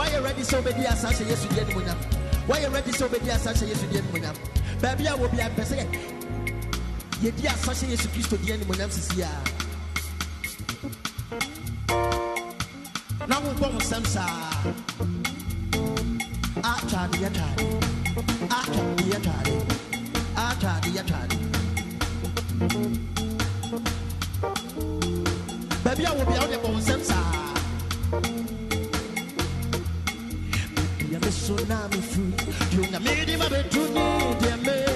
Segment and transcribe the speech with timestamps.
[0.00, 1.98] Why you ready so baby as I say yes you win up?
[2.46, 4.34] Why you ready so baby as I say yes you win up?
[4.80, 5.86] Baby I will be a person.
[7.20, 8.88] Ye dear Sasha yes Christo the enemy when I'm.
[13.28, 14.20] Now we bomb some sir.
[16.64, 17.68] Acha the atari.
[18.96, 19.56] The atari.
[20.34, 21.36] Atari.
[25.84, 27.19] Baby I will be out there bomb some sir.
[31.56, 32.34] tsunami free.
[32.78, 34.06] Yung amidi mabetuni,
[34.40, 34.89] dear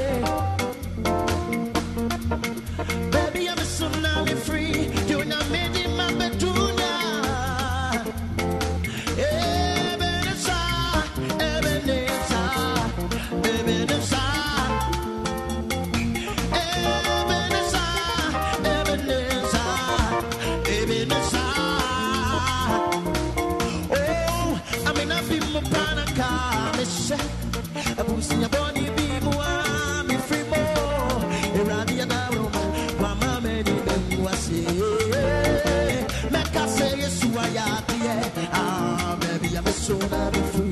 [39.85, 40.64] soldado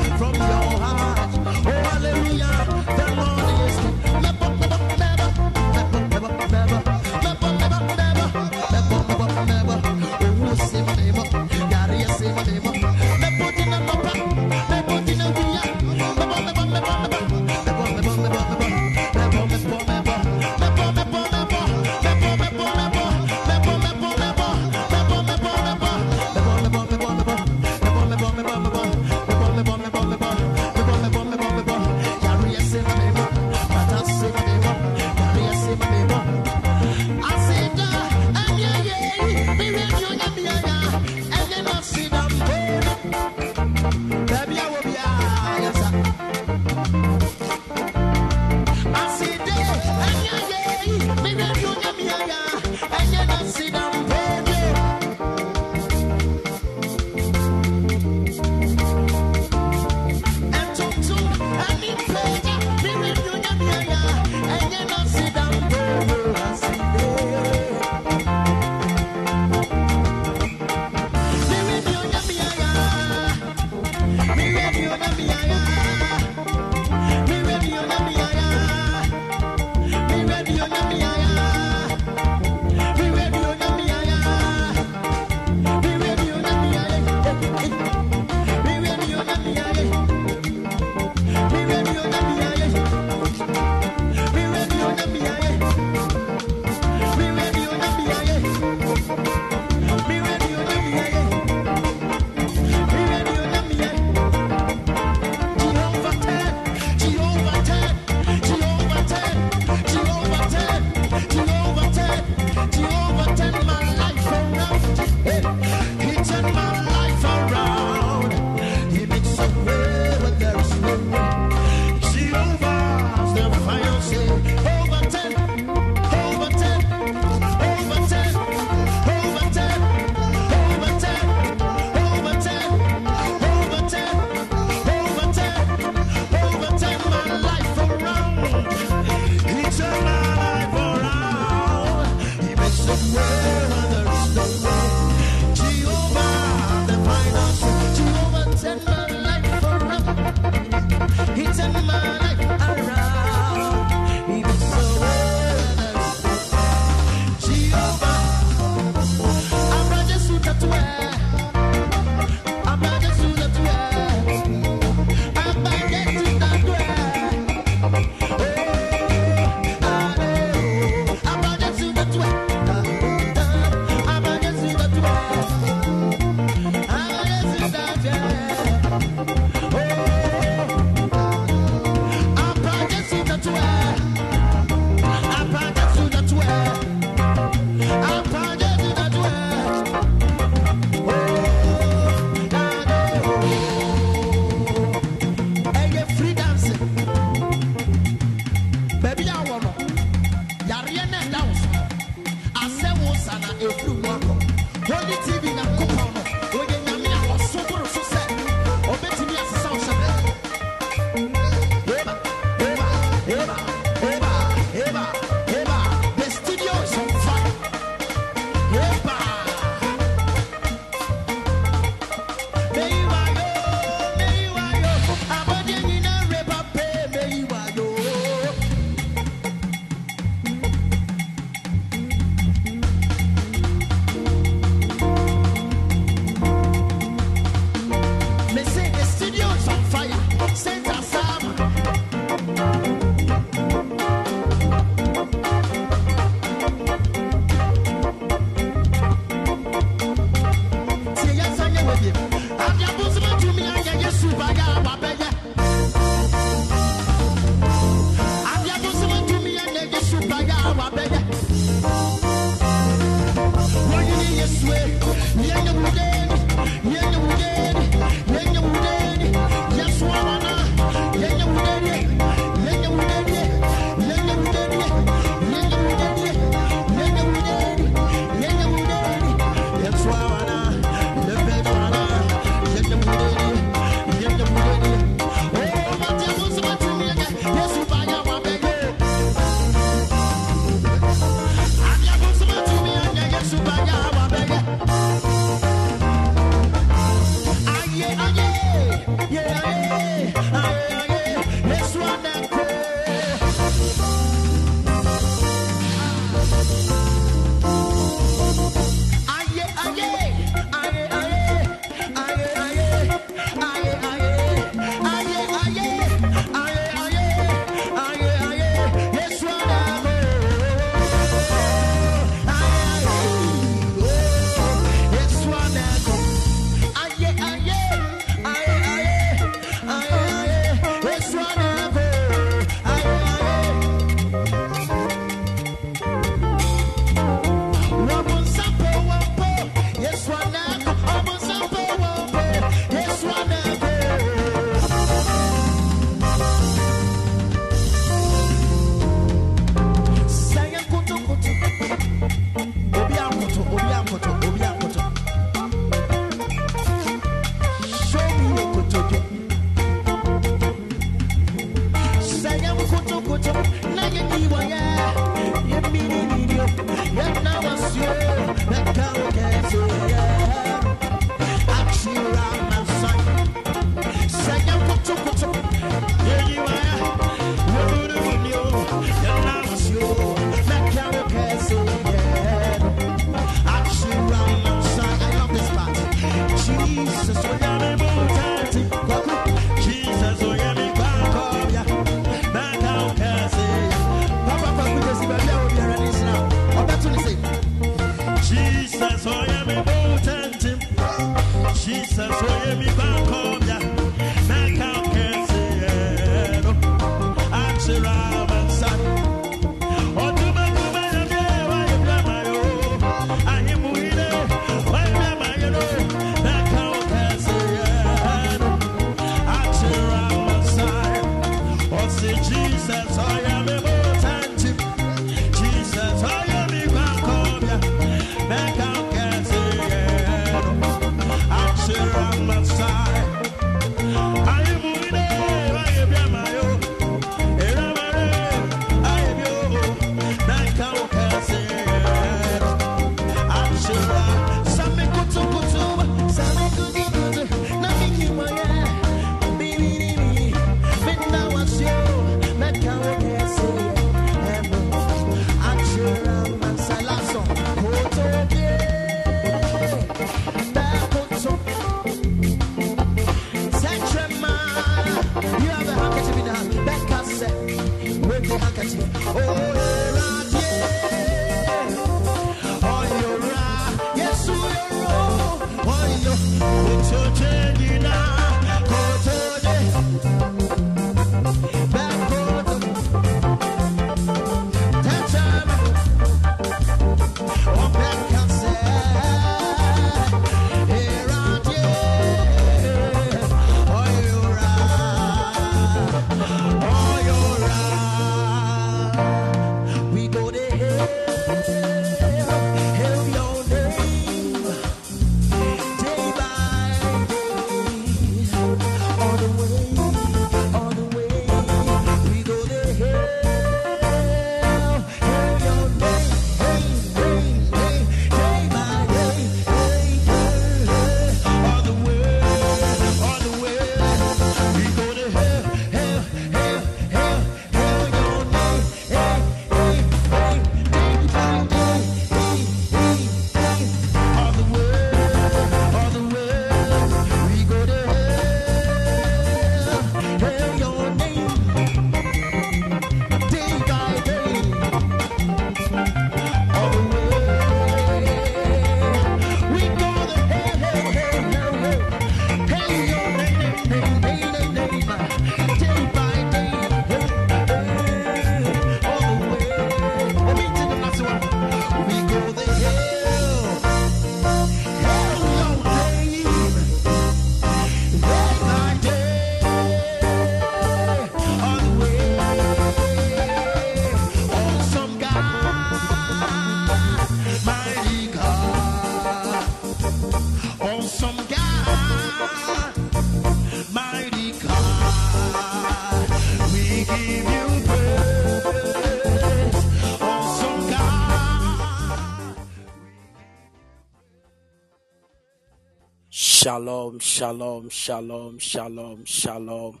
[596.66, 600.00] Shalom, shalom, shalom, shalom, shalom.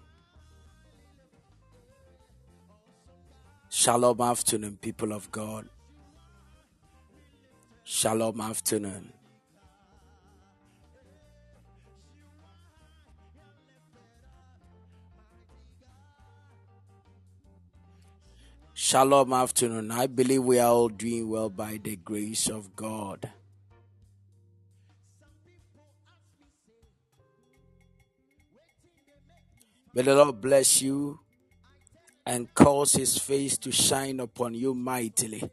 [3.68, 5.68] Shalom afternoon, people of God.
[7.84, 9.12] Shalom afternoon.
[18.74, 19.92] Shalom afternoon.
[19.92, 23.30] I believe we are all doing well by the grace of God.
[29.96, 31.20] May the Lord bless you
[32.26, 35.50] and cause his face to shine upon you mightily.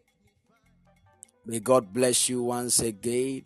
[1.46, 3.46] May God bless you once again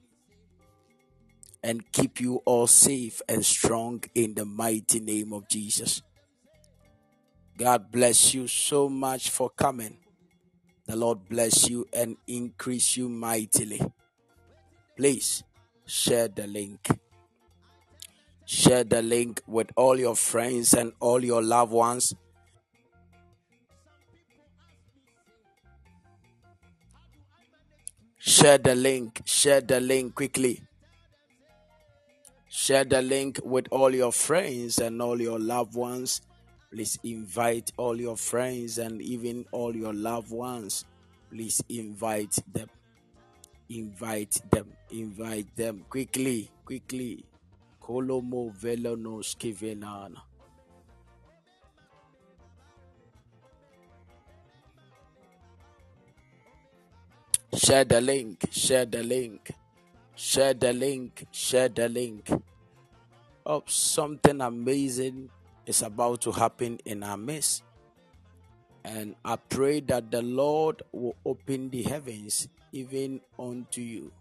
[1.62, 6.02] and keep you all safe and strong in the mighty name of Jesus.
[7.60, 10.00] God bless you so much for coming.
[10.88, 13.82] The Lord bless you and increase you mightily.
[14.96, 15.44] Please
[15.86, 16.90] share the link.
[18.50, 22.16] Share the link with all your friends and all your loved ones.
[28.18, 29.22] Share the link.
[29.26, 30.62] Share the link quickly.
[32.48, 36.22] Share the link with all your friends and all your loved ones.
[36.72, 40.86] Please invite all your friends and even all your loved ones.
[41.30, 42.70] Please invite them.
[43.68, 44.72] Invite them.
[44.90, 46.50] Invite them quickly.
[46.64, 47.26] Quickly.
[47.88, 48.52] Kolomo.
[57.56, 59.52] Share the link, share the link,
[60.16, 62.30] share the link, share the link.
[63.46, 65.30] Oh, something amazing
[65.66, 67.64] is about to happen in our midst.
[68.84, 74.12] And I pray that the Lord will open the heavens even unto you.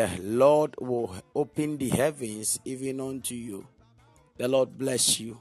[0.00, 3.66] The Lord will open the heavens even unto you.
[4.38, 5.38] The Lord bless you.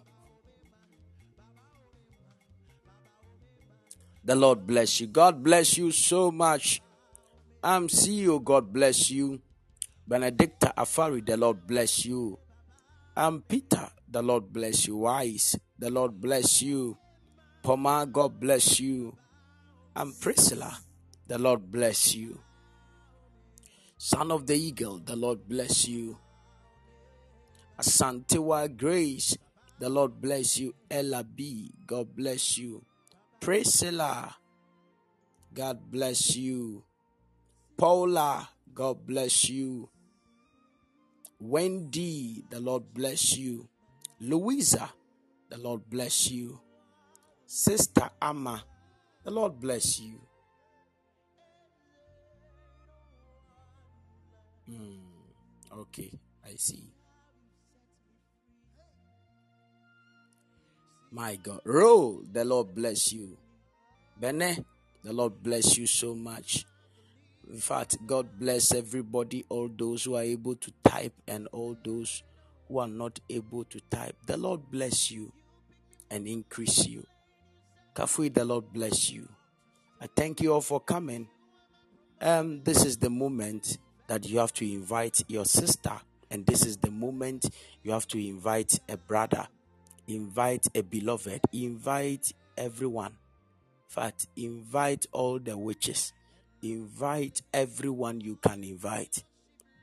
[4.26, 5.08] The Lord bless you.
[5.08, 6.82] God bless you so much.
[7.64, 8.44] I'm CEO.
[8.44, 9.40] God bless you.
[10.06, 12.38] Benedicta Afari, the Lord bless you.
[13.16, 14.98] I'm Peter, the Lord bless you.
[14.98, 16.98] Wise, the Lord bless you.
[17.64, 19.16] Poma, God bless you.
[19.96, 20.78] I'm Priscilla,
[21.28, 22.42] the Lord bless you.
[24.02, 26.18] Son of the Eagle, the Lord bless you.
[27.78, 29.38] Asantewa Grace,
[29.78, 30.74] the Lord bless you.
[30.90, 32.82] Ella B, God bless you.
[33.42, 34.38] Priscilla,
[35.54, 36.82] God bless you.
[37.76, 39.90] Paula, God bless you.
[41.42, 43.68] Wendy, the Lord bless you.
[44.22, 44.94] Louisa,
[45.50, 46.58] the Lord bless you.
[47.46, 48.64] Sister Amma,
[49.26, 50.22] the Lord bless you.
[54.70, 56.12] Hmm, okay,
[56.46, 56.84] I see.
[61.12, 61.62] My God.
[61.66, 63.36] Roll, the Lord bless you.
[64.20, 64.64] Bene,
[65.04, 66.66] the Lord bless you so much.
[67.52, 72.22] In fact, God bless everybody, all those who are able to type and all those
[72.68, 74.16] who are not able to type.
[74.28, 75.32] The Lord bless you
[76.12, 77.08] and increase you.
[77.96, 79.28] Kafui, the Lord bless you.
[80.00, 81.28] I thank you all for coming.
[82.22, 83.80] Um, this is the moment
[84.10, 85.94] that you have to invite your sister,
[86.32, 87.46] and this is the moment
[87.84, 89.48] you have to invite a brother,
[90.08, 93.12] invite a beloved, invite everyone.
[93.12, 96.12] In fact, invite all the witches,
[96.64, 99.24] invite everyone you can invite.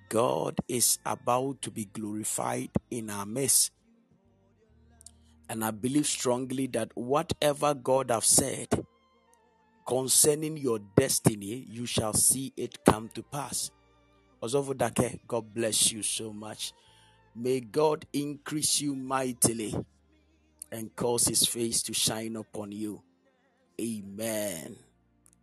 [0.09, 3.71] God is about to be glorified in our midst.
[5.49, 8.69] And I believe strongly that whatever God have said
[9.87, 13.71] concerning your destiny, you shall see it come to pass.
[14.43, 16.73] Dake, God bless you so much.
[17.35, 19.75] May God increase you mightily
[20.73, 23.03] and cause his face to shine upon you.
[23.81, 24.77] Amen.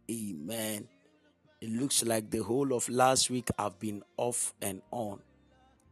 [0.09, 0.87] Amen.
[1.61, 5.19] It looks like the whole of last week I've been off and on.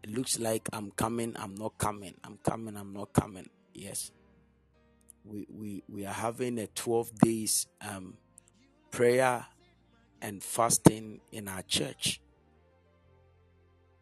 [0.03, 2.15] It looks like I'm coming, I'm not coming.
[2.23, 3.49] I'm coming, I'm not coming.
[3.73, 4.11] Yes.
[5.23, 8.17] We we we are having a 12 days um
[8.89, 9.45] prayer
[10.21, 12.20] and fasting in our church.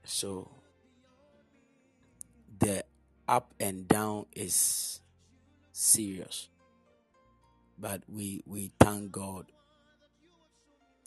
[0.03, 0.49] So
[2.59, 2.83] the
[3.27, 5.01] up and down is
[5.71, 6.49] serious.
[7.77, 9.45] But we we thank God.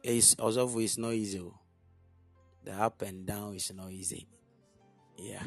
[0.03, 1.41] It's also it's not easy.
[1.41, 1.59] Oh.
[2.65, 4.27] The up and down is not easy.
[5.19, 5.43] Yeah.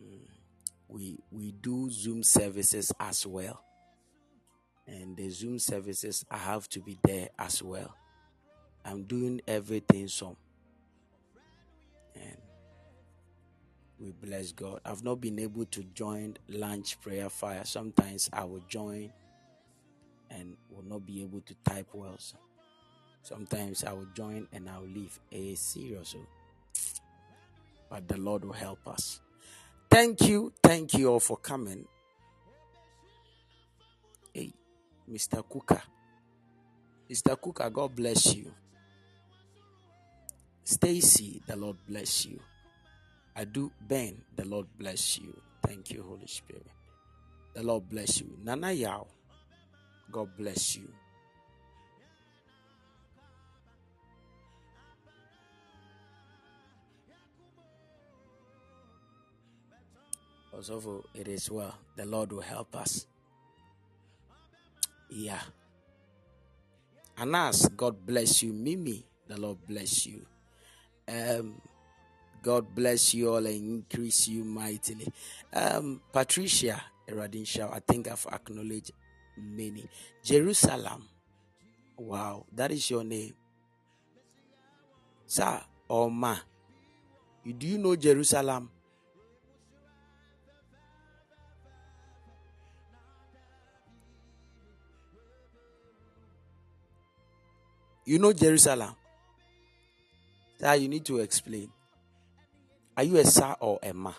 [0.00, 0.28] Mm.
[0.88, 3.64] We we do Zoom services as well.
[4.86, 7.94] And the Zoom services I have to be there as well.
[8.84, 10.36] I'm doing everything some.
[14.02, 14.80] We bless God.
[14.84, 17.62] I've not been able to join lunch prayer fire.
[17.64, 19.12] Sometimes I will join
[20.30, 22.16] and will not be able to type well.
[22.18, 22.36] So
[23.22, 25.18] sometimes I will join and I'll leave.
[25.30, 26.26] A serious, oh.
[27.88, 29.20] but the Lord will help us.
[29.88, 31.86] Thank you, thank you all for coming.
[34.32, 34.52] Hey,
[35.08, 35.48] Mr.
[35.48, 35.82] Cooker.
[37.08, 37.40] Mr.
[37.40, 38.52] Cooker, God bless you.
[40.64, 42.40] Stacy, the Lord bless you.
[43.34, 45.34] I do Ben, the Lord bless you.
[45.66, 46.66] Thank you, Holy Spirit.
[47.54, 48.36] The Lord bless you.
[48.42, 49.06] Nana Yao,
[50.10, 50.88] God bless you.
[60.54, 61.74] Also, it is well.
[61.96, 63.06] The Lord will help us.
[65.08, 65.40] Yeah.
[67.18, 68.52] Anas, God bless you.
[68.52, 70.24] Mimi, the Lord bless you.
[71.08, 71.60] Um,
[72.42, 75.06] God bless you all and increase you mightily.
[75.52, 78.90] Um, Patricia Eradinshaw, I think I've acknowledged
[79.36, 79.88] many.
[80.24, 81.08] Jerusalem.
[81.96, 83.34] Wow, that is your name.
[85.26, 86.36] Sir or ma.
[87.46, 88.70] Do you know Jerusalem?
[98.04, 98.96] You know Jerusalem?
[100.60, 101.70] Sir, you need to explain.
[103.02, 104.12] Are you a sir or a ma?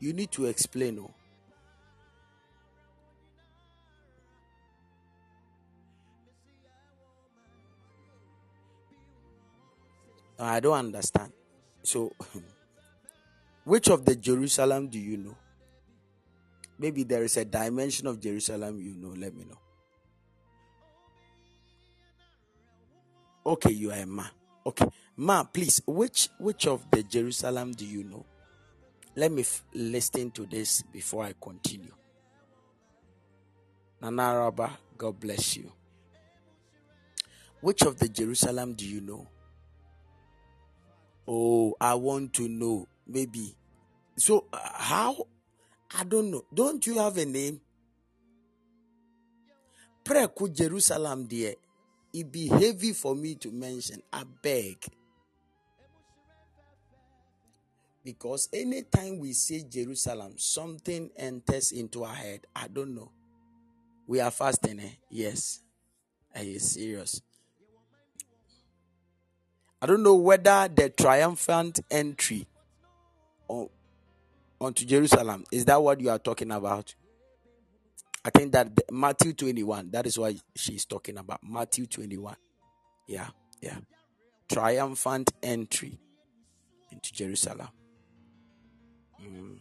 [0.00, 0.98] You need to explain.
[0.98, 1.14] Oh.
[10.38, 11.32] I don't understand.
[11.82, 12.12] So,
[13.64, 15.36] which of the Jerusalem do you know?
[16.78, 19.14] Maybe there is a dimension of Jerusalem you know.
[19.16, 19.58] Let me know.
[23.46, 24.26] Okay, you are a ma.
[24.66, 24.84] Okay,
[25.18, 25.82] ma, please.
[25.86, 28.24] Which which of the Jerusalem do you know?
[29.16, 31.92] Let me f- listen to this before I continue.
[34.00, 35.72] Nana Araba, God bless you.
[37.60, 39.26] Which of the Jerusalem do you know?
[41.26, 42.86] Oh, I want to know.
[43.06, 43.56] Maybe.
[44.16, 45.26] So, uh, how?
[45.98, 46.44] I don't know.
[46.54, 47.60] Don't you have a name?
[50.04, 51.54] Preku Jerusalem, dear.
[52.14, 54.00] It be heavy for me to mention.
[54.12, 54.86] I beg.
[58.08, 62.46] Because anytime we say Jerusalem, something enters into our head.
[62.56, 63.10] I don't know.
[64.06, 64.92] We are fasting, eh?
[65.10, 65.60] Yes.
[66.34, 67.20] Are you serious?
[69.82, 72.46] I don't know whether the triumphant entry
[73.46, 73.68] on,
[74.58, 76.94] onto Jerusalem is that what you are talking about?
[78.24, 81.40] I think that the, Matthew 21, that is what she's talking about.
[81.46, 82.36] Matthew 21.
[83.06, 83.28] Yeah,
[83.60, 83.76] yeah.
[84.48, 85.98] Triumphant entry
[86.90, 87.68] into Jerusalem.
[89.22, 89.58] Mm.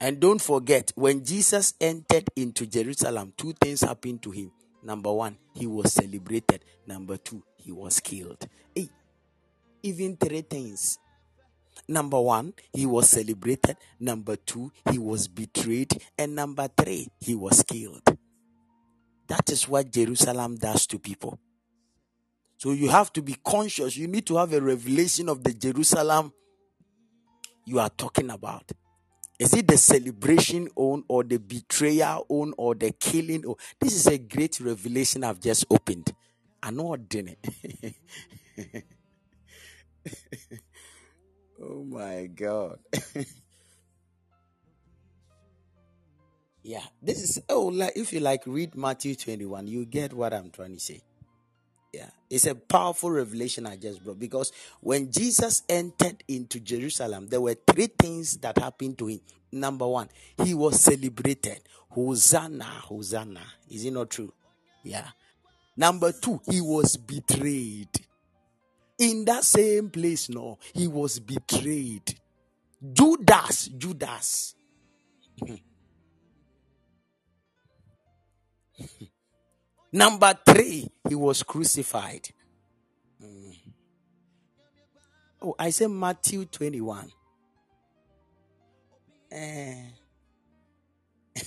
[0.00, 4.52] And don't forget, when Jesus entered into Jerusalem, two things happened to him.
[4.82, 6.64] Number one, he was celebrated.
[6.86, 8.46] Number two, he was killed.
[8.74, 8.88] Hey,
[9.82, 10.98] even three things.
[11.88, 13.76] Number one, he was celebrated.
[13.98, 16.00] Number two, he was betrayed.
[16.16, 18.02] And number three, he was killed.
[19.26, 21.38] That is what Jerusalem does to people.
[22.58, 23.96] So you have to be conscious.
[23.96, 26.32] You need to have a revelation of the Jerusalem
[27.64, 28.72] you are talking about.
[29.38, 33.44] Is it the celebration on or the betrayal on or the killing?
[33.78, 36.12] This is a great revelation I've just opened.
[36.60, 37.94] I know what did it.
[41.62, 42.80] oh my god.
[46.64, 50.50] yeah, this is oh like if you like read Matthew 21, you get what I'm
[50.50, 51.00] trying to say.
[51.92, 57.40] Yeah, it's a powerful revelation I just brought because when Jesus entered into Jerusalem, there
[57.40, 59.20] were three things that happened to him.
[59.50, 60.08] Number one,
[60.44, 61.60] he was celebrated.
[61.90, 63.40] Hosanna, Hosanna.
[63.70, 64.32] Is it not true?
[64.82, 65.06] Yeah.
[65.76, 67.88] Number two, he was betrayed.
[68.98, 72.18] In that same place, no, he was betrayed.
[72.92, 74.54] Judas, Judas.
[79.92, 82.28] Number three, he was crucified.
[83.22, 83.56] Mm.
[85.42, 87.10] Oh, I said Matthew 21.
[89.30, 89.74] Eh.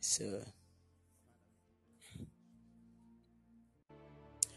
[0.00, 0.42] so,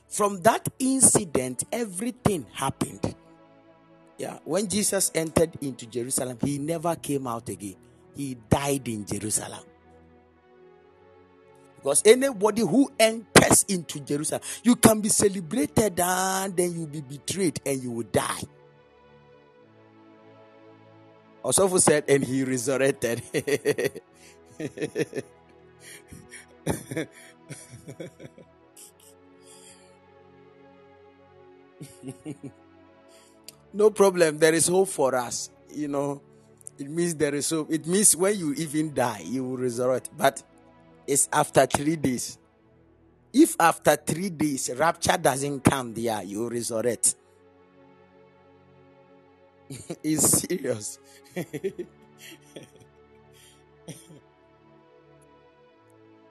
[0.07, 3.15] from that incident, everything happened.
[4.17, 7.75] Yeah, when Jesus entered into Jerusalem, he never came out again.
[8.15, 9.63] He died in Jerusalem.
[11.85, 17.61] Because anybody who enters into Jerusalem, you can be celebrated and then you'll be betrayed
[17.63, 18.41] and you will die.
[21.43, 23.21] Osofu said, and he resurrected.
[33.73, 34.39] no problem.
[34.39, 35.51] There is hope for us.
[35.71, 36.19] You know,
[36.79, 37.71] it means there is hope.
[37.71, 40.09] It means when you even die, you will resurrect.
[40.17, 40.41] But
[41.07, 42.37] it's after three days.
[43.33, 47.15] If after three days rapture doesn't come there, you resurrect.
[50.03, 50.99] it's serious.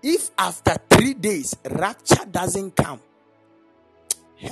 [0.03, 3.01] if after three days rapture doesn't come,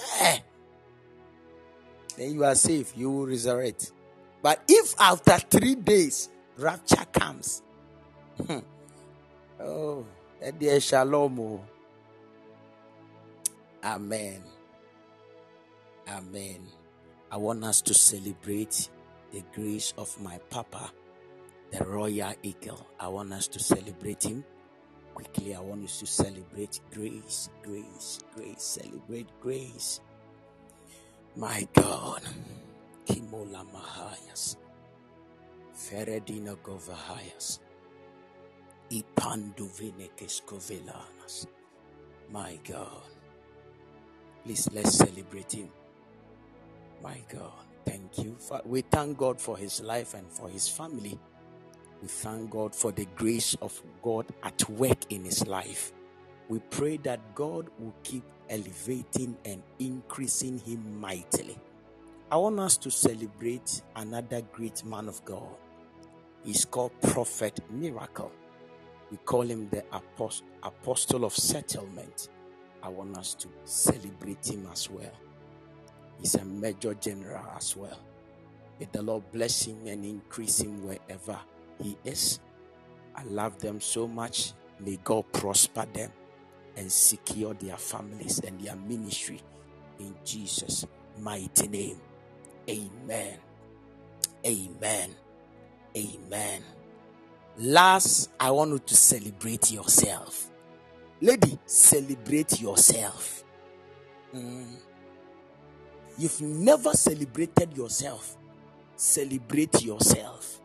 [2.17, 3.93] then you are safe, you will resurrect.
[4.43, 7.63] But if after three days rapture comes,
[8.47, 8.59] hmm,
[9.63, 10.07] oh,
[10.59, 11.41] dear shalom.
[11.41, 11.61] Oh.
[13.85, 14.43] Amen.
[16.09, 16.61] Amen.
[17.31, 18.89] I want us to celebrate
[19.33, 20.93] the grace of my Papa,
[21.71, 22.87] the Royal Eagle.
[23.01, 24.45] I want us to celebrate him.
[25.15, 30.01] Quickly, I want us to celebrate grace, grace, grace, celebrate grace.
[31.37, 32.23] My God.
[33.07, 34.57] Kimola Mahayas.
[35.75, 37.59] Feredina Govahayas.
[42.31, 43.03] My God.
[44.45, 45.71] Please let's celebrate him.
[47.03, 47.53] My God.
[47.87, 48.37] Thank you.
[48.67, 51.19] We thank God for his life and for his family.
[52.03, 55.93] We thank God for the grace of God at work in his life.
[56.51, 61.57] We pray that God will keep elevating and increasing him mightily.
[62.31, 65.57] I want us to celebrate another great man of God.
[66.45, 68.33] He's called Prophet Miracle.
[69.13, 69.85] We call him the
[70.63, 72.31] apostle of settlement.
[72.83, 75.13] I want us to celebrate him as well.
[76.19, 78.01] He's a major general as well.
[78.81, 81.39] May the Lord bless him and increase him wherever
[81.79, 82.41] he is.
[83.15, 84.55] I love them so much.
[84.81, 86.11] May God prosper them
[86.77, 89.43] and secure their families and their ministry
[89.99, 90.87] in Jesus'
[91.21, 92.01] mighty name.
[92.67, 93.37] Amen.
[94.47, 95.11] Amen.
[95.95, 96.63] Amen.
[97.59, 100.51] Last, I want you to celebrate yourself.
[101.21, 103.45] Lady, celebrate yourself.
[104.35, 104.77] Mm.
[106.19, 108.37] You've never celebrated yourself.
[108.97, 110.61] Celebrate yourself.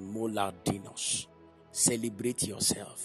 [0.00, 1.26] Moladinos.
[1.70, 3.04] Celebrate yourself.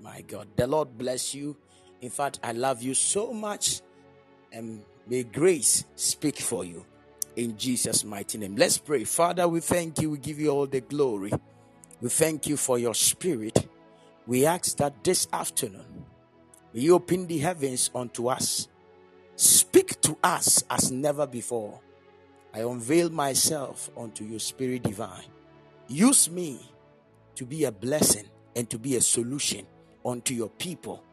[0.00, 0.48] My God.
[0.56, 1.56] The Lord bless you.
[2.00, 3.80] In fact, I love you so much.
[4.52, 6.84] And may grace speak for you.
[7.36, 8.56] In Jesus' mighty name.
[8.56, 9.04] Let's pray.
[9.04, 10.10] Father, we thank you.
[10.10, 11.32] We give you all the glory.
[12.02, 13.68] We thank you for your spirit.
[14.26, 16.04] We ask that this afternoon,
[16.72, 18.66] you open the heavens unto us.
[19.36, 21.80] Speak to us as never before.
[22.52, 25.26] I unveil myself unto your spirit divine.
[25.86, 26.68] Use me
[27.36, 29.64] to be a blessing and to be a solution
[30.04, 31.04] unto your people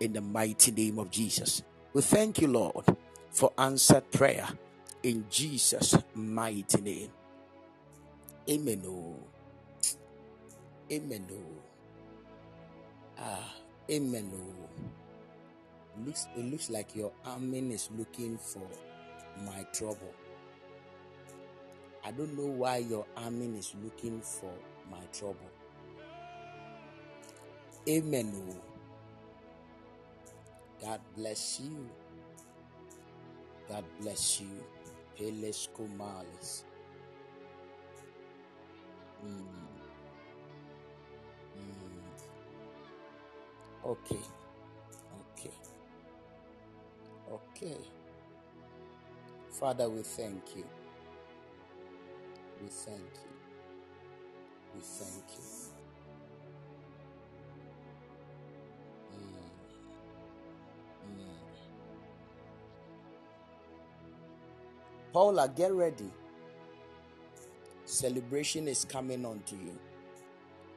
[0.00, 1.62] in the mighty name of Jesus.
[1.92, 2.86] We thank you, Lord,
[3.30, 4.48] for answered prayer
[5.02, 7.10] in Jesus' mighty name.
[8.48, 9.14] Amen.
[10.92, 11.26] Amen.
[11.32, 11.62] Oh.
[13.18, 13.54] Ah,
[13.90, 14.30] amen.
[14.34, 14.68] Oh.
[16.06, 18.66] Looks it looks like your amen is looking for
[19.44, 20.14] my trouble.
[22.04, 24.52] I don't know why your amen is looking for
[24.90, 25.50] my trouble.
[27.88, 28.32] Amen.
[28.50, 28.56] Oh.
[30.82, 31.88] God bless you.
[33.68, 34.48] God bless you.
[35.16, 35.68] Peles.
[39.24, 39.77] Mm.
[43.84, 44.20] Okay.
[45.32, 45.52] Okay.
[47.32, 47.76] Okay.
[49.50, 50.64] Father, we thank you.
[52.62, 53.30] We thank you.
[54.74, 55.44] We thank you.
[59.14, 59.50] Mm.
[61.18, 61.26] Mm.
[65.12, 66.10] Paula, get ready.
[67.84, 69.78] Celebration is coming on to you.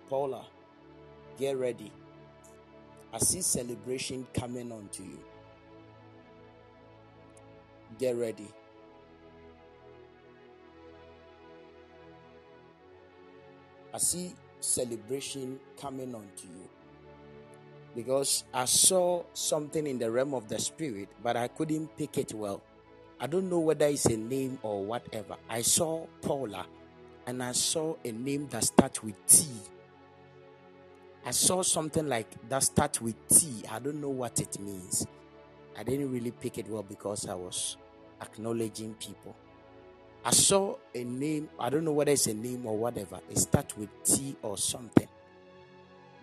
[0.09, 0.45] Paula,
[1.37, 1.91] get ready.
[3.13, 5.19] I see celebration coming on to you.
[7.99, 8.47] Get ready.
[13.93, 16.69] I see celebration coming on to you.
[17.93, 22.33] Because I saw something in the realm of the spirit, but I couldn't pick it
[22.33, 22.61] well.
[23.19, 25.35] I don't know whether it's a name or whatever.
[25.49, 26.65] I saw Paula
[27.27, 29.45] and I saw a name that starts with T.
[31.23, 33.63] I saw something like that start with T.
[33.69, 35.05] I don't know what it means.
[35.77, 37.77] I didn't really pick it well because I was
[38.21, 39.35] acknowledging people.
[40.25, 43.19] I saw a name, I don't know whether it's a name or whatever.
[43.29, 45.07] It starts with T or something.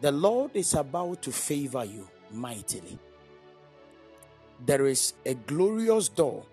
[0.01, 2.99] The Lord is about to favor you mightily.
[4.65, 6.45] There is a glorious door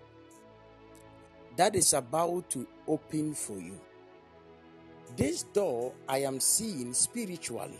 [1.56, 3.80] that is about to open for you.
[5.16, 7.78] This door I am seeing spiritually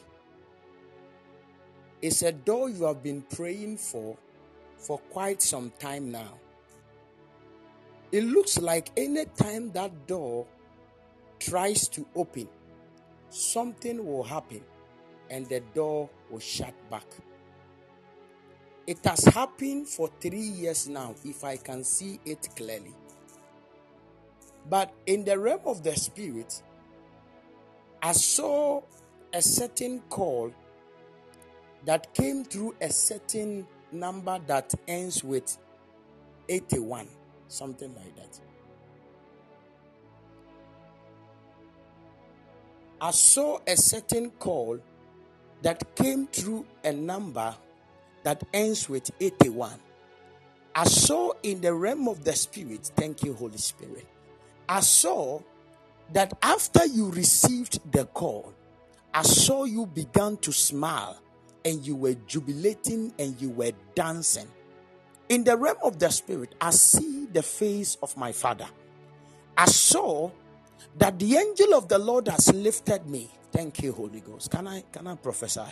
[2.03, 4.17] is a door you have been praying for
[4.77, 6.39] for quite some time now.
[8.13, 10.47] It looks like any time that door
[11.39, 12.49] tries to open,
[13.31, 14.63] something will happen
[15.31, 17.07] and the door will shut back.
[18.87, 22.95] It has happened for three years now, if I can see it clearly.
[24.71, 26.63] But in the realm of the spirit,
[28.01, 28.83] I saw
[29.33, 30.53] a certain call
[31.87, 35.57] that came through a certain number that ends with
[36.49, 37.09] 81,
[37.49, 38.41] something like that.
[43.01, 44.81] I saw a certain call
[45.63, 47.55] that came through a number
[48.25, 49.73] that ends with 81.
[50.75, 54.07] I saw in the realm of the spirit, thank you, Holy Spirit.
[54.69, 55.41] I saw
[56.13, 58.53] that after you received the call,
[59.15, 61.19] I saw you began to smile
[61.67, 64.47] and you were jubilating and you were dancing.
[65.29, 68.69] In the realm of the spirit, I see the face of my father.
[69.59, 70.31] I saw
[70.99, 73.29] that the angel of the Lord has lifted me.
[73.51, 74.53] Thank you, Holy Ghost.
[74.53, 75.63] Can I can I prophesy?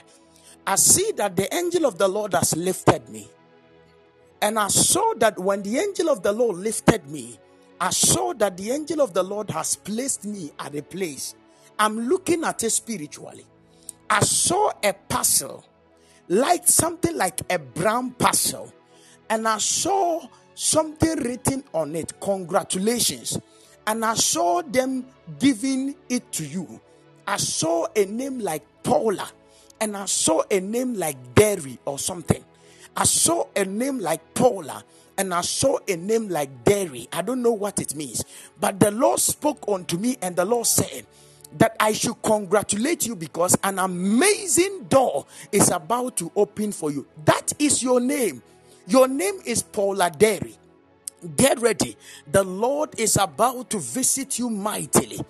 [0.66, 3.28] I see that the angel of the Lord has lifted me.
[4.42, 7.38] And I saw that when the angel of the Lord lifted me,
[7.80, 11.36] I saw that the angel of the Lord has placed me at a place.
[11.78, 13.46] I'm looking at it spiritually.
[14.10, 15.64] I saw a parcel
[16.28, 18.72] like something like a brown parcel,
[19.28, 22.18] and I saw something written on it.
[22.20, 23.38] Congratulations.
[23.86, 25.04] And I saw them
[25.38, 26.80] giving it to you.
[27.26, 29.30] I saw a name like Paula,
[29.80, 32.42] and I saw a name like Derry or something.
[32.96, 34.84] I saw a name like Paula
[35.16, 37.08] and I saw a name like Derry.
[37.12, 38.24] I don't know what it means,
[38.58, 41.06] but the Lord spoke unto me, and the Lord said,
[41.58, 47.06] that I should congratulate you because an amazing door is about to open for you.
[47.24, 48.42] That is your name.
[48.86, 50.56] Your name is Paula Derry.
[51.36, 51.96] Get ready.
[52.30, 55.20] The Lord is about to visit you mightily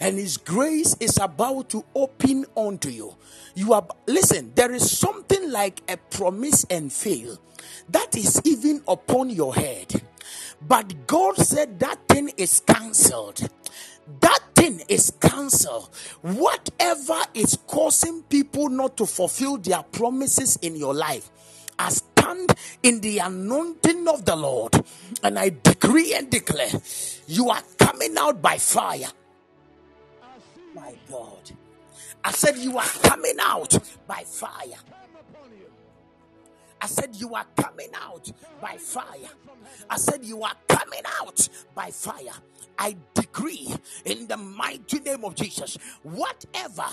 [0.00, 3.14] and his grace is about to open unto you.
[3.54, 7.38] You are listen, there is something like a promise and fail
[7.90, 10.02] that is even upon your head.
[10.66, 13.48] But God said that thing is cancelled
[14.20, 15.90] that thing is cancelled.
[16.22, 21.30] Whatever is causing people not to fulfill their promises in your life,
[21.78, 24.84] I stand in the anointing of the Lord
[25.22, 26.70] and I decree and declare
[27.26, 29.08] you are coming out by fire.
[30.74, 31.52] My God.
[32.24, 34.78] I said, You are coming out by fire.
[36.80, 38.30] I said, You are coming out
[38.60, 39.30] by fire.
[39.90, 42.34] I said, You are coming out by fire.
[42.78, 46.86] I decree in the mighty name of Jesus, whatever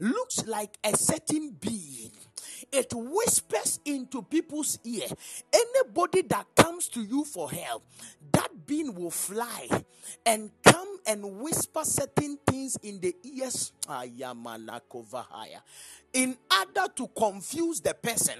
[0.00, 2.10] looks like a certain being,
[2.72, 5.06] it whispers into people's ear.
[5.52, 7.84] Anybody that comes to you for help,
[8.32, 9.68] that being will fly
[10.24, 13.72] and come and whisper certain things in the ears
[16.12, 18.34] in order to confuse the person,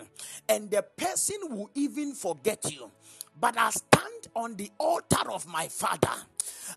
[0.49, 2.90] and the person will even forget you.
[3.38, 6.12] But I stand on the altar of my Father.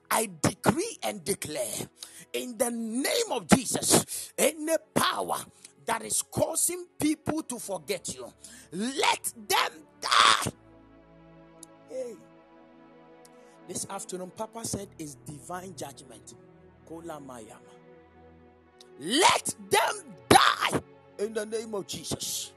[0.10, 1.88] I decree and declare
[2.34, 5.38] in the name of Jesus any power
[5.86, 8.32] that is causing people to forget you,
[8.72, 10.51] let them die.
[11.89, 12.16] Hey.
[13.68, 16.36] This afternoon, Papa said is divine judgment.
[18.99, 19.95] Let them
[20.30, 20.82] die
[21.20, 22.51] in the name of Jesus.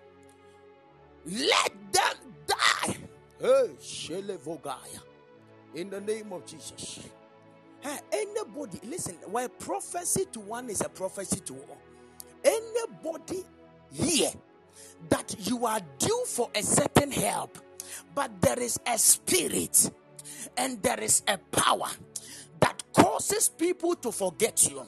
[1.27, 2.52] Let them die.
[5.75, 7.01] In the name of Jesus.
[7.81, 11.79] Hey, anybody, listen, where prophecy to one is a prophecy to all.
[12.45, 13.43] Anybody
[13.93, 14.31] here
[15.09, 17.59] that you are due for a certain help,
[18.15, 19.91] but there is a spirit
[20.57, 21.89] and there is a power
[22.61, 24.87] that causes people to forget you.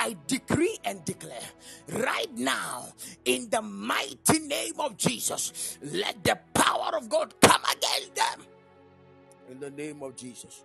[0.00, 1.48] I decree and declare
[1.90, 2.88] right now
[3.26, 8.46] in the mighty name of Jesus, let the power of God come against them.
[9.50, 10.64] In the name of Jesus,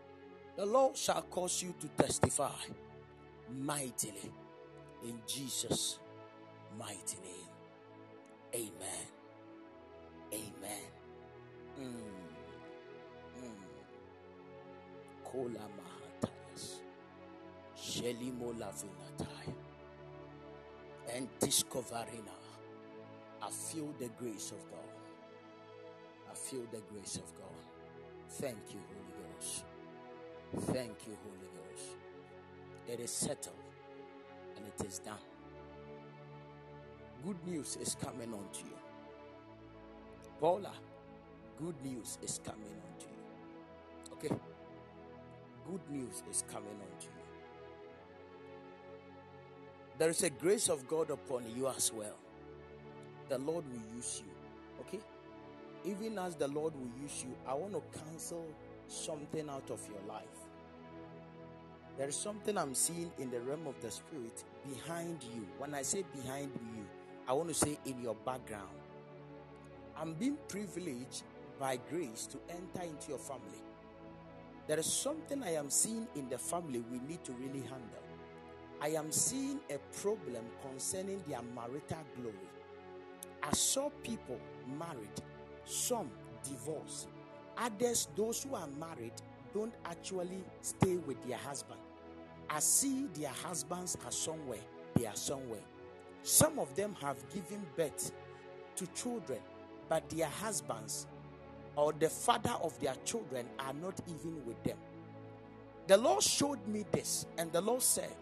[0.58, 2.52] the Lord shall cause you to testify
[3.52, 4.32] mightily
[5.04, 6.00] in Jesus'
[6.80, 7.50] mighty name.
[8.56, 9.08] Amen.
[10.34, 10.88] Amen.
[11.80, 11.96] Mm.
[13.44, 13.52] Mm.
[15.26, 15.95] Kola mahatayas.
[17.86, 19.54] Shelimo lavinatai.
[21.14, 22.34] And discoverina.
[23.44, 24.80] I feel the grace of God.
[26.32, 27.62] I feel the grace of God.
[28.28, 29.66] Thank you, Holy Ghost.
[30.74, 31.98] Thank you, Holy Ghost.
[32.88, 33.56] It is settled
[34.58, 35.26] and it is done.
[37.24, 38.80] Good news is coming on to you.
[40.40, 40.74] Paula,
[41.60, 44.14] good news is coming on to you.
[44.14, 44.36] Okay?
[45.70, 47.25] Good news is coming on to you.
[49.98, 52.18] There is a grace of God upon you as well.
[53.30, 54.32] The Lord will use you.
[54.82, 55.00] Okay?
[55.86, 58.46] Even as the Lord will use you, I want to cancel
[58.88, 60.24] something out of your life.
[61.98, 65.48] There is something I'm seeing in the realm of the spirit behind you.
[65.58, 66.86] When I say behind you,
[67.28, 68.76] I want to say in your background.
[69.98, 71.24] I'm being privileged
[71.58, 73.64] by grace to enter into your family.
[74.68, 78.05] There is something I am seeing in the family we need to really handle.
[78.82, 82.36] I am seeing a problem concerning their marital glory.
[83.42, 84.40] I saw people
[84.78, 85.22] married,
[85.66, 86.10] some
[86.44, 87.08] divorced,
[87.58, 89.14] others, those who are married,
[89.54, 91.80] don't actually stay with their husband.
[92.50, 94.60] I see their husbands are somewhere,
[94.96, 95.64] they are somewhere.
[96.24, 98.12] Some of them have given birth
[98.76, 99.40] to children,
[99.88, 101.08] but their husbands
[101.76, 104.78] or the father of their children are not even with them.
[105.88, 108.16] The Lord showed me this, and the Lord said,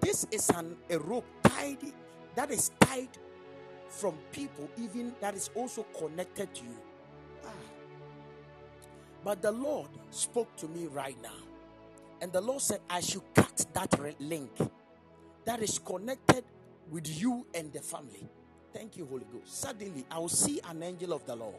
[0.00, 1.78] This is an a rope tied
[2.34, 3.08] that is tied
[3.88, 6.76] from people, even that is also connected to you.
[7.44, 7.48] Ah.
[9.24, 11.38] But the Lord spoke to me right now,
[12.20, 14.50] and the Lord said, I should cut that link
[15.44, 16.44] that is connected
[16.90, 18.28] with you and the family.
[18.72, 19.60] Thank you, Holy Ghost.
[19.60, 21.54] Suddenly, I will see an angel of the Lord,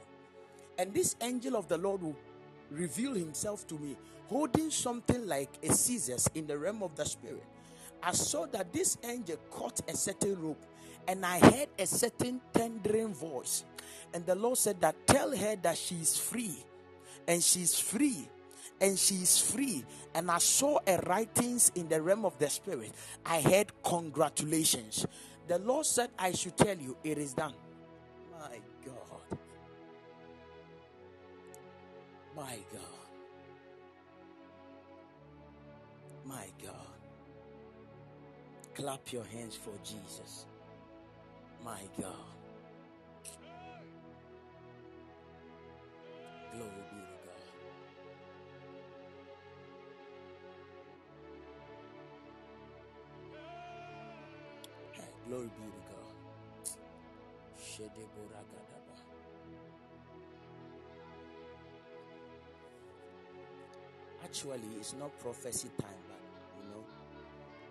[0.78, 2.16] and this angel of the Lord will
[2.70, 3.96] reveal himself to me
[4.28, 7.44] holding something like a scissors in the realm of the spirit.
[8.04, 10.66] I saw that this angel caught a certain rope
[11.08, 13.64] and I heard a certain tendering voice.
[14.14, 16.56] And the Lord said that tell her that she is free.
[17.28, 18.28] And she's free.
[18.80, 19.84] And she is free.
[20.14, 22.92] And I saw a writings in the realm of the spirit.
[23.26, 25.06] I heard congratulations.
[25.48, 27.54] The Lord said, I should tell you, it is done.
[28.32, 29.40] My God.
[32.36, 32.82] My God.
[36.26, 36.87] My God.
[38.78, 40.46] Clap your hands for Jesus.
[41.66, 42.14] My God.
[46.54, 47.42] Glory be to God.
[55.28, 56.14] Glory be to God.
[64.24, 66.07] Actually, it's not prophecy time,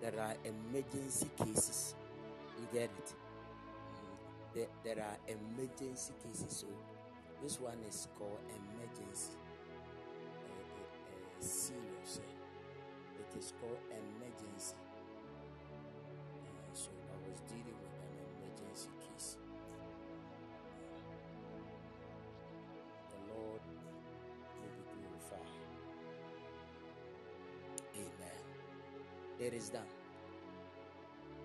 [0.00, 1.94] there are emergency cases.
[2.58, 3.14] You get it?
[4.56, 6.64] there, there are emergency cases.
[6.64, 6.66] So
[7.42, 9.36] this one is called emergency.
[10.40, 12.20] Uh, uh, serious.
[12.24, 14.76] Uh, it is called emergency.
[16.72, 17.85] So I was dealing
[29.38, 29.82] It is done.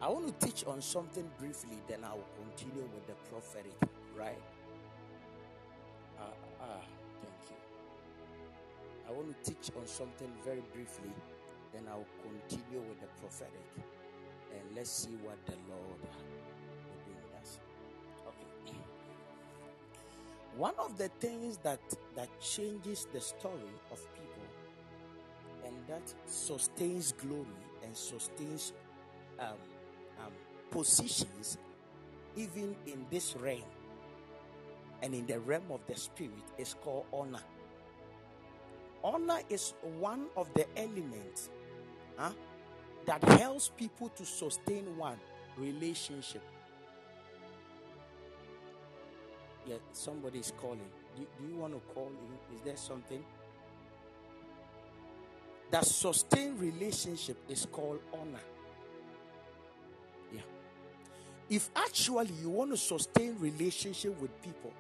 [0.02, 3.76] I want to teach on something briefly, then I will continue with the prophetic,
[4.18, 4.40] right?
[6.18, 6.82] Ah, uh, ah,
[7.22, 7.58] thank you.
[9.08, 11.12] I want to teach on something very briefly,
[11.74, 13.68] then I will continue with the prophetic.
[14.54, 17.60] And let's see what the Lord will do with us.
[18.28, 18.78] Okay.
[20.58, 21.82] One of the things that
[22.16, 24.48] that changes the story of people
[25.66, 28.74] and that sustains glory and sustains
[29.40, 29.48] um,
[30.20, 30.32] um,
[30.70, 31.58] positions,
[32.36, 33.62] even in this realm
[35.04, 37.42] and in the realm of the spirit, is called honor.
[39.04, 41.50] Honor is one of the elements
[42.18, 42.32] huh,
[43.06, 45.18] that helps people to sustain one
[45.58, 46.44] relationship.
[49.66, 50.80] Yeah, somebody is calling.
[51.16, 52.12] Do, do you want to call?
[52.54, 53.24] Is there something?
[55.72, 58.44] That sustain relationship is called honor.
[60.34, 60.42] Yeah.
[61.50, 64.74] If actually you want to sustain relationship with people,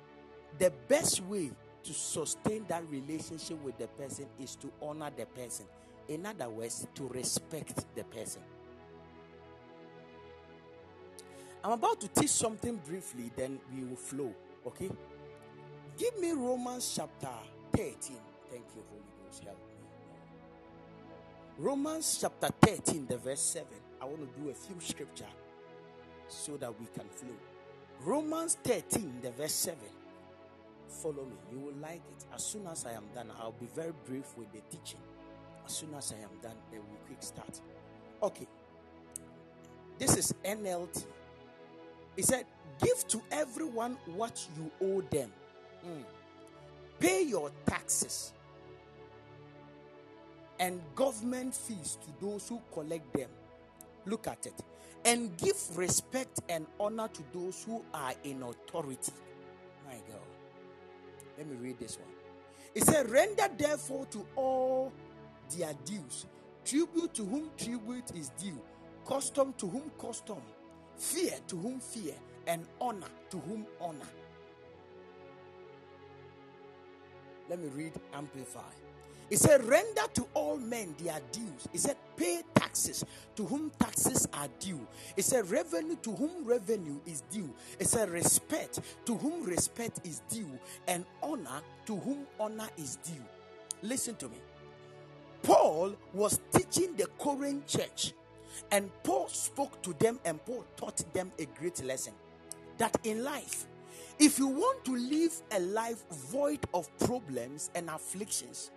[0.60, 1.52] the best way
[1.84, 5.66] to sustain that relationship with the person is to honor the person.
[6.10, 8.42] In other words, to respect the person.
[11.64, 14.34] I'm about to teach something briefly, then we will flow.
[14.66, 14.89] Okay?
[15.98, 17.30] Give me Romans chapter
[17.74, 17.96] 13.
[18.50, 19.44] Thank you, Holy Ghost.
[19.44, 19.70] Help.
[21.62, 23.68] Romans chapter 13, the verse 7.
[24.01, 25.28] I want to do a few scripture
[26.28, 27.36] so that we can flow.
[28.03, 29.78] Romans 13, the verse 7.
[30.88, 31.36] Follow me.
[31.51, 32.26] You will like it.
[32.34, 35.01] As soon as I am done, I'll be very brief with the teaching.
[35.64, 37.62] As soon as I am done, then we quick start.
[38.24, 38.47] Okay.
[39.99, 41.05] This is NLT.
[42.16, 42.45] He said,
[42.84, 45.32] Give to everyone what you owe them.
[45.86, 46.03] Mm.
[46.99, 48.34] Pay your taxes
[50.62, 53.30] and government fees to those who collect them.
[54.05, 54.53] Look at it.
[55.03, 59.12] And give respect and honor to those who are in authority.
[59.88, 60.22] My God.
[61.38, 62.07] Let me read this one.
[62.76, 64.93] It said, Render therefore to all
[65.57, 66.28] their dues,
[66.64, 68.62] tribute to whom tribute is due,
[69.07, 70.41] custom to whom custom,
[70.95, 72.14] fear to whom fear,
[72.45, 74.07] and honor to whom honor.
[77.49, 78.91] Let me read Amplify.
[79.32, 81.66] He said, Render to all men their dues.
[81.72, 83.06] He said, Pay taxes
[83.38, 84.86] to whom taxes are due.
[85.16, 87.50] He said, Revenue to whom revenue is due.
[87.80, 90.60] He said, Respect to whom respect is due.
[90.86, 93.24] And honor to whom honor is due.
[93.82, 94.36] Listen to me.
[95.44, 98.12] Paul was teaching the Corinth church,
[98.70, 102.14] and Paul spoke to them, and Paul taught them a great lesson
[102.78, 103.66] that in life,
[104.20, 108.72] if you want to live a life void of problems and afflictions,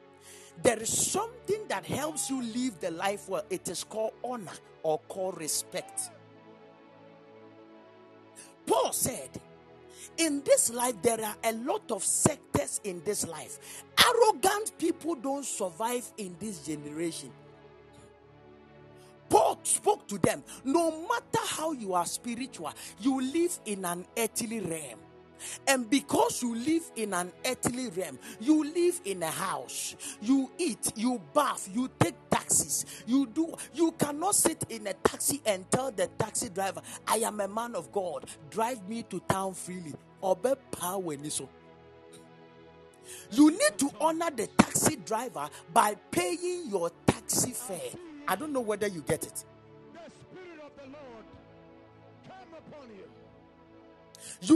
[0.63, 3.45] there is something that helps you live the life well.
[3.51, 4.53] It is called honor
[4.83, 6.11] or called respect.
[8.67, 9.31] Paul said,
[10.17, 13.59] in this life, there are a lot of sectors in this life.
[13.99, 17.31] Arrogant people don't survive in this generation.
[19.29, 24.61] Paul spoke to them no matter how you are spiritual, you live in an earthly
[24.61, 25.01] realm.
[25.67, 30.93] And because you live in an earthly realm, you live in a house, you eat,
[30.97, 35.91] you bath, you take taxis, you do, you cannot sit in a taxi and tell
[35.91, 39.95] the taxi driver, I am a man of God, drive me to town freely.
[40.23, 41.15] Obe power
[43.31, 47.79] You need to honor the taxi driver by paying your taxi fare.
[48.27, 49.45] I don't know whether you get it.
[49.93, 51.25] The Spirit of the Lord
[52.27, 53.05] come upon you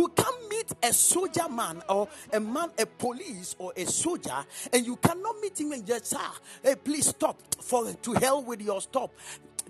[0.08, 4.96] can't meet a soldier man or a man, a police or a soldier, and you
[4.96, 8.80] cannot meet him and just say, ah, hey, please stop for to hell with your
[8.80, 9.12] stop.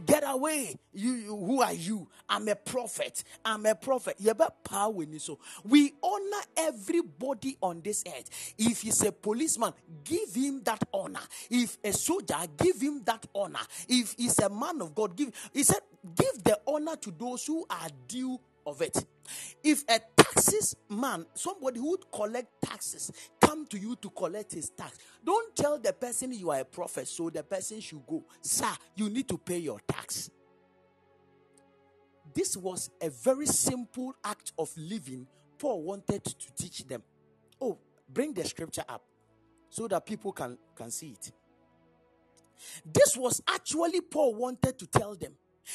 [0.07, 0.77] Get away.
[0.93, 2.07] You, you, who are you?
[2.29, 3.25] I'm a prophet.
[3.45, 4.17] I'm a prophet.
[4.19, 8.55] You have power in so we honor everybody on this earth.
[8.59, 9.73] If he's a policeman,
[10.05, 11.21] give him that honor.
[11.51, 13.59] If a soldier, give him that honor.
[13.89, 15.81] If he's a man of God, give he said,
[16.15, 18.39] give the honor to those who are due
[18.69, 19.05] of it.
[19.63, 23.11] If a taxes man, somebody who would collect taxes,
[23.41, 27.09] come to you to collect his tax, don't tell the person you are a prophet,
[27.09, 28.25] so the person should go.
[28.41, 30.31] Sir, you need to pay your tax.
[32.35, 35.27] This was a very simple act of living
[35.59, 37.03] Paul wanted to teach them.
[37.61, 39.03] Oh, bring the scripture up
[39.69, 41.33] so that people can, can see it.
[42.85, 45.33] This was actually Paul wanted to tell them.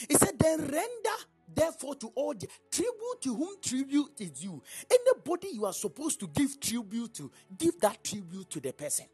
[0.10, 1.18] He said, then render
[1.54, 4.62] Therefore, to all the tribute to whom tribute is due.
[4.90, 9.06] Anybody you are supposed to give tribute to, give that tribute to the person.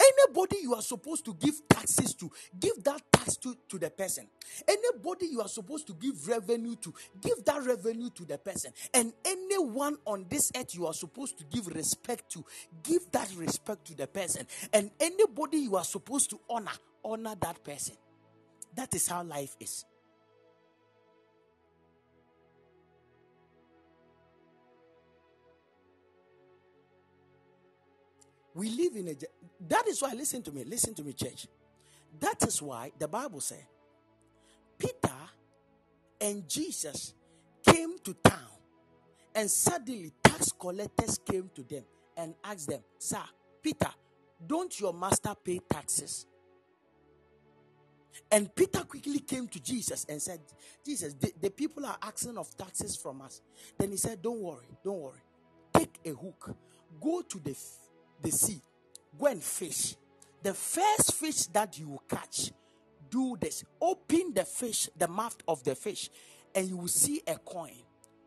[0.00, 4.26] Anybody you are supposed to give taxes to, give that tax to, to the person.
[4.66, 8.72] Anybody you are supposed to give revenue to, give that revenue to the person.
[8.94, 12.44] And anyone on this earth you are supposed to give respect to,
[12.82, 14.46] give that respect to the person.
[14.72, 16.72] And anybody you are supposed to honor,
[17.04, 17.96] honor that person.
[18.74, 19.84] That is how life is.
[28.60, 29.14] We live in a.
[29.70, 31.46] That is why, listen to me, listen to me, church.
[32.20, 33.64] That is why the Bible says
[34.76, 35.14] Peter
[36.20, 37.14] and Jesus
[37.64, 38.50] came to town,
[39.34, 41.84] and suddenly tax collectors came to them
[42.18, 43.22] and asked them, Sir,
[43.62, 43.88] Peter,
[44.46, 46.26] don't your master pay taxes?
[48.30, 50.40] And Peter quickly came to Jesus and said,
[50.84, 53.40] Jesus, the, the people are asking of taxes from us.
[53.78, 55.22] Then he said, Don't worry, don't worry.
[55.72, 56.54] Take a hook,
[57.00, 57.54] go to the
[58.22, 58.60] the sea,
[59.18, 59.96] go and fish.
[60.42, 62.52] The first fish that you catch,
[63.10, 63.64] do this.
[63.80, 66.10] Open the fish, the mouth of the fish,
[66.54, 67.72] and you will see a coin.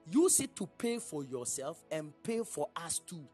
[0.10, 3.26] Use it to pay for yourself and pay for us too.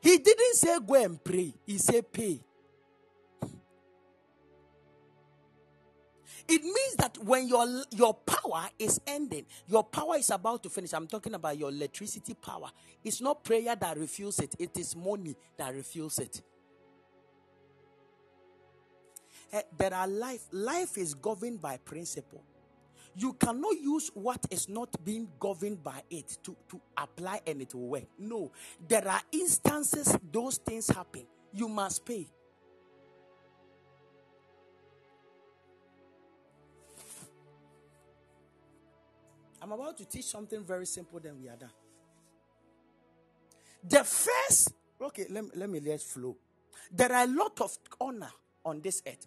[0.00, 2.40] He didn't say go and pray, he said pay.
[6.48, 10.92] It means that when your your power is ending, your power is about to finish.
[10.92, 12.70] I'm talking about your electricity power.
[13.02, 16.42] It's not prayer that refuels it, it is money that refuels it.
[19.52, 20.42] Uh, there are life.
[20.52, 22.42] Life is governed by principle.
[23.16, 27.74] You cannot use what is not being governed by it to, to apply and it
[27.74, 28.04] will work.
[28.18, 28.52] No.
[28.86, 31.26] There are instances those things happen.
[31.52, 32.26] You must pay.
[39.66, 41.72] I'm about to teach something very simple, then we are done.
[43.82, 46.36] The first, okay, let me, let me let flow.
[46.92, 48.30] There are a lot of honor
[48.64, 49.26] on this earth.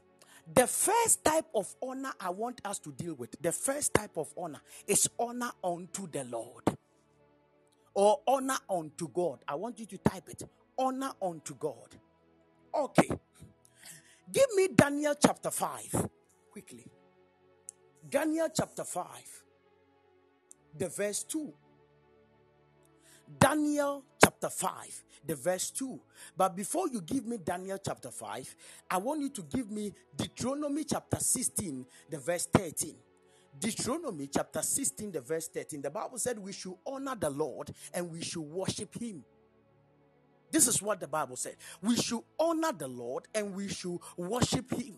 [0.54, 4.34] The first type of honor I want us to deal with, the first type of
[4.38, 6.64] honor is honor unto the Lord
[7.94, 9.40] or honor unto God.
[9.46, 10.44] I want you to type it
[10.78, 11.98] honor unto God.
[12.74, 13.10] Okay.
[14.32, 16.08] Give me Daniel chapter 5
[16.50, 16.86] quickly.
[18.10, 19.06] Daniel chapter 5,
[20.78, 21.54] the verse 2.
[23.38, 26.00] Daniel chapter 5, the verse 2.
[26.36, 28.56] But before you give me Daniel chapter 5,
[28.90, 32.96] I want you to give me Deuteronomy chapter 16, the verse 13.
[33.60, 35.82] Deuteronomy chapter 16, the verse 13.
[35.82, 39.24] The Bible said we should honor the Lord and we should worship him.
[40.52, 41.58] This is what the Bible said.
[41.82, 44.96] We should honor the Lord and we should worship him.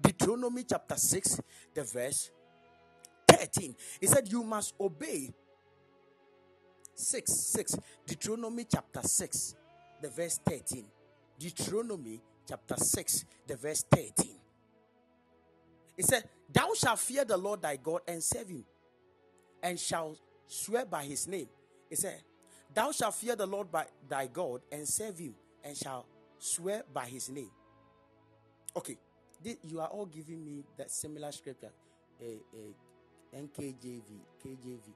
[0.00, 1.40] Deuteronomy chapter 6,
[1.74, 2.30] the verse
[3.42, 3.74] 13.
[4.00, 5.32] He said, You must obey.
[6.94, 7.76] 6 6
[8.06, 9.54] deuteronomy chapter 6
[10.02, 10.84] the verse 13
[11.38, 14.12] deuteronomy chapter 6 the verse 13
[15.96, 18.64] He said thou shalt fear the lord thy god and serve him
[19.62, 21.48] and shall swear by his name.
[21.88, 22.20] He said
[22.74, 25.34] thou shalt fear the lord by thy god and serve him
[25.64, 26.04] and shall
[26.38, 27.50] swear by his name.
[28.76, 28.98] Okay
[29.64, 31.72] you are all giving me that similar scripture.
[32.20, 32.91] A, a
[33.32, 34.08] nkjv
[34.42, 34.92] kjv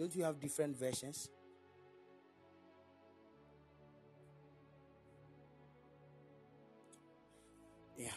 [0.00, 1.28] don't you have different versions?
[7.98, 8.08] Yeah.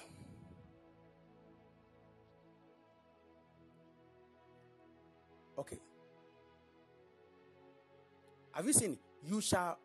[5.58, 5.78] Okay.
[8.54, 9.78] Have you seen You shall.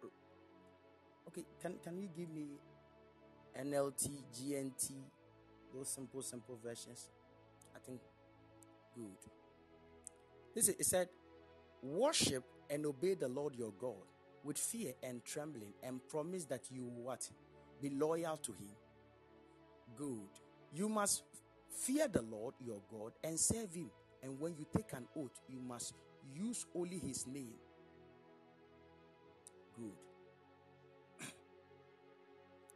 [1.27, 2.47] Okay, can, can you give me
[3.61, 4.93] NLT, GNT,
[5.75, 7.11] those simple, simple versions?
[7.75, 8.01] I think
[8.95, 9.38] good.
[10.59, 11.09] Is, it said,
[11.85, 14.03] Worship and obey the Lord your God
[14.43, 17.31] with fear and trembling and promise that you what?
[17.81, 18.75] Be loyal to him.
[19.97, 20.29] Good.
[20.75, 21.23] You must
[21.71, 23.93] fear the Lord your God and serve him.
[24.21, 25.95] And when you take an oath, you must
[26.35, 27.55] use only his name.
[29.77, 29.93] Good.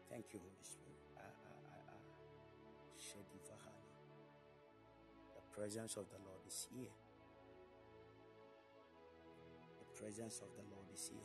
[0.09, 1.01] Thank you, Holy Spirit.
[1.19, 1.99] Ah, ah, ah,
[5.35, 7.02] the presence of the Lord is here
[10.03, 11.21] presence of the Lord is here.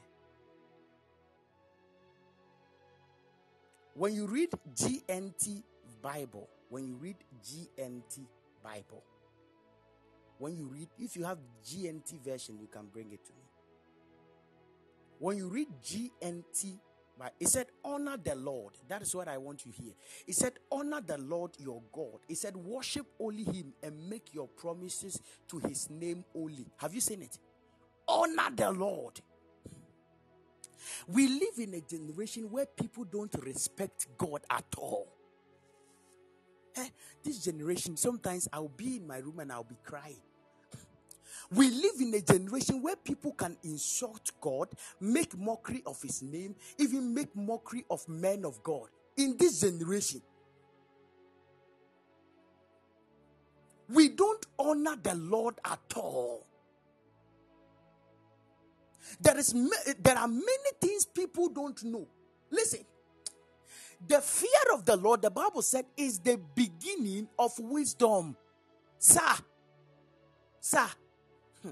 [3.95, 5.63] When you read GNT
[6.01, 8.19] Bible, when you read GNT
[8.63, 9.03] Bible,
[10.37, 13.41] when you read, if you have GNT version, you can bring it to me.
[15.17, 16.77] When you read GNT
[17.19, 18.73] but he said, Honor the Lord.
[18.87, 19.93] That is what I want you here.
[20.25, 22.19] He said, Honor the Lord your God.
[22.27, 25.19] He said, Worship only him and make your promises
[25.49, 26.67] to his name only.
[26.77, 27.39] Have you seen it?
[28.07, 29.21] Honor the Lord.
[31.07, 35.07] We live in a generation where people don't respect God at all.
[36.75, 36.89] Eh,
[37.23, 40.21] this generation, sometimes I'll be in my room and I'll be crying.
[41.49, 46.55] We live in a generation where people can insult God, make mockery of his name,
[46.77, 48.89] even make mockery of men of God.
[49.15, 50.21] In this generation,
[53.89, 56.46] we don't honor the Lord at all.
[59.19, 59.53] There is
[59.99, 62.07] there are many things people don't know.
[62.49, 62.85] Listen.
[64.05, 68.37] The fear of the Lord, the Bible said, is the beginning of wisdom.
[68.99, 69.21] Sir,
[70.59, 70.85] sir,
[71.63, 71.71] hmm.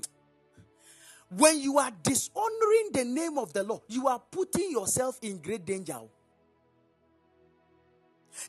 [1.30, 5.66] when you are dishonoring the name of the Lord, you are putting yourself in great
[5.66, 6.00] danger.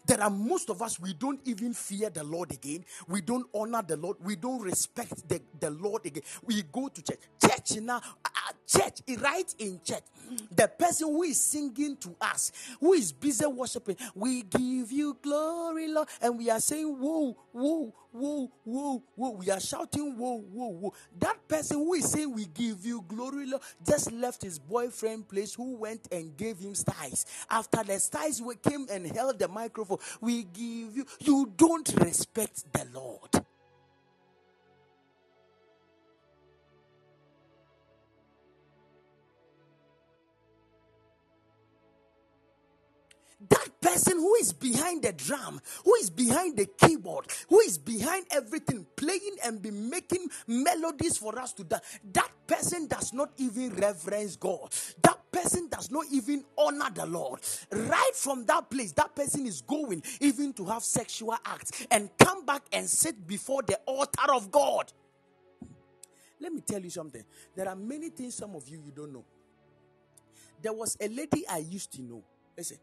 [0.07, 2.85] There are most of us, we don't even fear the Lord again.
[3.09, 4.17] We don't honor the Lord.
[4.23, 6.23] We don't respect the, the Lord again.
[6.45, 7.19] We go to church.
[7.41, 10.03] Church now, uh, uh church, right in church.
[10.51, 15.89] The person who is singing to us, who is busy worshiping, we give you glory,
[15.89, 16.09] Lord.
[16.21, 19.31] And we are saying, whoa, whoa, whoa, whoa, whoa.
[19.33, 20.95] We are shouting, whoa, whoa, whoa.
[21.19, 25.55] That person who is saying, We give you glory, Lord, just left his boyfriend place
[25.55, 27.27] who went and gave him styles.
[27.51, 31.07] After the styles came and held the microphone, we give you.
[31.21, 33.31] You don't respect the Lord.
[43.87, 48.85] Person who is behind the drum, who is behind the keyboard, who is behind everything,
[48.97, 54.35] playing and be making melodies for us to dance, that person does not even reverence
[54.37, 54.73] God.
[55.03, 57.41] That person does not even honor the Lord.
[57.71, 62.45] Right from that place, that person is going even to have sexual acts and come
[62.45, 64.93] back and sit before the altar of God.
[66.41, 67.25] Let me tell you something.
[67.55, 69.25] There are many things some of you you don't know.
[70.61, 72.25] There was a lady I used to know.
[72.57, 72.79] Listen,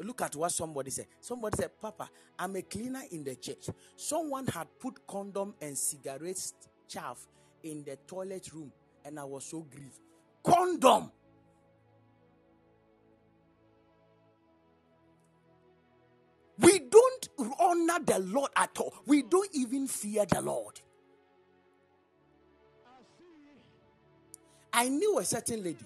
[0.00, 1.06] Look at what somebody said.
[1.20, 3.68] Somebody said, Papa, I'm a cleaner in the church.
[3.96, 6.40] Someone had put condom and cigarette
[6.88, 7.26] chaff
[7.62, 8.72] in the toilet room,
[9.04, 10.00] and I was so grieved.
[10.42, 11.10] Condom!
[16.58, 17.28] We don't
[17.58, 18.94] honor the Lord at all.
[19.06, 20.80] We don't even fear the Lord.
[24.72, 25.84] I knew a certain lady.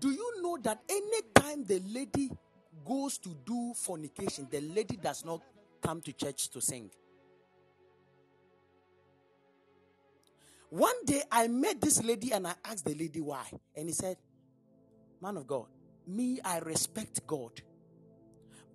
[0.00, 2.30] Do you know that anytime the lady
[2.86, 5.40] goes to do fornication, the lady does not
[5.82, 6.90] come to church to sing.
[10.70, 13.44] One day I met this lady and I asked the lady why.
[13.74, 14.16] And he said,
[15.20, 15.66] Man of God,
[16.06, 17.52] me, I respect God.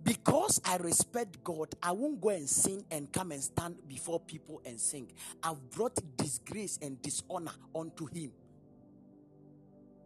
[0.02, 4.60] Because I respect God, I won't go and sing and come and stand before people
[4.64, 5.12] and sing.
[5.42, 8.32] I've brought disgrace and dishonor onto him.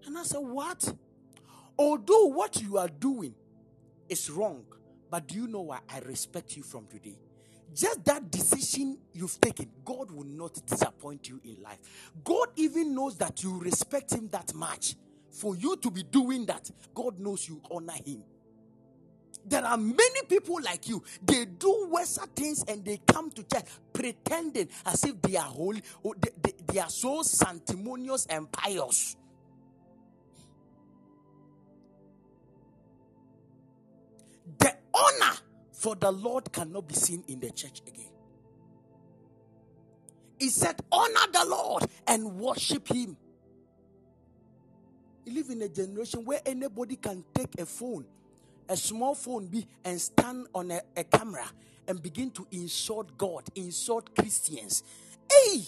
[0.04, 0.92] And I said, What?
[1.78, 3.34] Although what you are doing
[4.09, 4.64] is wrong.
[5.11, 7.18] But do you know why I respect you from today?
[7.74, 11.78] Just that decision you've taken, God will not disappoint you in life.
[12.24, 14.94] God even knows that you respect Him that much.
[15.30, 18.24] For you to be doing that, God knows you honor Him.
[19.44, 21.02] There are many people like you.
[21.22, 25.82] They do worse things and they come to church pretending as if they are holy.
[26.18, 29.16] They, they, they are so sanctimonious and pious.
[34.59, 35.36] The honor
[35.72, 38.11] for the Lord cannot be seen in the church again.
[40.38, 43.16] He said, Honor the Lord and worship Him.
[45.24, 48.05] We live in a generation where anybody can take a phone,
[48.68, 51.47] a small phone, be and stand on a, a camera
[51.88, 54.82] and begin to insult God, insult Christians.
[55.30, 55.62] Hey!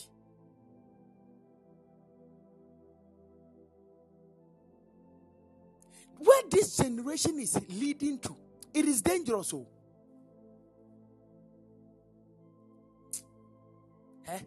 [6.19, 8.37] Where this generation is leading to
[8.75, 9.53] it is dangerous.
[9.55, 9.67] Oh.
[14.27, 14.39] Eh?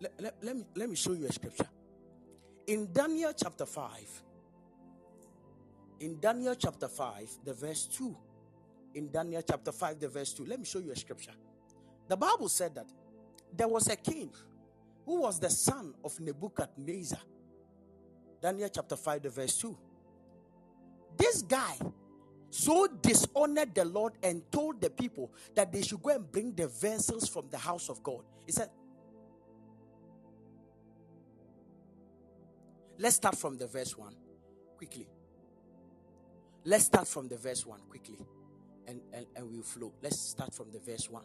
[0.00, 1.68] Let, let, let, me, let me show you a scripture.
[2.66, 4.22] In Daniel chapter 5,
[6.00, 8.16] in Daniel chapter 5, the verse 2,
[8.94, 11.32] in Daniel chapter 5, the verse 2, let me show you a scripture.
[12.08, 12.86] The Bible said that
[13.56, 14.30] there was a king
[15.04, 17.18] who was the son of Nebuchadnezzar.
[18.40, 19.76] Daniel chapter 5, the verse 2.
[21.18, 21.74] This guy
[22.50, 26.68] so dishonored the Lord and told the people that they should go and bring the
[26.68, 28.22] vessels from the house of God.
[28.46, 28.70] He said,
[33.00, 34.12] Let's start from the verse 1
[34.76, 35.08] quickly.
[36.64, 38.18] Let's start from the verse 1 quickly
[38.88, 39.92] and, and, and we'll flow.
[40.02, 41.22] Let's start from the verse 1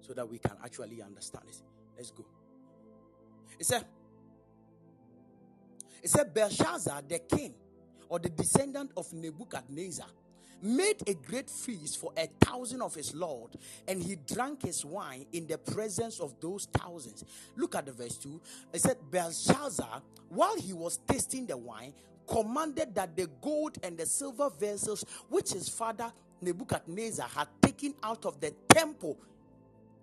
[0.00, 1.60] so that we can actually understand it.
[1.96, 2.24] Let's go.
[3.58, 3.84] It said,
[6.02, 7.54] It said, Belshazzar, the king,
[8.10, 10.06] or the descendant of Nebuchadnezzar
[10.62, 13.52] made a great feast for a thousand of his Lord,
[13.88, 17.24] and he drank his wine in the presence of those thousands.
[17.56, 18.40] Look at the verse 2.
[18.74, 21.94] It said, Belshazzar, while he was tasting the wine,
[22.26, 28.26] commanded that the gold and the silver vessels which his father Nebuchadnezzar had taken out
[28.26, 29.16] of the temple,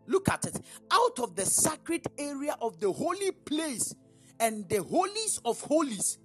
[0.08, 0.60] look at it,
[0.92, 3.94] out of the sacred area of the holy place
[4.40, 6.18] and the holies of holies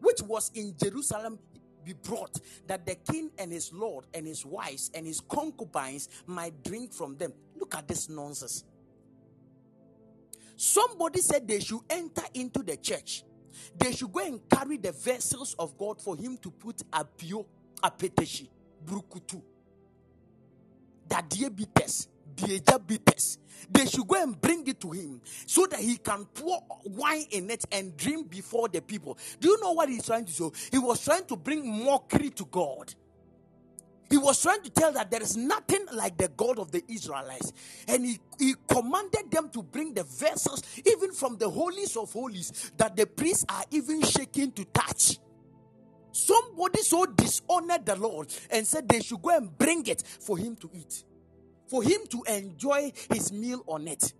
[0.00, 1.38] which was in Jerusalem
[1.84, 6.62] be brought that the king and his lord and his wives and his concubines might
[6.62, 7.32] drink from them.
[7.56, 8.64] Look at this nonsense.
[10.56, 13.24] Somebody said they should enter into the church.
[13.76, 17.44] They should go and carry the vessels of God for him to put a pure
[17.82, 18.48] apeteshi,
[18.84, 19.42] brukutu,
[21.06, 22.08] diabetes, bites.
[22.36, 27.50] They should go and bring it to him so that he can pour wine in
[27.50, 29.18] it and drink before the people.
[29.40, 30.52] Do you know what he's trying to do?
[30.70, 32.94] He was trying to bring mockery to God.
[34.10, 37.52] He was trying to tell that there is nothing like the God of the Israelites.
[37.88, 42.72] And he, he commanded them to bring the vessels, even from the holies of holies,
[42.76, 45.18] that the priests are even shaking to touch.
[46.12, 50.54] Somebody so dishonored the Lord and said they should go and bring it for him
[50.56, 51.02] to eat,
[51.74, 54.12] for him to enjoy his meal on it.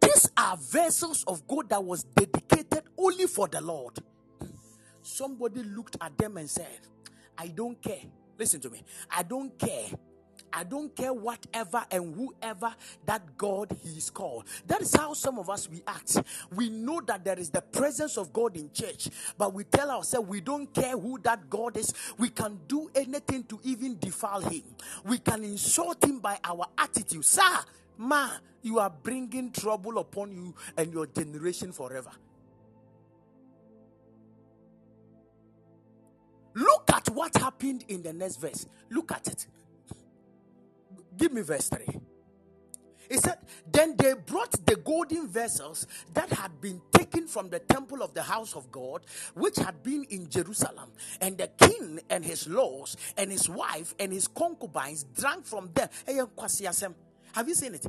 [0.00, 3.96] These are vessels of gold that was dedicated only for the Lord.
[5.02, 6.80] Somebody looked at them and said,
[7.38, 8.00] I don't care.
[8.36, 8.82] Listen to me.
[9.08, 9.86] I don't care
[10.56, 14.46] I don't care whatever and whoever that God He is called.
[14.66, 16.16] That is how some of us we act.
[16.54, 20.26] We know that there is the presence of God in church, but we tell ourselves
[20.26, 21.92] we don't care who that God is.
[22.16, 24.62] We can do anything to even defile Him.
[25.04, 27.26] We can insult Him by our attitude.
[27.26, 27.42] Sir,
[27.98, 28.30] ma,
[28.62, 32.12] you are bringing trouble upon you and your generation forever.
[36.54, 38.66] Look at what happened in the next verse.
[38.88, 39.46] Look at it.
[41.16, 42.00] Give me verse 3.
[43.08, 43.38] He said,
[43.70, 48.22] Then they brought the golden vessels that had been taken from the temple of the
[48.22, 49.02] house of God,
[49.34, 50.90] which had been in Jerusalem.
[51.20, 55.88] And the king and his laws, and his wife, and his concubines drank from them.
[57.32, 57.86] Have you seen it?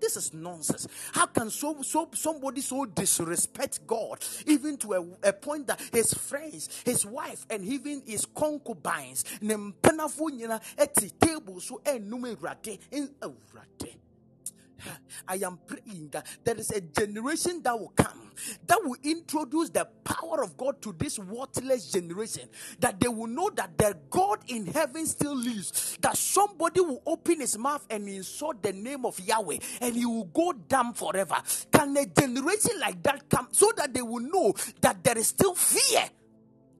[0.00, 0.88] This is nonsense.
[1.12, 6.12] How can so, so somebody so disrespect God, even to a, a point that his
[6.14, 9.24] friends, his wife, and even his concubines,
[11.60, 11.80] so
[12.90, 13.10] in
[15.28, 18.32] I am praying that there is a generation that will come
[18.66, 22.48] that will introduce the power of God to this worthless generation.
[22.80, 25.98] That they will know that their God in heaven still lives.
[26.00, 30.24] That somebody will open his mouth and insult the name of Yahweh and he will
[30.24, 31.36] go down forever.
[31.72, 35.54] Can a generation like that come so that they will know that there is still
[35.54, 36.04] fear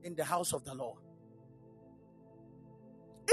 [0.05, 0.99] in the house of the Lord?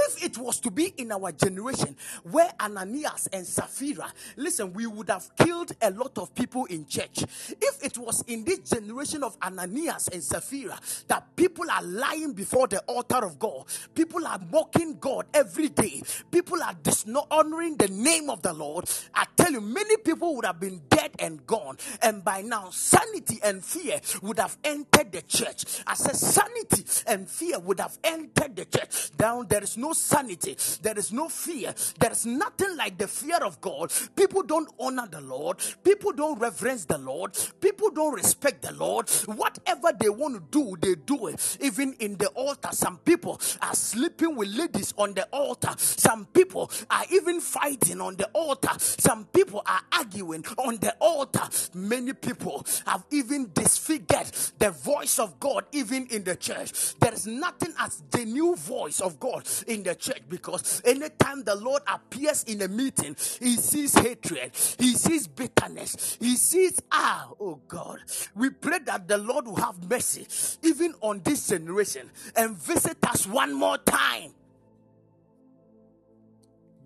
[0.01, 5.09] If it was to be in our generation where Ananias and Sapphira, listen, we would
[5.09, 7.23] have killed a lot of people in church.
[7.49, 12.67] If it was in this generation of Ananias and Sapphira that people are lying before
[12.67, 18.29] the altar of God, people are mocking God every day, people are dishonoring the name
[18.29, 21.77] of the Lord, I tell you, many people would have been dead and gone.
[22.01, 25.65] And by now, sanity and fear would have entered the church.
[25.85, 29.15] I said, sanity and fear would have entered the church.
[29.17, 33.37] Down there is no sanity, there is no fear, there is nothing like the fear
[33.37, 33.91] of God.
[34.15, 39.09] People don't honor the Lord, people don't reverence the Lord, people don't respect the Lord.
[39.25, 41.57] Whatever they want to do, they do it.
[41.61, 46.71] Even in the altar, some people are sleeping with ladies on the altar, some people
[46.89, 51.47] are even fighting on the altar, some people are arguing on the altar.
[51.73, 54.27] Many people have even disfigured
[54.59, 56.95] the voice of God, even in the church.
[56.99, 61.55] There is nothing as the new voice of God in the church because anytime the
[61.55, 67.61] Lord appears in a meeting, he sees hatred, he sees bitterness, he sees, ah, oh
[67.67, 67.99] God.
[68.35, 70.27] We pray that the Lord will have mercy
[70.63, 74.33] even on this generation and visit us one more time.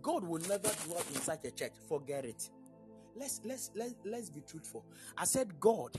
[0.01, 1.71] God will never dwell in such a church.
[1.87, 2.49] Forget it.
[3.15, 4.83] Let's let's let's let's be truthful.
[5.17, 5.91] I said God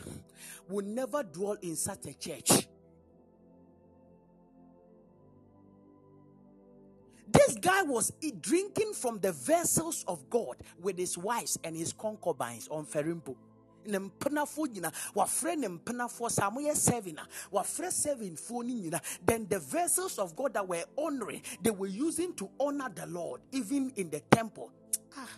[0.69, 2.69] will never dwell in such a church.
[7.29, 12.69] This guy was drinking from the vessels of God with his wives and his concubines
[12.71, 13.37] on Ferimpo.
[13.85, 14.11] then
[19.49, 23.93] the vessels of god that were honoring they were using to honor the lord even
[23.97, 24.71] in the temple.
[25.17, 25.29] Ah.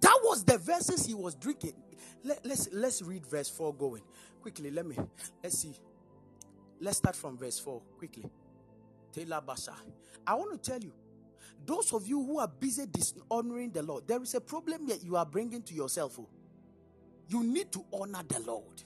[0.00, 1.74] that was the verses he was drinking.
[2.24, 4.02] Let, let's let's read verse 4 going.
[4.42, 4.96] Quickly let me
[5.42, 5.74] let's see
[6.84, 8.30] Let's start from verse 4 quickly.
[9.10, 9.74] Taylor Basha.
[10.26, 10.92] I want to tell you,
[11.64, 15.16] those of you who are busy dishonoring the Lord, there is a problem that you
[15.16, 16.18] are bringing to yourself.
[16.20, 16.28] Oh.
[17.28, 18.82] You need to honor the Lord.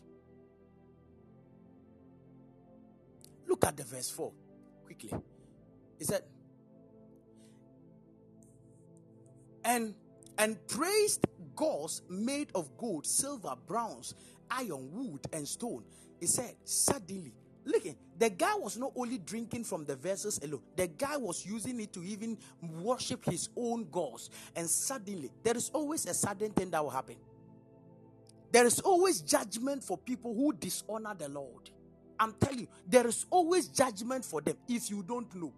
[3.48, 4.32] Look at the verse 4
[4.84, 5.12] quickly.
[5.98, 6.22] He said,
[9.64, 9.92] and
[10.38, 11.26] and praised
[11.56, 14.14] gods made of gold, silver, bronze,
[14.48, 15.82] iron, wood, and stone.
[16.20, 17.34] He said, suddenly
[17.68, 21.78] Listen, the guy was not only drinking from the vessels alone, the guy was using
[21.80, 24.30] it to even worship his own gods.
[24.56, 27.16] And suddenly, there is always a sudden thing that will happen.
[28.50, 31.68] There is always judgment for people who dishonor the Lord.
[32.18, 35.52] I'm telling you, there is always judgment for them if you don't know.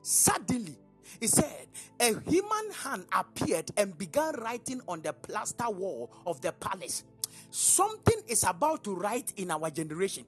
[0.00, 0.78] Suddenly,
[1.20, 1.66] He said,
[2.00, 7.04] A human hand appeared and began writing on the plaster wall of the palace.
[7.50, 10.24] Something is about to write in our generation.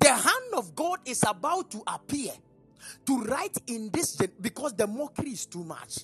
[0.00, 2.32] The hand of God is about to appear
[3.06, 6.00] to write in this because the mockery is too much.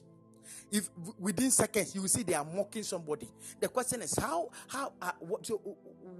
[0.73, 3.29] If within seconds you will see they are mocking somebody.
[3.61, 5.59] The question is how how uh, what, so,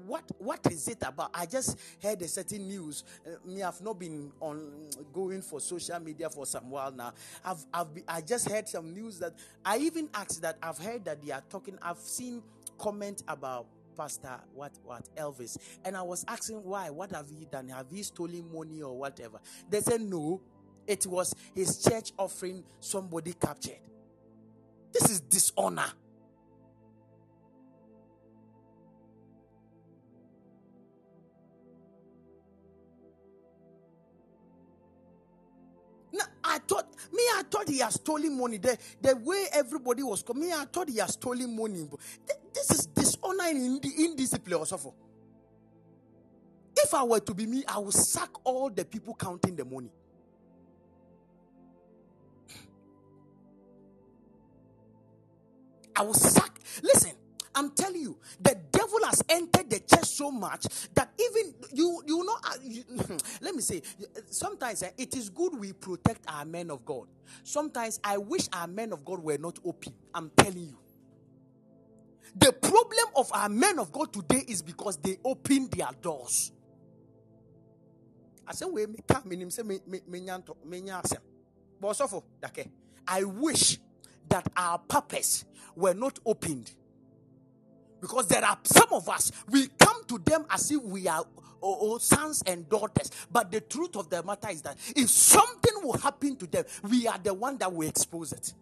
[0.07, 1.31] what what is it about?
[1.35, 3.05] I just heard a certain news.
[3.27, 4.71] Uh, me i've not been on
[5.13, 7.15] going for social media for some while now.
[7.45, 9.33] I've i've been, i just heard some news that
[9.65, 12.43] i even asked that i've heard that they are talking i've seen
[12.79, 17.69] comment about pastor what what elvis and i was asking why what have he done
[17.69, 19.39] have he stolen money or whatever
[19.69, 20.41] they said no
[20.87, 23.79] it was his church offering somebody captured
[24.95, 25.87] this is dishonor.
[36.13, 38.59] Now, I thought, me, I thought he has stolen money.
[38.59, 41.89] The, the way everybody was coming, I thought he has stolen money.
[42.53, 42.87] This is
[43.25, 44.95] dishonor and indiscipline also.
[46.77, 49.91] If I were to be me, I would sack all the people counting the money.
[55.97, 56.61] I will sack.
[56.83, 57.13] Listen,
[57.55, 62.25] I'm telling you, the devil has entered the church so much that even you, you
[62.25, 62.85] know, uh, you,
[63.43, 63.83] let me say,
[64.31, 67.09] sometimes uh, it is good we protect our men of God.
[67.45, 69.95] Sometimes I wish our men of God were not open.
[70.15, 70.79] I'm telling you.
[72.37, 76.53] The problem of our men of God today is because they open their doors.
[78.47, 80.31] I said, we come in him say, me, me, me,
[83.07, 83.79] I wish
[84.29, 85.45] that our purpose
[85.77, 86.73] were not opened.
[88.01, 91.25] Because there are some of us, we come to them as if we are
[91.63, 93.11] oh, oh, sons and daughters.
[93.31, 97.07] But the truth of the matter is that if something will happen to them, we
[97.07, 98.53] are the one that will expose it.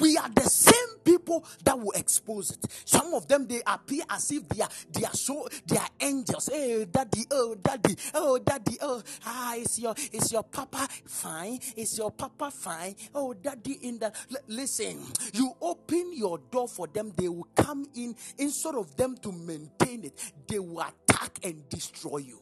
[0.00, 2.66] We are the same people that will expose it.
[2.84, 6.50] Some of them they appear as if they are they are so they are angels.
[6.52, 11.58] Hey, daddy, oh daddy, oh daddy, oh ah, is your is your papa fine?
[11.76, 12.96] Is your papa fine?
[13.14, 17.86] Oh daddy, in the L- listen, you open your door for them, they will come
[17.94, 22.40] in instead of them to maintain it, they will attack and destroy you.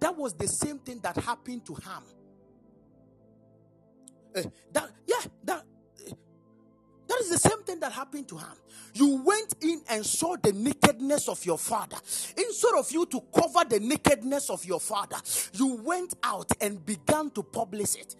[0.00, 2.04] That was the same thing that happened to Ham.
[4.36, 4.42] Uh,
[4.72, 5.64] that yeah, that
[7.16, 8.56] that is the same thing that happened to Ham.
[8.94, 11.96] You went in and saw the nakedness of your father.
[12.36, 15.16] Instead of you to cover the nakedness of your father,
[15.52, 18.16] you went out and began to publish it.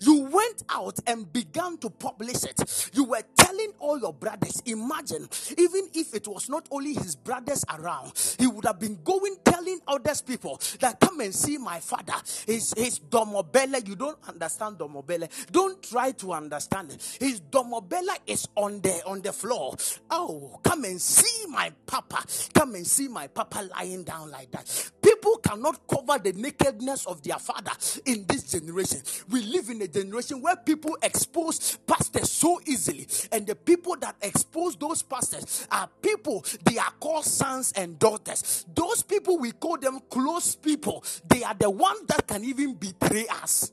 [0.00, 2.90] You went out and began to publish it.
[2.94, 4.62] You were telling all your brothers.
[4.66, 9.36] Imagine, even if it was not only his brothers around, he would have been going
[9.44, 12.14] telling others people that come and see my father.
[12.46, 13.86] His his domobele.
[13.86, 15.28] You don't understand domobele.
[15.50, 17.18] Don't try to understand it.
[17.20, 19.74] His domobele is on the on the floor.
[20.10, 22.24] Oh, come and see my papa.
[22.54, 24.90] Come and see my papa lying down like that.
[25.02, 27.72] People cannot cover the nakedness of their father
[28.04, 29.00] in this generation.
[29.30, 34.16] We live in a generation where people expose pastors so easily, and the people that
[34.22, 38.64] expose those pastors are people they are called sons and daughters.
[38.74, 41.04] Those people we call them close people.
[41.28, 43.72] They are the ones that can even betray us.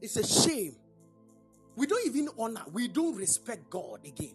[0.00, 0.76] It's a shame.
[1.76, 4.34] We don't even honor, we don't respect God again.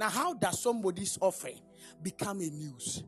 [0.00, 1.60] Now, how does somebody's offering
[2.02, 3.04] become a news?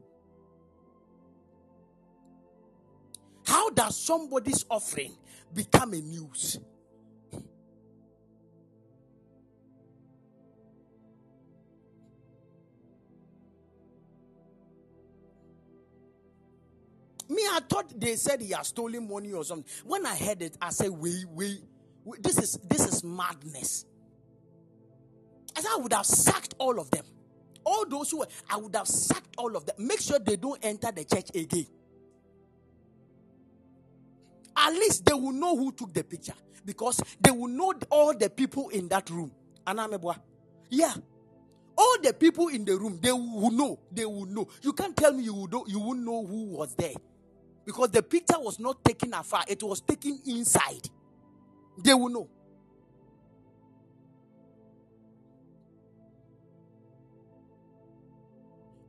[3.47, 5.16] How does somebody's offering
[5.55, 6.59] become a news?
[17.30, 19.64] Me, I thought they said he has stolen money or something.
[19.86, 21.62] When I heard it, I said, wait, wait,
[22.05, 23.86] wait this is this is madness.
[25.57, 27.05] I I would have sacked all of them.
[27.64, 29.76] All those who were, I would have sacked all of them.
[29.78, 31.66] Make sure they don't enter the church again.
[34.57, 36.34] At least they will know who took the picture
[36.64, 39.32] because they will know all the people in that room.
[39.66, 40.16] Anamebwa.
[40.70, 40.94] Yeah.
[41.76, 43.78] All the people in the room, they will know.
[43.92, 44.48] They will know.
[44.62, 46.94] You can't tell me you will you won't know who was there.
[47.64, 50.88] Because the picture was not taken afar, it was taken inside.
[51.78, 52.28] They will know.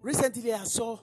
[0.03, 0.99] Recently, I saw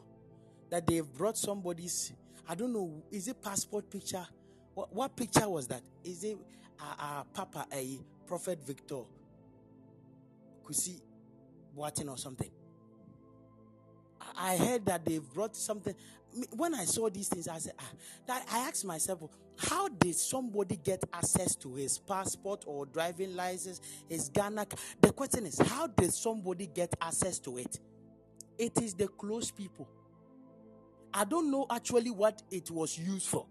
[0.69, 2.13] that they've brought somebody's,
[2.49, 4.27] I don't know, is it passport picture
[4.75, 5.83] What, what picture was that?
[6.05, 6.39] Is it
[6.81, 9.03] our, our Papa, a Prophet Victor
[10.65, 11.01] Kusi
[11.77, 12.51] Boateng or something?
[14.37, 15.95] I heard that they brought something.
[16.57, 17.91] When I saw these things, I said, ah,
[18.27, 19.23] that I asked myself,
[19.59, 24.67] how did somebody get access to his passport or driving license, his Ghana?
[25.01, 27.81] The question is, how did somebody get access to it?
[28.61, 29.89] It is the close people.
[31.15, 33.47] I don't know actually what it was used for,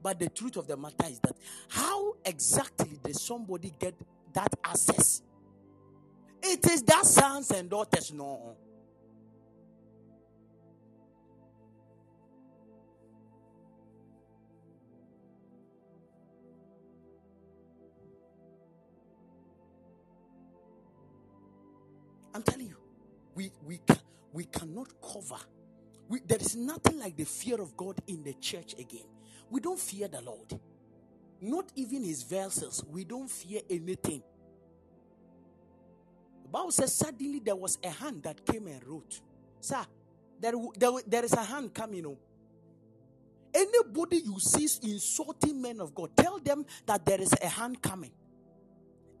[0.00, 1.36] but the truth of the matter is that
[1.68, 3.96] how exactly did somebody get
[4.34, 5.22] that access?
[6.42, 8.56] It is that sons and daughters, no.
[22.34, 22.76] I'm telling you,
[23.34, 23.98] we we can,
[24.32, 25.40] we cannot cover.
[26.08, 29.06] We, there is nothing like the fear of God in the church again.
[29.50, 30.58] We don't fear the Lord,
[31.40, 32.82] not even His verses.
[32.90, 34.22] We don't fear anything.
[36.42, 39.20] The Bible says suddenly there was a hand that came and wrote,
[39.60, 39.84] "Sir,
[40.40, 42.18] there there, there is a hand coming." You know.
[43.54, 48.12] Anybody you see insulting men of God, tell them that there is a hand coming.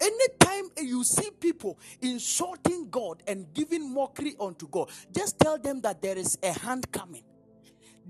[0.02, 6.02] Anytime you see people insulting God and giving mockery unto God, just tell them that
[6.02, 7.22] there is a hand coming.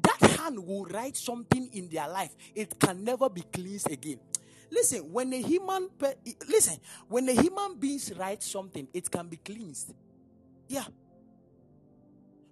[0.01, 2.35] That hand will write something in their life.
[2.55, 4.19] It can never be cleansed again.
[4.71, 5.91] Listen, when a human
[6.49, 6.79] listen,
[7.09, 9.93] when a human beings writes something, it can be cleansed.
[10.67, 10.85] Yeah.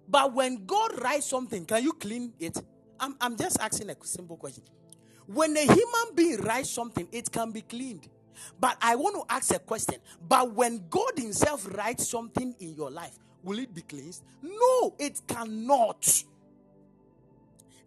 [0.07, 2.61] But when God writes something, can you clean it?
[2.99, 4.63] I'm, I'm just asking a simple question.
[5.25, 8.07] When a human being writes something, it can be cleaned.
[8.59, 9.95] But I want to ask a question.
[10.27, 14.23] But when God Himself writes something in your life, will it be cleansed?
[14.41, 16.23] No, it cannot.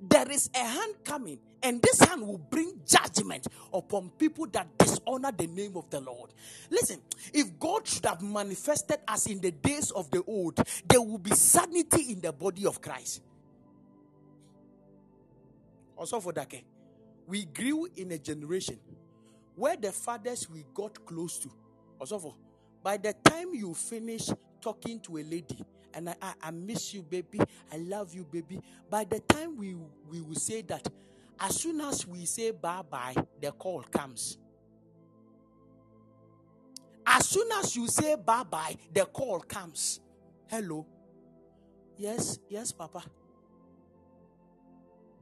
[0.01, 5.33] There is a hand coming, and this hand will bring judgment upon people that dishonor
[5.33, 6.35] the name of the Lord.
[6.71, 7.01] Listen,
[7.33, 11.31] if God should have manifested as in the days of the old, there will be
[11.31, 13.23] sanity in the body of Christ.
[15.97, 16.53] Also, for that,
[17.27, 18.79] we grew in a generation
[19.56, 21.51] where the fathers we got close to.
[22.82, 24.28] By the time you finish
[24.60, 25.64] talking to a lady,
[25.94, 27.39] and I, I, I, miss you, baby,
[27.72, 28.60] I love you, baby.
[28.90, 29.76] By the time we
[30.10, 30.86] we will say that,
[31.39, 34.39] as soon as we say bye bye, the call comes.
[37.06, 40.01] As soon as you say bye bye, the call comes.
[40.48, 40.86] Hello.
[41.97, 43.02] Yes, yes, Papa.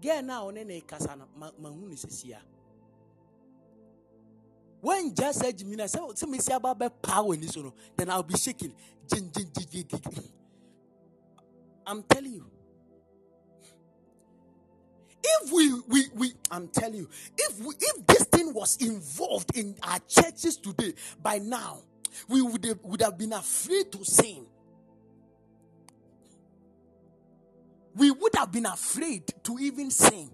[0.00, 1.26] Get now any kasana
[1.60, 1.96] mahuni
[4.82, 5.88] when just said to me, Jimina,
[6.18, 8.74] so me say about power in this one, then I'll be shaking.
[11.86, 12.46] I'm telling you.
[15.24, 19.76] If we, we, we, I'm telling you, if we, if this thing was involved in
[19.84, 21.78] our churches today, by now,
[22.28, 24.46] we would have, would have been afraid to sing.
[27.94, 30.30] We would have been afraid to even sing.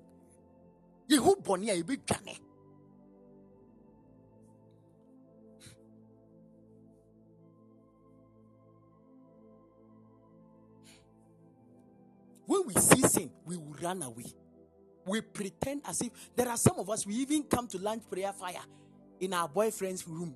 [12.49, 14.25] When we see sin, we will run away.
[15.05, 18.33] We pretend as if there are some of us, we even come to lunch prayer
[18.33, 18.65] fire
[19.21, 20.35] in our boyfriend's room.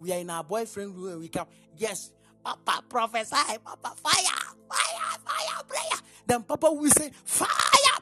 [0.00, 1.46] We are in our boyfriend room and we come,
[1.78, 2.10] yes,
[2.44, 6.00] Papa prophesy, Papa fire, fire, fire, prayer.
[6.26, 7.46] Then Papa will say, fire,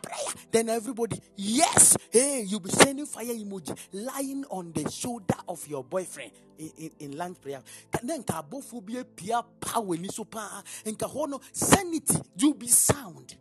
[0.00, 0.34] prayer.
[0.50, 5.84] Then everybody, yes, hey, you'll be sending fire emoji lying on the shoulder of your
[5.84, 7.62] boyfriend in, in, in lunch prayer.
[8.02, 13.36] Then kabophobia pia power ni so pa and kahono oh sanity, you'll be sound.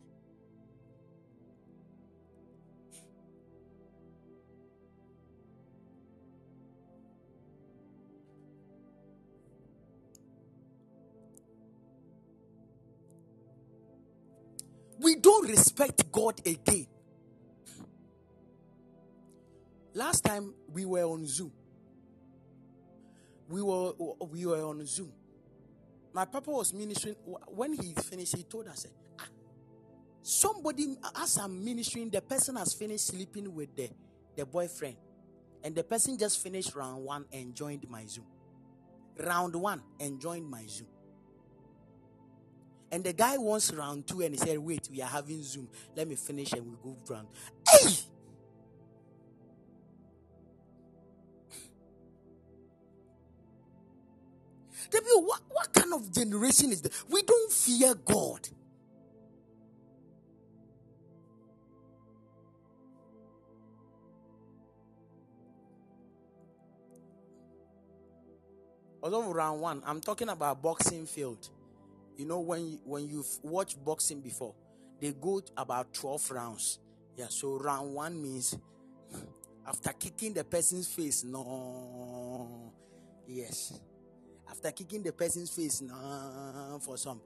[15.09, 16.85] We don't respect God again.
[19.95, 21.51] Last time we were on Zoom.
[23.49, 23.93] We were
[24.29, 25.11] we were on Zoom.
[26.13, 27.15] My papa was ministering.
[27.47, 28.85] When he finished, he told us,
[29.19, 29.25] ah,
[30.21, 33.89] somebody as I'm ministering, the person has finished sleeping with the,
[34.35, 34.97] the boyfriend.
[35.63, 38.27] And the person just finished round one and joined my Zoom.
[39.17, 40.87] Round one and joined my Zoom.
[42.91, 45.69] And the guy wants round two and he said, Wait, we are having Zoom.
[45.95, 47.27] Let me finish and we go round.
[47.69, 47.89] Hey!
[54.91, 57.03] The what, what kind of generation is this?
[57.09, 58.49] We don't fear God.
[69.01, 71.49] Although round one, I'm talking about boxing field.
[72.19, 74.53] You know when when you've watched boxing before,
[74.99, 76.79] they go about 12 rounds.
[77.15, 78.57] Yeah, so round one means
[79.65, 82.73] after kicking the person's face, no.
[83.25, 83.79] Yes.
[84.51, 87.21] After kicking the person's face, no, for some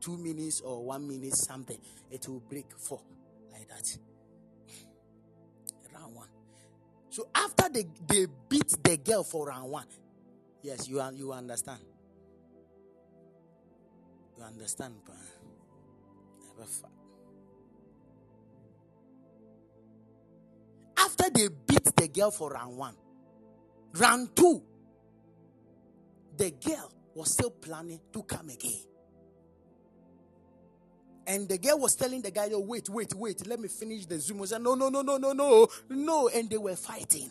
[0.00, 3.00] two minutes or one minute something, it will break four
[3.52, 3.98] like that.
[5.92, 6.28] Round one.
[7.10, 9.86] So after they, they beat the girl for round one,
[10.62, 11.80] yes, you you understand.
[14.38, 15.16] You understand, but
[16.58, 16.88] Never.
[20.98, 22.96] After they beat the girl for round one,
[23.94, 24.62] round two,
[26.36, 28.80] the girl was still planning to come again.
[31.26, 34.18] And the girl was telling the guy, oh, wait, wait, wait, let me finish the
[34.20, 34.42] Zoom.
[34.42, 36.28] I said, no, no, no, no, no, no, no.
[36.28, 37.30] And they were fighting.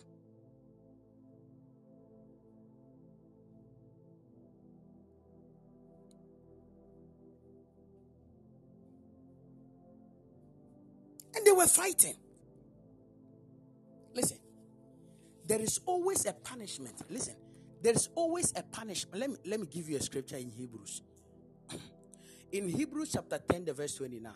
[11.55, 12.15] Were fighting.
[14.13, 14.37] Listen,
[15.45, 17.01] there is always a punishment.
[17.09, 17.35] Listen,
[17.81, 19.19] there is always a punishment.
[19.19, 21.01] Let me, let me give you a scripture in Hebrews.
[22.51, 24.31] in Hebrews chapter 10, the verse 29,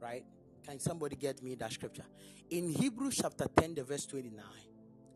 [0.00, 0.24] right?
[0.64, 2.04] Can somebody get me that scripture?
[2.50, 4.44] In Hebrews chapter 10, the verse 29,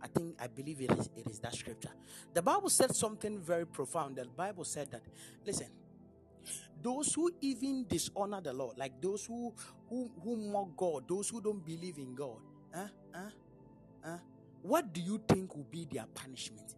[0.03, 1.91] I think, I believe it is, it is that scripture.
[2.33, 4.17] The Bible said something very profound.
[4.17, 5.03] The Bible said that,
[5.45, 5.67] listen,
[6.83, 9.53] those who even dishonor the Lord, like those who,
[9.89, 12.39] who, who mock God, those who don't believe in God,
[12.75, 12.87] huh?
[13.15, 13.31] Huh?
[14.05, 14.19] Huh?
[14.63, 16.75] What do you think will be their punishment?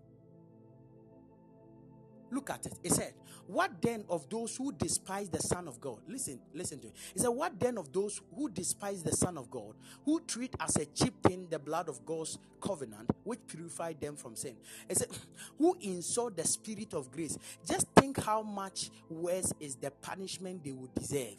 [2.33, 2.73] Look at it.
[2.83, 3.13] It said,
[3.47, 5.99] What then of those who despise the Son of God?
[6.09, 6.95] Listen, listen to it.
[7.15, 9.75] It said, What then of those who despise the Son of God,
[10.07, 14.35] who treat as a cheap thing the blood of God's covenant, which purified them from
[14.35, 14.57] sin?
[14.89, 15.09] It said,
[15.59, 17.37] Who insult the Spirit of grace?
[17.67, 21.37] Just think how much worse is the punishment they would deserve.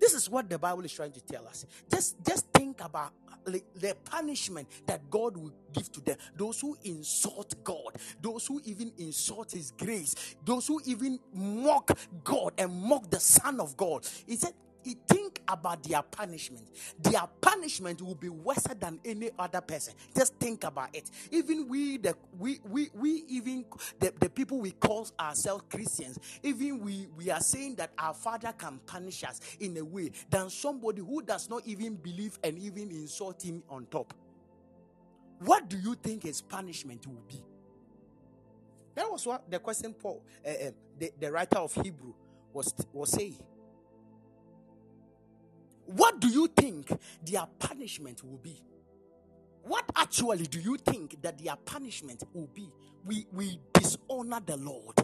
[0.00, 1.66] This is what the Bible is trying to tell us.
[1.90, 3.12] Just, just think about
[3.44, 6.16] the punishment that God will give to them.
[6.36, 12.52] Those who insult God, those who even insult His grace, those who even mock God
[12.56, 14.06] and mock the Son of God.
[14.26, 14.52] He said,
[15.06, 16.66] think about their punishment.
[17.00, 19.94] Their punishment will be worse than any other person.
[20.16, 21.10] Just think about it.
[21.30, 23.64] Even we, the we we we even
[23.98, 28.52] the, the people we call ourselves Christians, even we we are saying that our Father
[28.56, 32.90] can punish us in a way than somebody who does not even believe and even
[32.90, 34.14] insult Him on top.
[35.40, 37.42] What do you think His punishment will be?
[38.94, 42.12] That was what the question Paul, uh, uh, the, the writer of Hebrew,
[42.52, 43.36] was was saying.
[45.94, 46.92] What do you think
[47.24, 48.62] their punishment will be?
[49.62, 52.68] What actually do you think that their punishment will be?
[53.04, 54.96] We, we dishonor the Lord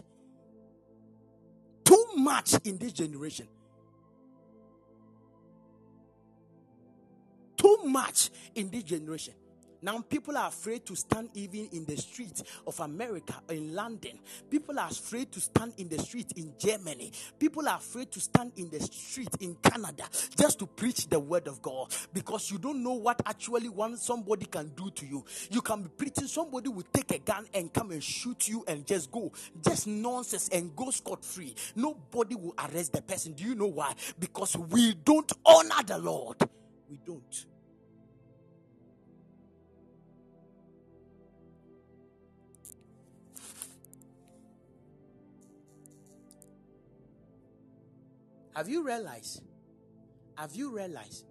[1.89, 3.47] too much in this generation.
[7.57, 9.33] Too much in this generation.
[9.81, 14.19] Now, people are afraid to stand even in the streets of America, in London.
[14.49, 17.11] People are afraid to stand in the street in Germany.
[17.39, 20.03] People are afraid to stand in the street in Canada
[20.37, 24.45] just to preach the word of God because you don't know what actually one somebody
[24.45, 25.23] can do to you.
[25.49, 28.85] You can be preaching, somebody will take a gun and come and shoot you and
[28.85, 29.31] just go.
[29.63, 31.55] Just nonsense and go scot free.
[31.75, 33.33] Nobody will arrest the person.
[33.33, 33.93] Do you know why?
[34.19, 36.37] Because we don't honor the Lord.
[36.89, 37.45] We don't.
[48.59, 49.41] Have you realized?
[50.35, 51.23] Have you realized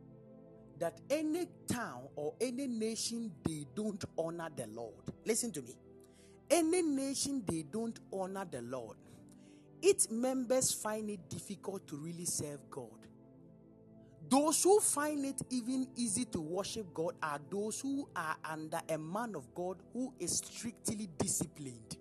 [0.78, 5.04] that any town or any nation they don't honor the Lord?
[5.26, 5.76] Listen to me.
[6.50, 8.96] Any nation they don't honor the Lord,
[9.82, 13.06] its members find it difficult to really serve God.
[14.30, 18.96] Those who find it even easy to worship God are those who are under a
[18.96, 21.98] man of God who is strictly disciplined.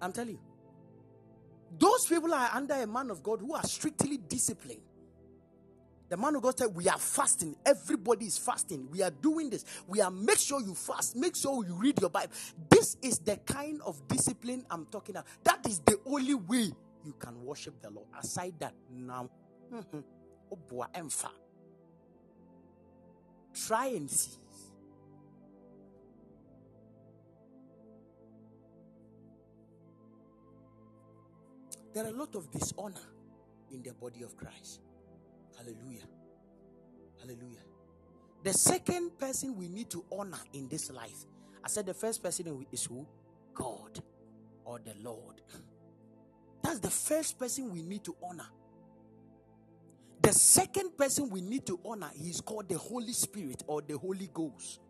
[0.00, 0.40] I'm telling you.
[1.78, 4.80] Those people are under a man of God who are strictly disciplined.
[6.08, 7.54] The man of God said, We are fasting.
[7.64, 8.88] Everybody is fasting.
[8.90, 9.64] We are doing this.
[9.86, 11.14] We are make sure you fast.
[11.14, 12.32] Make sure you read your Bible.
[12.68, 15.26] This is the kind of discipline I'm talking about.
[15.44, 16.72] That is the only way
[17.04, 18.08] you can worship the Lord.
[18.18, 19.30] Aside that, now,
[19.72, 20.00] mm-hmm.
[23.54, 24.32] try and see.
[31.92, 33.00] There are a lot of dishonor.
[33.72, 34.80] in the body of Christ.
[35.56, 36.06] Hallelujah.
[37.20, 37.60] Hallelujah.
[38.42, 41.26] The second person we need to honor in this life,
[41.64, 43.06] I said the first person is who?
[43.54, 44.02] God
[44.64, 45.42] or the Lord.
[46.62, 48.46] That's the first person we need to honor.
[50.22, 54.28] The second person we need to honor is called the Holy Spirit or the Holy
[54.32, 54.80] Ghost.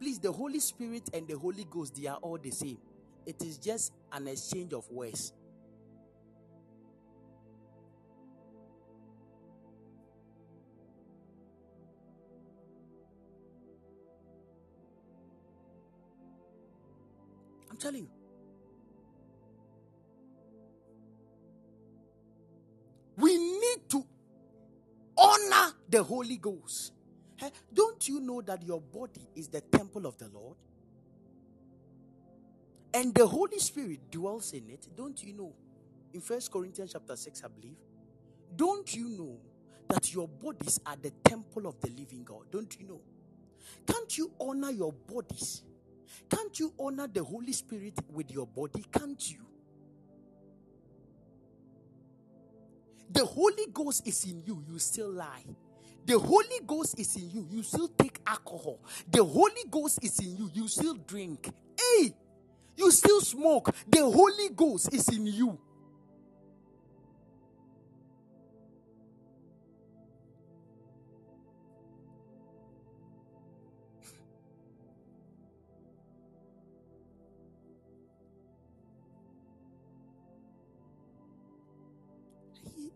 [0.00, 2.78] Please, the Holy Spirit and the Holy Ghost, they are all the same.
[3.26, 5.32] It is just an exchange of words.
[17.78, 18.10] Telling you.
[23.16, 24.04] We need to
[25.16, 26.92] honor the Holy Ghost.
[27.36, 30.56] Hey, don't you know that your body is the temple of the Lord?
[32.94, 34.88] And the Holy Spirit dwells in it.
[34.96, 35.54] Don't you know?
[36.14, 37.76] In First Corinthians chapter 6, I believe.
[38.56, 39.38] Don't you know
[39.88, 42.50] that your bodies are the temple of the living God?
[42.50, 43.00] Don't you know?
[43.86, 45.62] Can't you honor your bodies?
[46.30, 48.84] Can't you honor the Holy Spirit with your body?
[48.92, 49.38] Can't you?
[53.10, 55.44] The Holy Ghost is in you, you still lie.
[56.04, 58.80] The Holy Ghost is in you, you still take alcohol.
[59.10, 61.50] The Holy Ghost is in you, you still drink.
[61.78, 62.14] Hey,
[62.76, 63.74] you still smoke.
[63.88, 65.58] The Holy Ghost is in you.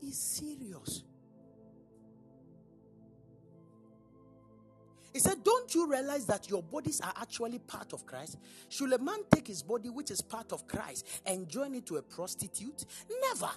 [0.00, 1.04] Is serious.
[5.12, 8.38] He said, Don't you realize that your bodies are actually part of Christ?
[8.68, 11.96] Should a man take his body, which is part of Christ, and join it to
[11.96, 12.86] a prostitute?
[13.28, 13.50] Never.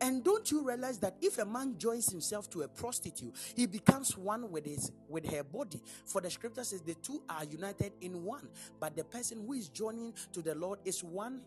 [0.00, 4.16] And don't you realize that if a man joins himself to a prostitute, he becomes
[4.16, 5.82] one with his with her body?
[6.04, 8.48] For the scripture says the two are united in one.
[8.78, 11.40] But the person who is joining to the Lord is one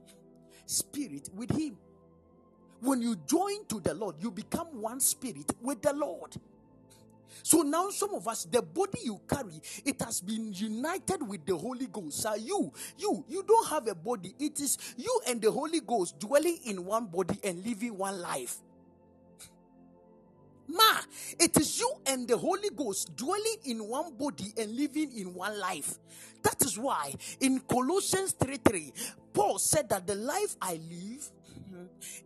[0.65, 1.77] spirit with him.
[2.83, 6.35] When you join to the Lord, you become one spirit with the Lord.
[7.43, 11.57] So now some of us, the body you carry, it has been united with the
[11.57, 12.21] Holy Ghost.
[12.21, 14.35] So you, you, you don't have a body.
[14.39, 18.57] It is you and the Holy Ghost dwelling in one body and living one life.
[20.67, 20.99] Ma,
[21.39, 25.59] it is you and the Holy Ghost dwelling in one body and living in one
[25.59, 25.99] life.
[26.43, 28.93] That is why in Colossians 3 3,
[29.33, 31.31] Paul said that the life I live,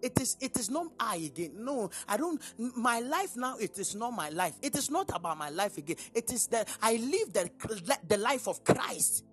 [0.02, 1.54] it is it is not I again.
[1.58, 2.42] No, I don't.
[2.58, 3.58] My life now.
[3.58, 4.54] It is not my life.
[4.62, 5.98] It is not about my life again.
[6.14, 9.24] It is that I live the the life of Christ.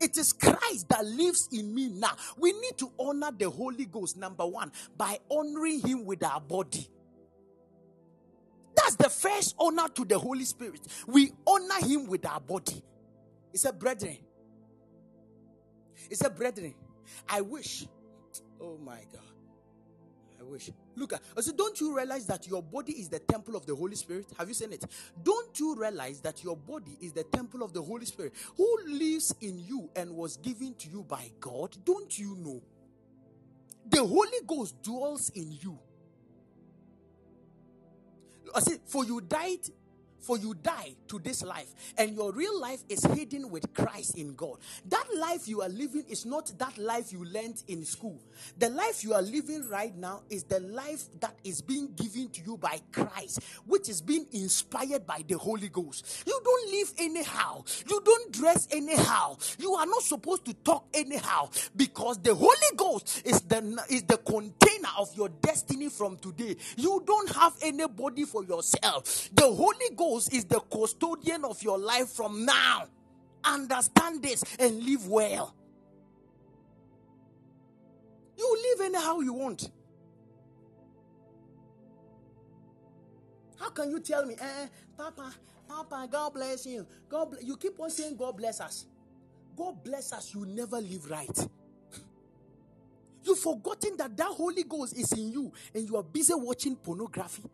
[0.00, 2.16] It is Christ that lives in me now.
[2.36, 6.88] We need to honor the Holy Ghost, number one, by honoring Him with our body.
[8.76, 10.80] That's the first honor to the Holy Spirit.
[11.08, 12.80] We honor Him with our body.
[13.50, 14.18] He said, Brethren,
[16.08, 16.74] He said, Brethren,
[17.28, 17.86] I wish,
[18.60, 19.22] oh my God,
[20.44, 20.70] wish.
[20.96, 23.74] Look at I said, don't you realize that your body is the temple of the
[23.74, 24.26] Holy Spirit?
[24.38, 24.84] Have you seen it?
[25.22, 29.34] Don't you realize that your body is the temple of the Holy Spirit who lives
[29.40, 31.76] in you and was given to you by God?
[31.84, 32.62] Don't you know?
[33.88, 35.78] The Holy Ghost dwells in you.
[38.54, 39.60] I said, for you died
[40.20, 44.34] for you die to this life and your real life is hidden with Christ in
[44.34, 44.58] God.
[44.88, 48.20] That life you are living is not that life you learned in school.
[48.58, 52.42] The life you are living right now is the life that is being given to
[52.44, 56.24] you by Christ, which is being inspired by the Holy Ghost.
[56.26, 57.64] You don't live anyhow.
[57.88, 59.36] You don't dress anyhow.
[59.58, 63.58] You are not supposed to talk anyhow because the Holy Ghost is the
[63.88, 66.56] is the container of your destiny from today.
[66.76, 69.30] You don't have anybody for yourself.
[69.34, 72.88] The Holy Ghost Is the custodian of your life from now.
[73.44, 75.54] Understand this and live well.
[78.36, 79.70] You live anyhow you want.
[83.58, 84.66] How can you tell me, eh,
[84.96, 85.34] Papa,
[85.68, 86.86] Papa, God bless you.
[87.08, 87.44] God, bless.
[87.44, 88.86] you keep on saying God bless us.
[89.56, 90.34] God bless us.
[90.34, 91.48] You never live right.
[93.24, 97.44] You've forgotten that that Holy Ghost is in you, and you are busy watching pornography.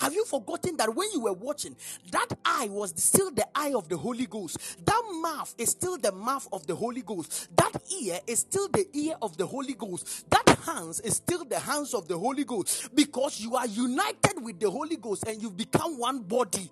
[0.00, 1.76] Have you forgotten that when you were watching,
[2.10, 4.84] that eye was still the eye of the Holy Ghost?
[4.84, 7.48] That mouth is still the mouth of the Holy Ghost.
[7.56, 10.28] That ear is still the ear of the Holy Ghost.
[10.30, 14.58] That hands is still the hands of the Holy Ghost because you are united with
[14.58, 16.70] the Holy Ghost and you've become one body.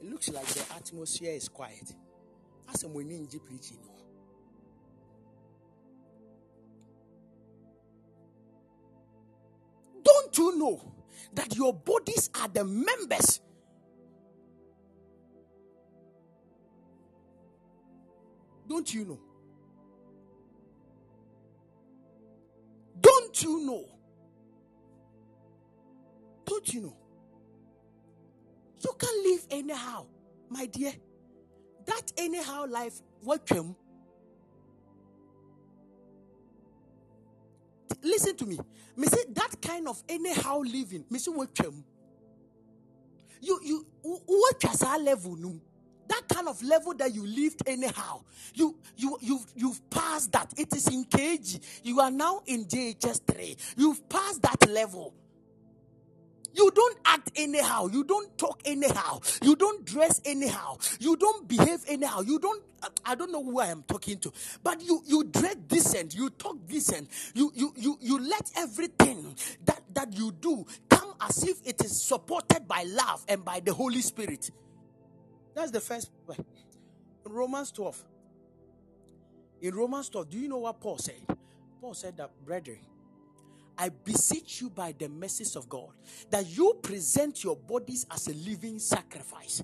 [0.00, 1.94] It looks like the atmosphere is quiet.
[2.72, 3.78] As I'm preaching.
[10.38, 10.92] Know
[11.34, 13.40] that your bodies are the members
[18.68, 19.18] Don't you know?
[23.00, 23.84] Don't you know?
[26.44, 26.96] Don't you know?
[28.80, 30.06] You can live anyhow,
[30.48, 30.92] my dear.
[31.86, 33.76] That anyhow life, welcome.
[38.02, 38.58] Listen to me.
[38.96, 41.84] Me say that kind of anyhow living, me say welcome.
[43.40, 44.64] You you what
[45.02, 45.60] level no?
[46.08, 48.20] that kind of level that you lived anyhow
[48.54, 53.20] you you you've you've passed that it is in kg you are now in jhs
[53.26, 55.12] 3 you've passed that level
[56.56, 57.88] you don't act anyhow.
[57.88, 59.20] You don't talk anyhow.
[59.42, 60.78] You don't dress anyhow.
[61.00, 62.20] You don't behave anyhow.
[62.22, 62.62] You don't.
[63.04, 66.14] I don't know who I am talking to, but you you dress decent.
[66.14, 67.08] You talk decent.
[67.34, 72.00] You you you you let everything that that you do come as if it is
[72.02, 74.50] supported by love and by the Holy Spirit.
[75.54, 76.46] That's the first point.
[77.24, 78.04] Romans 12.
[79.62, 81.20] In Romans 12, do you know what Paul said?
[81.80, 82.78] Paul said that, brethren,
[83.78, 85.90] I beseech you by the mercies of God
[86.30, 89.62] that you present your bodies as a living sacrifice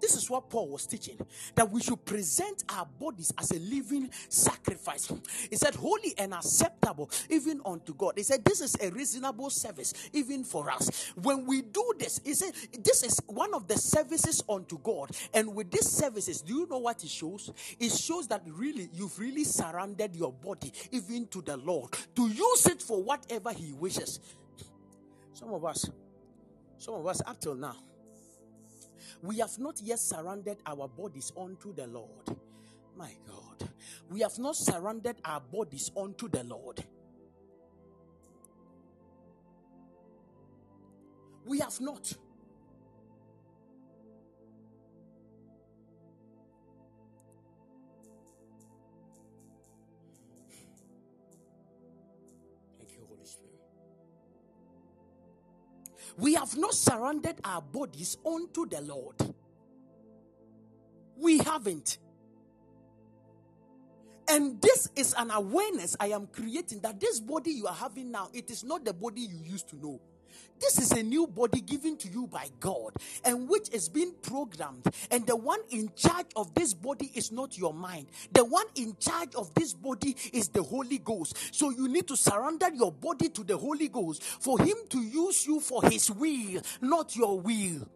[0.00, 1.18] this is what Paul was teaching
[1.54, 5.12] that we should present our bodies as a living sacrifice.
[5.48, 8.14] He said, Holy and acceptable even unto God.
[8.16, 11.12] He said, This is a reasonable service even for us.
[11.14, 12.52] When we do this, he said,
[12.82, 15.10] This is one of the services unto God.
[15.34, 17.52] And with these services, do you know what it shows?
[17.78, 22.66] It shows that really you've really surrendered your body even to the Lord to use
[22.66, 24.20] it for whatever He wishes.
[25.32, 25.88] Some of us,
[26.78, 27.76] some of us up till now,
[29.22, 32.36] we have not yet surrendered our bodies unto the Lord.
[32.96, 33.68] My God.
[34.10, 36.84] We have not surrendered our bodies unto the Lord.
[41.44, 42.12] We have not.
[56.20, 59.16] We have not surrendered our bodies unto the Lord.
[61.16, 61.98] We haven't.
[64.28, 68.28] And this is an awareness I am creating that this body you are having now,
[68.32, 70.00] it is not the body you used to know.
[70.60, 72.94] This is a new body given to you by God
[73.24, 74.86] and which is being programmed.
[75.10, 78.08] And the one in charge of this body is not your mind.
[78.32, 81.36] The one in charge of this body is the Holy Ghost.
[81.52, 85.46] So you need to surrender your body to the Holy Ghost for Him to use
[85.46, 87.88] you for His will, not your will.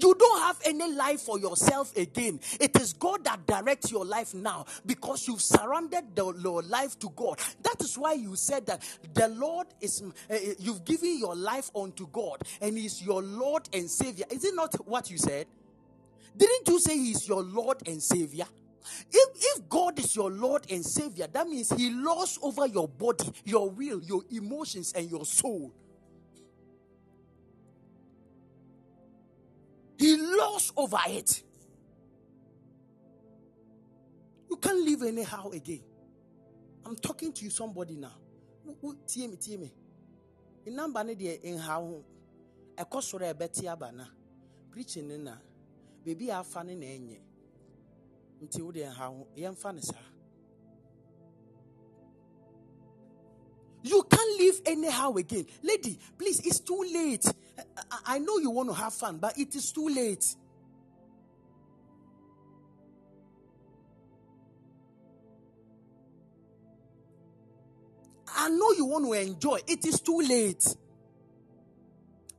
[0.00, 2.40] You don't have any life for yourself again.
[2.60, 7.10] It is God that directs your life now because you've surrendered the, your life to
[7.14, 7.38] God.
[7.62, 8.82] That is why you said that
[9.14, 13.90] the Lord is, uh, you've given your life unto God and He's your Lord and
[13.90, 14.26] Savior.
[14.30, 15.46] Is it not what you said?
[16.36, 18.46] Didn't you say He's your Lord and Savior?
[19.10, 23.30] If, if God is your Lord and Savior, that means He lords over your body,
[23.44, 25.72] your will, your emotions, and your soul.
[29.98, 31.42] He lost over it.
[34.48, 35.82] You can't live anyhow again.
[36.86, 38.14] I'm talking to you, somebody now.
[39.06, 39.72] Tie me, tie me.
[40.66, 42.04] In number ne deɛ nha ho
[42.76, 44.04] ɛkɔ soro a ɛbɛte aba na
[44.70, 45.36] preaching ne na
[46.04, 47.18] baabi a afa ne na ɛnyɛ
[48.42, 50.04] nti wo deɛ nha ho yɛmfa ne saa
[53.82, 55.46] You can't live anyhow again.
[55.62, 57.24] Lady, please, it's too late.
[58.06, 60.34] I, know you want to have fun, but it is too late.
[68.36, 69.58] I know you want to enjoy.
[69.66, 70.76] It is too late.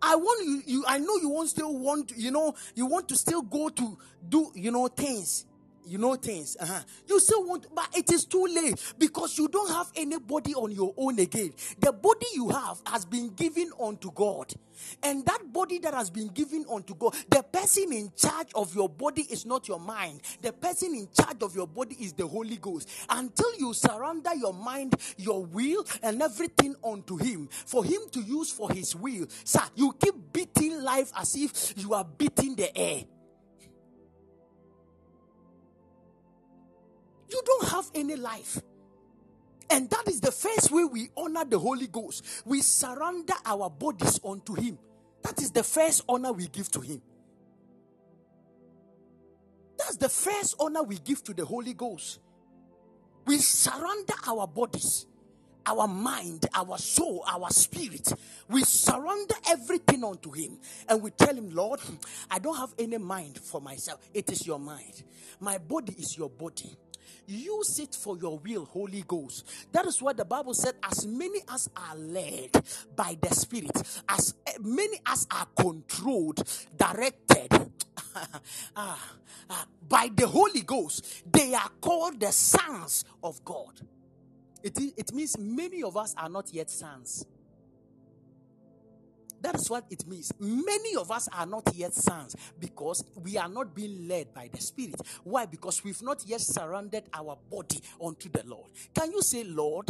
[0.01, 3.15] I want you, you I know you want still want, you know, you want to
[3.15, 3.97] still go to
[4.29, 5.45] do, you know, things
[5.89, 6.55] you know things.
[6.59, 6.79] Uh-huh.
[7.07, 10.93] You still want, but it is too late because you don't have anybody on your
[10.97, 11.53] own again.
[11.79, 14.53] The body you have has been given unto God.
[15.03, 18.87] And that body that has been given unto God, the person in charge of your
[18.87, 20.21] body is not your mind.
[20.41, 22.89] The person in charge of your body is the Holy Ghost.
[23.09, 28.51] Until you surrender your mind, your will, and everything unto Him, for Him to use
[28.51, 33.03] for His will, sir, you keep beating life as if you are beating the air.
[37.31, 38.61] You don't have any life.
[39.69, 42.25] And that is the first way we honor the Holy Ghost.
[42.45, 44.79] We surrender our bodies unto Him.
[45.23, 47.01] That is the first honor we give to Him.
[49.77, 52.19] That's the first honor we give to the Holy Ghost.
[53.25, 55.05] We surrender our bodies.
[55.65, 58.11] our mind, our soul, our spirit.
[58.49, 61.79] We surrender everything unto Him and we tell Him, Lord,
[62.31, 63.99] I don't have any mind for myself.
[64.13, 65.03] It is your mind.
[65.39, 66.77] My body is your body.
[67.27, 69.45] Use it for your will, Holy Ghost.
[69.71, 70.75] That is what the Bible said.
[70.83, 72.51] As many as are led
[72.95, 73.71] by the Spirit,
[74.09, 76.43] as many as are controlled,
[76.77, 77.71] directed
[78.75, 79.09] ah,
[79.49, 83.81] ah, by the Holy Ghost, they are called the sons of God.
[84.63, 87.25] It, it means many of us are not yet sons.
[89.41, 90.31] That is what it means.
[90.39, 94.61] Many of us are not yet sons because we are not being led by the
[94.61, 94.95] Spirit.
[95.23, 95.45] Why?
[95.45, 98.69] Because we've not yet surrendered our body unto the Lord.
[98.93, 99.87] Can you say, Lord,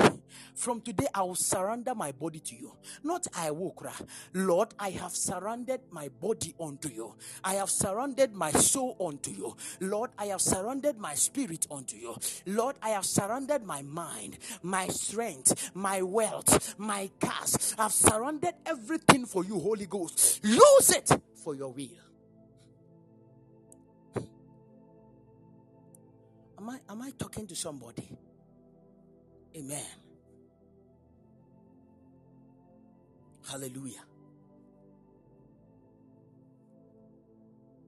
[0.56, 2.74] from today I will surrender my body to you?
[3.04, 3.94] Not I will cry.
[4.34, 7.16] Lord, I have surrendered my body unto you.
[7.44, 9.56] I have surrendered my soul unto you.
[9.80, 12.16] Lord, I have surrendered my spirit unto you.
[12.46, 17.76] Lord, I have surrendered my mind, my strength, my wealth, my cast.
[17.80, 20.44] I've surrendered everything for for you, Holy Ghost.
[20.44, 21.10] Use it
[21.44, 21.88] for your will.
[26.58, 28.10] Am I am I talking to somebody?
[29.56, 29.86] Amen.
[33.50, 34.04] Hallelujah.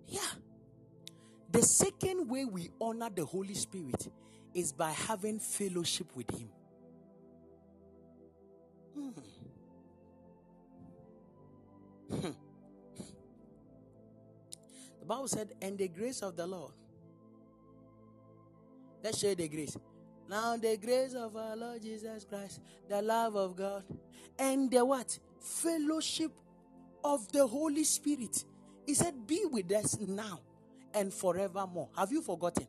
[0.07, 0.21] Yeah.
[1.51, 4.07] The second way we honor the Holy Spirit
[4.53, 6.49] is by having fellowship with Him.
[8.95, 9.09] Hmm.
[12.11, 12.31] Hmm.
[14.99, 16.71] the Bible said, and the grace of the Lord.
[19.03, 19.77] Let's share the grace.
[20.29, 23.83] Now the grace of our Lord Jesus Christ, the love of God,
[24.37, 25.17] and the what?
[25.39, 26.31] Fellowship
[27.03, 28.45] of the Holy Spirit.
[28.85, 30.39] He said, Be with us now
[30.93, 31.89] and forevermore.
[31.97, 32.67] Have you forgotten?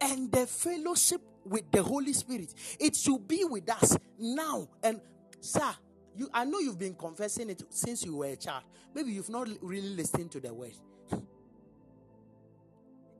[0.00, 2.54] And the fellowship with the Holy Spirit.
[2.78, 4.68] It should be with us now.
[4.82, 5.00] And
[5.40, 5.74] sir,
[6.16, 8.64] you, I know you've been confessing it since you were a child.
[8.94, 10.72] Maybe you've not really listened to the word.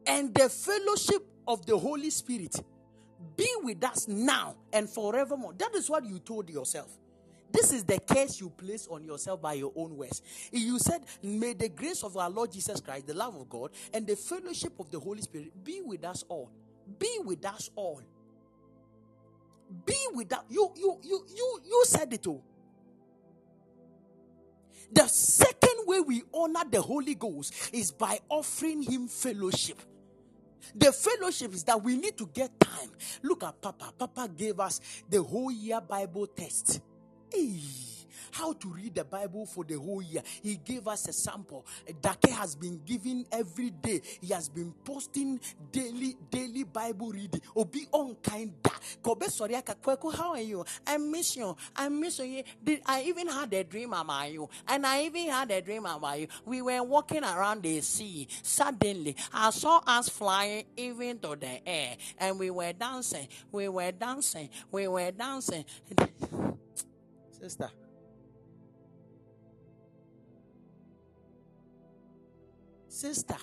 [0.06, 2.56] and the fellowship of the Holy Spirit
[3.36, 5.55] be with us now and forevermore.
[5.59, 6.90] That is what you told yourself.
[7.52, 10.23] This is the curse you place on yourself by your own words.
[10.52, 14.06] You said, May the grace of our Lord Jesus Christ, the love of God, and
[14.06, 16.51] the fellowship of the Holy Spirit be with us all.
[16.98, 18.02] Be with us all.
[19.85, 20.43] Be with us.
[20.48, 22.43] You you you you you said it all.
[24.92, 29.80] The second way we honor the Holy Ghost is by offering Him fellowship.
[30.74, 32.90] The fellowship is that we need to get time.
[33.22, 33.92] Look at Papa.
[33.98, 36.80] Papa gave us the whole year Bible test.
[37.32, 37.60] Hey
[38.30, 40.22] how to read the Bible for the whole year.
[40.43, 41.66] He gave us a sample.
[42.01, 44.01] Dake has been giving every day.
[44.20, 45.40] He has been posting
[45.72, 47.40] daily, daily Bible reading.
[47.55, 48.52] Obi on kind.
[49.02, 50.64] Kobe sorry, how are you?
[50.86, 51.56] I miss you.
[51.74, 52.43] I miss you.
[52.62, 54.48] Did I even had a dream about you?
[54.66, 56.28] And I even had a dream about you.
[56.44, 58.28] We were walking around the sea.
[58.43, 63.28] Suddenly, I saw us flying even to the air, and we were dancing.
[63.52, 64.48] We were dancing.
[64.70, 65.64] We were dancing.
[67.30, 67.70] Sister.
[72.97, 73.36] Sister.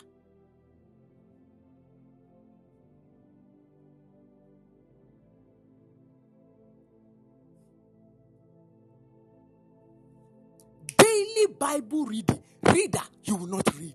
[10.98, 12.42] Daily Bible reading.
[12.64, 13.94] Reader, you will not read.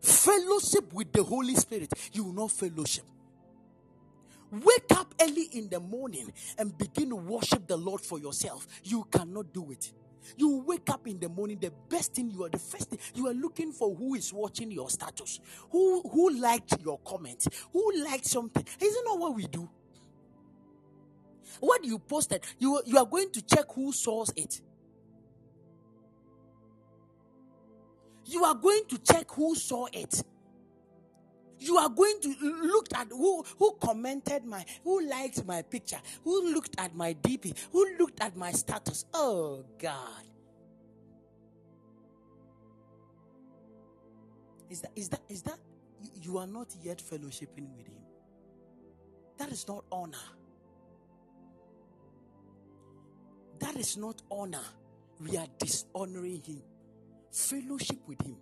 [0.00, 3.04] Fellowship with the Holy Spirit, you will not fellowship.
[4.50, 8.66] Wake up early in the morning and begin to worship the Lord for yourself.
[8.84, 9.92] You cannot do it.
[10.36, 13.28] You wake up in the morning, the best thing you are the first thing you
[13.28, 15.40] are looking for who is watching your status,
[15.70, 18.64] who who liked your comment, who liked something.
[18.80, 19.68] Isn't that what we do?
[21.60, 24.60] What you posted, you, you are going to check who saw it.
[28.26, 30.22] You are going to check who saw it.
[31.64, 36.52] You are going to look at who, who commented my, who liked my picture, who
[36.52, 39.06] looked at my DP, who looked at my status.
[39.14, 40.24] Oh God.
[44.68, 45.58] Is that, is that, is that,
[46.20, 48.02] you are not yet fellowshipping with Him.
[49.38, 50.18] That is not honor.
[53.60, 54.64] That is not honor.
[55.18, 56.62] We are dishonoring Him.
[57.30, 58.36] Fellowship with Him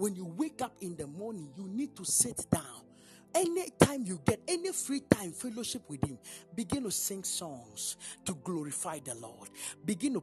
[0.00, 2.89] when you wake up in the morning, you need to sit down.
[3.34, 6.18] Anytime you get any free time fellowship with Him,
[6.54, 9.48] begin to sing songs to glorify the Lord.
[9.84, 10.20] Begin to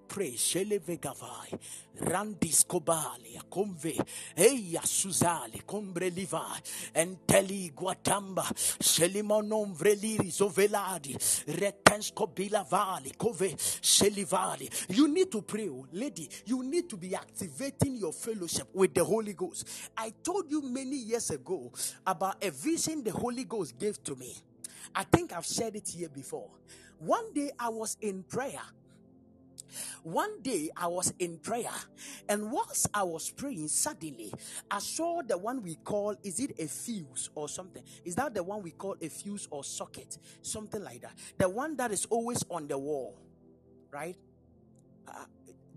[6.96, 8.44] enteli guatamba.
[14.90, 16.30] You need to pray, oh, lady.
[16.46, 19.68] You need to be activating your fellowship with the Holy Ghost.
[19.98, 21.72] I told you many years ago
[22.06, 24.36] about a vision the Holy Ghost gave to me.
[24.96, 26.50] I think I've shared it here before.
[27.00, 28.62] One day I was in prayer.
[30.04, 31.72] One day I was in prayer,
[32.30, 34.34] and whilst I was praying, suddenly
[34.72, 37.84] I saw the one we call is it a fuse or something?
[38.06, 40.18] Is that the one we call a fuse or socket?
[40.42, 41.14] Something like that.
[41.38, 43.20] The one that is always on the wall,
[43.92, 44.16] right?
[45.08, 45.26] Uh,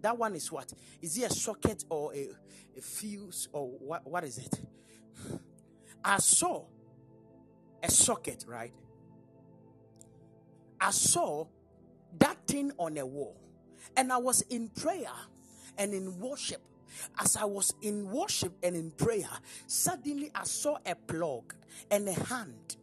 [0.00, 0.72] that one is what?
[1.02, 2.28] Is it a socket or a,
[2.78, 4.06] a fuse or what?
[4.06, 4.60] What is it?
[6.04, 6.64] I saw
[7.82, 8.72] a socket, right?
[10.80, 11.46] I saw
[12.18, 13.36] that thing on a wall,
[13.96, 15.12] and I was in prayer
[15.78, 16.62] and in worship.
[17.20, 19.30] As I was in worship and in prayer,
[19.66, 21.54] suddenly I saw a plug
[21.90, 22.76] and a hand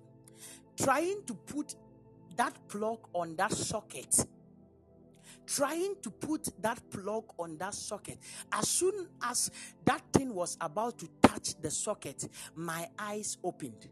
[0.81, 1.75] trying to put
[2.37, 4.25] that plug on that socket.
[5.45, 8.17] Trying to put that plug on that socket.
[8.51, 9.49] As soon as
[9.85, 13.87] that thing was about to touch the socket, my eyes opened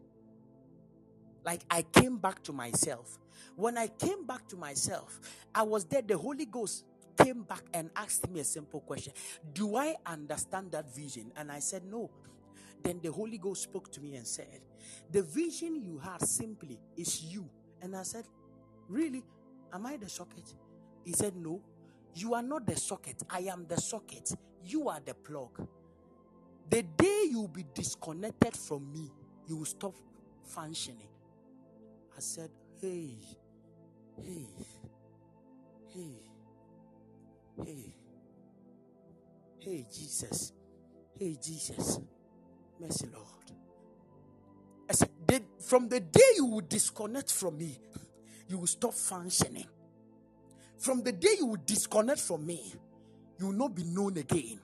[1.46, 3.18] like I came back to myself.
[3.54, 5.20] When I came back to myself,
[5.54, 6.02] I was there.
[6.02, 6.84] The Holy Ghost
[7.16, 9.14] came back and asked me a simple question
[9.54, 11.32] Do I understand that vision?
[11.36, 12.10] And I said, No.
[12.82, 14.60] Then the Holy Ghost spoke to me and said,
[15.10, 17.48] The vision you have simply is you.
[17.80, 18.26] And I said,
[18.88, 19.22] Really?
[19.72, 20.52] Am I the socket?
[21.04, 21.62] He said, No.
[22.14, 23.22] You are not the socket.
[23.30, 24.32] I am the socket.
[24.64, 25.68] You are the plug.
[26.68, 29.12] The day you will be disconnected from me,
[29.46, 29.94] you will stop
[30.44, 31.06] functioning.
[32.16, 33.10] I said, Hey,
[34.16, 34.46] hey,
[35.94, 36.22] hey,
[37.64, 37.94] hey,
[39.58, 40.52] hey, Jesus,
[41.18, 42.00] hey, Jesus,
[42.80, 43.26] mercy, Lord.
[44.88, 45.10] I said,
[45.60, 47.78] From the day you will disconnect from me,
[48.48, 49.66] you will stop functioning.
[50.78, 52.74] From the day you will disconnect from me,
[53.38, 54.60] you will not be known again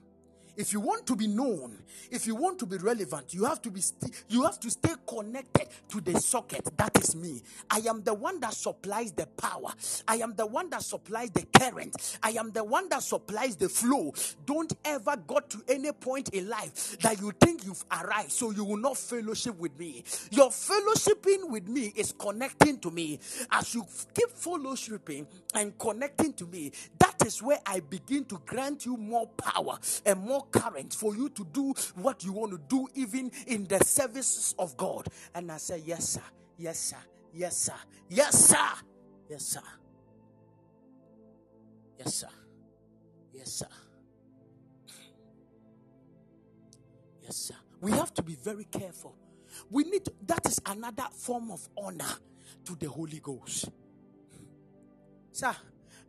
[0.57, 1.77] if you want to be known
[2.11, 4.93] if you want to be relevant you have to be st- you have to stay
[5.07, 6.67] connected to the socket.
[6.77, 7.41] That is me.
[7.69, 9.73] I am the one that supplies the power.
[10.07, 12.19] I am the one that supplies the current.
[12.23, 14.13] I am the one that supplies the flow.
[14.45, 18.63] Don't ever go to any point in life that you think you've arrived so you
[18.63, 20.03] will not fellowship with me.
[20.31, 23.19] Your fellowshipping with me is connecting to me.
[23.51, 28.85] As you keep fellowshipping and connecting to me that is where i begin to grant
[28.85, 32.87] you more power and more current for you to do what you want to do,
[32.95, 35.07] even in the services of God.
[35.33, 36.21] And I said, Yes, sir.
[36.57, 36.95] Yes, sir.
[37.33, 37.73] Yes, sir.
[38.09, 38.69] Yes, sir.
[39.29, 39.61] Yes, sir.
[41.97, 42.27] Yes, sir.
[43.33, 43.67] Yes, sir.
[47.23, 47.55] Yes, sir.
[47.81, 49.15] We have to be very careful.
[49.69, 52.13] We need to, that is another form of honor
[52.65, 53.69] to the Holy Ghost.
[55.31, 55.55] Sir,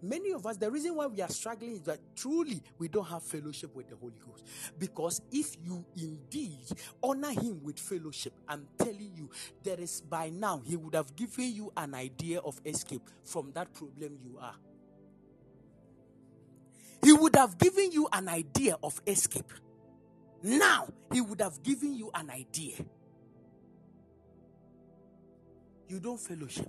[0.05, 3.23] Many of us, the reason why we are struggling is that truly we don't have
[3.23, 4.45] fellowship with the Holy Ghost.
[4.79, 6.67] Because if you indeed
[7.03, 9.31] honor Him with fellowship, I'm telling you,
[9.63, 13.73] there is by now, He would have given you an idea of escape from that
[13.73, 14.57] problem you are.
[17.03, 19.53] He would have given you an idea of escape.
[20.43, 22.77] Now, He would have given you an idea.
[25.89, 26.69] You don't fellowship.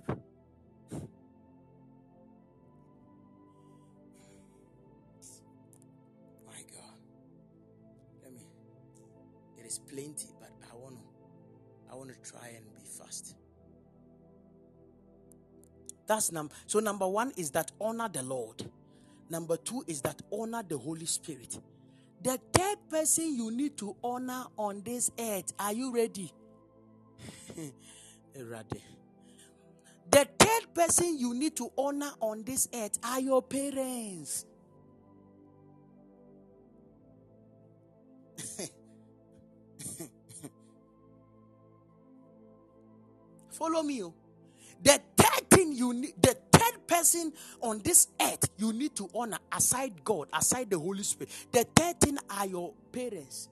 [9.78, 13.36] Plenty, but I want to I want to try and be fast.
[16.06, 18.64] That's number so number 1 is that honor the Lord.
[19.28, 21.58] Number 2 is that honor the Holy Spirit.
[22.22, 25.52] The third person you need to honor on this earth.
[25.58, 26.32] Are you ready?
[28.36, 28.82] ready.
[30.10, 34.46] The third person you need to honor on this earth are your parents.
[43.56, 44.02] Follow me.
[44.02, 44.14] Oh.
[44.82, 49.38] The third thing you need, the third person on this earth you need to honor
[49.52, 51.32] aside God, aside the Holy Spirit.
[51.50, 53.48] The third thing are your parents.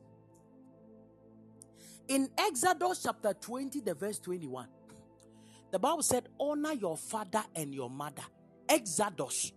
[2.09, 4.66] In Exodus chapter 20, the verse 21,
[5.70, 8.22] the Bible said, Honor your father and your mother.
[8.68, 9.52] Exodus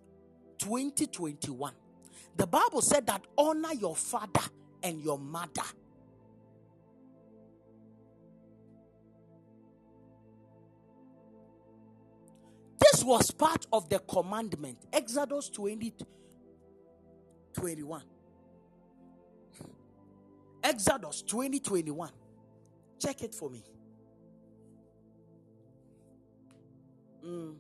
[0.60, 1.74] 20, 21.
[2.38, 4.42] The Bible said that honor your father
[4.82, 5.64] and your mother.
[13.08, 14.78] Was part of the commandment.
[14.92, 15.94] Exodus 20,
[17.54, 18.04] 21.
[20.62, 22.12] Exodus 20, 21.
[23.00, 23.64] Check it for me.
[27.26, 27.56] Mm.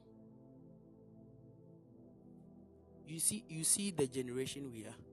[3.07, 5.06] You see, you see the generation we are.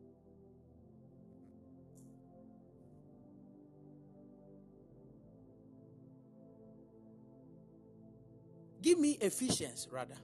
[8.85, 10.17] Give me Ephesians, rather.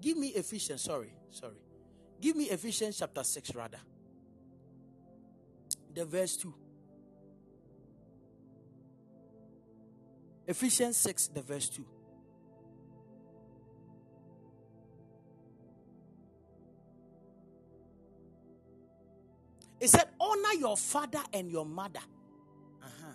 [0.00, 1.56] Give me Ephesians, sorry, sorry.
[2.20, 3.80] Give me Ephesians chapter 6, rather.
[5.92, 6.54] The verse 2.
[10.46, 11.84] Ephesians 6, the verse 2.
[19.80, 21.98] It said, Honor your father and your mother.
[22.80, 23.12] Uh-huh.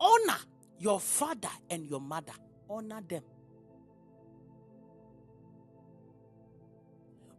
[0.00, 0.38] Honor
[0.80, 2.32] your father and your mother,
[2.68, 3.22] honor them.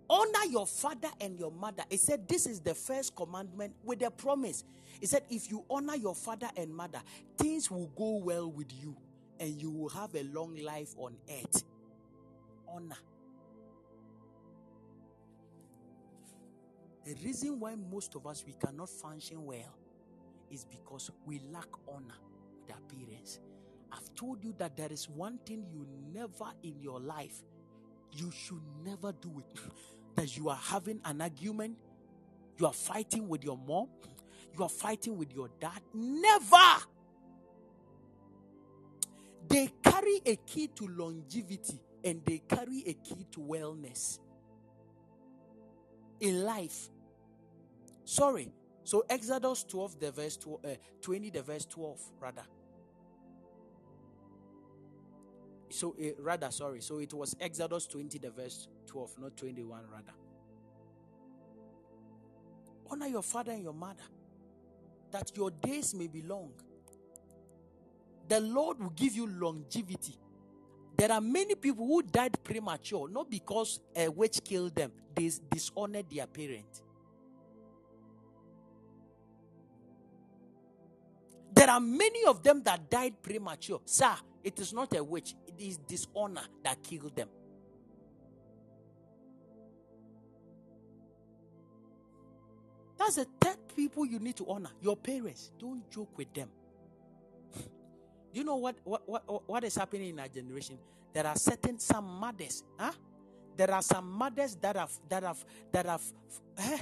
[0.08, 1.84] Honor your father and your mother.
[1.90, 4.64] He said, This is the first commandment with a promise.
[5.00, 7.02] He said, If you honor your father and mother,
[7.38, 8.96] things will go well with you
[9.40, 11.64] and you will have a long life on earth.
[12.68, 12.98] Honor.
[17.06, 19.76] The reason why most of us we cannot function well
[20.52, 22.20] is because we lack honor
[22.72, 23.40] our.
[23.92, 27.44] I've told you that there is one thing you never in your life,
[28.14, 29.60] you should never do it.
[30.16, 31.78] that you are having an argument,
[32.58, 33.88] you are fighting with your mom,
[34.58, 35.82] you are fighting with your dad.
[35.94, 36.86] Never!
[39.48, 44.20] They carry a key to longevity and they carry a key to wellness
[46.20, 46.90] in life.
[48.06, 48.52] Sorry.
[48.84, 50.70] So Exodus 12, the verse 12, uh,
[51.02, 52.44] 20, the verse 12, rather.
[55.72, 56.82] So uh, rather sorry.
[56.82, 60.14] So it was exodus 20 the verse 12 not 21 rather.
[62.90, 64.04] Honor your father and your mother
[65.12, 66.52] that your days may be long.
[68.28, 70.16] The lord will give you longevity.
[70.98, 74.92] There are many people who died premature not because a witch killed them.
[75.16, 76.84] They dishonored their parent.
[81.54, 83.82] There are many of them that died premature.
[83.86, 87.30] Sir it is not a witch is dishonor that killed them.
[92.98, 94.70] That's the third people you need to honor.
[94.82, 95.52] Your parents.
[95.60, 96.50] Don't joke with them.
[98.34, 100.78] you know what, what, what, what is happening in our generation?
[101.14, 102.92] There are certain some mothers, huh?
[103.58, 106.02] There are some mothers that have that have that have
[106.58, 106.78] eh,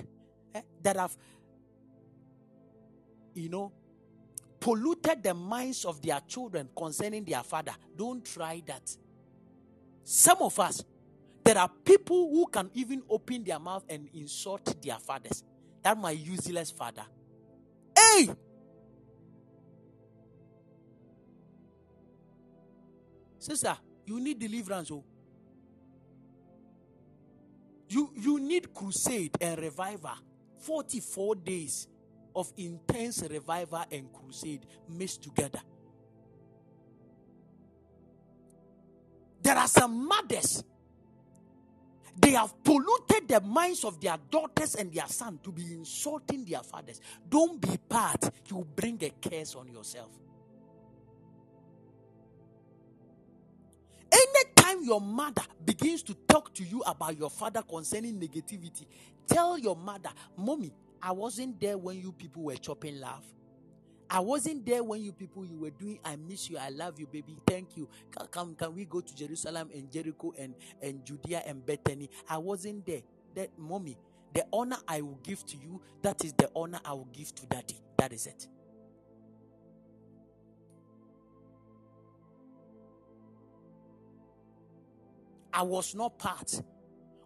[0.55, 1.17] eh, that have
[3.33, 3.71] you know
[4.59, 7.73] polluted the minds of their children concerning their father.
[7.95, 8.95] Don't try that.
[10.03, 10.83] Some of us,
[11.43, 15.43] there are people who can even open their mouth and insult their fathers.
[15.83, 17.03] That my useless father.
[17.97, 18.29] Hey!
[23.39, 24.91] Sister, you need deliverance.
[24.91, 25.03] Oh.
[27.87, 30.11] You, you need crusade and revival.
[30.59, 31.87] 44 days
[32.39, 35.59] of intense revival and crusade mixed together.
[39.41, 40.63] There are some mothers.
[42.17, 46.61] They have polluted the minds of their daughters and their sons to be insulting their
[46.63, 46.99] fathers.
[47.27, 48.29] Don't be part.
[48.49, 50.11] You bring a curse on yourself.
[54.11, 58.85] Anytime your mother begins to talk to you about your father concerning negativity,
[59.27, 63.23] tell your mother, Mommy, I wasn't there when you people were chopping love.
[64.09, 67.07] I wasn't there when you people you were doing I miss you, I love you,
[67.07, 67.37] baby.
[67.47, 67.89] Thank you.
[68.11, 72.09] Can, can, can we go to Jerusalem and Jericho and, and Judea and Bethany?
[72.29, 73.01] I wasn't there.
[73.35, 73.97] That mommy,
[74.33, 77.45] the honor I will give to you, that is the honor I will give to
[77.47, 77.79] daddy.
[77.97, 78.47] That is it.
[85.53, 86.61] I was not part.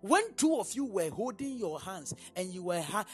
[0.01, 3.05] When two of you were holding your hands and you were ha-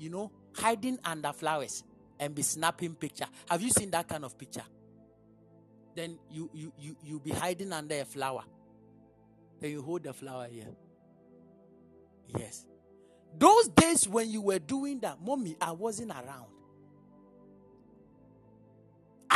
[0.00, 1.84] you know, hiding under flowers
[2.18, 3.26] and be snapping picture.
[3.50, 4.64] Have you seen that kind of picture?
[5.94, 8.42] Then you you you you be hiding under a flower.
[9.60, 10.68] Then you hold the flower here.
[12.28, 12.64] Yes.
[13.38, 16.49] Those days when you were doing that, mommy, I wasn't around.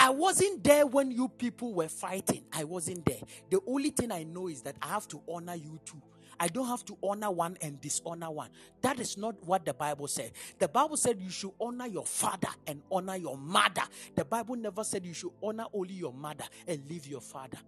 [0.05, 2.45] I wasn't there when you people were fighting.
[2.53, 3.21] I wasn't there.
[3.51, 6.03] The only thing I know is that I have to honor you too.
[6.39, 8.51] I don't have to honor one and dishonor one.
[8.83, 10.33] That is not what the Bible said.
[10.59, 13.85] The Bible said you should honor your father and honor your mother.
[14.15, 17.59] The Bible never said you should honor only your mother and leave your father.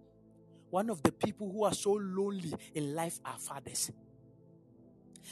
[0.69, 3.91] one of the people who are so lonely in life are fathers.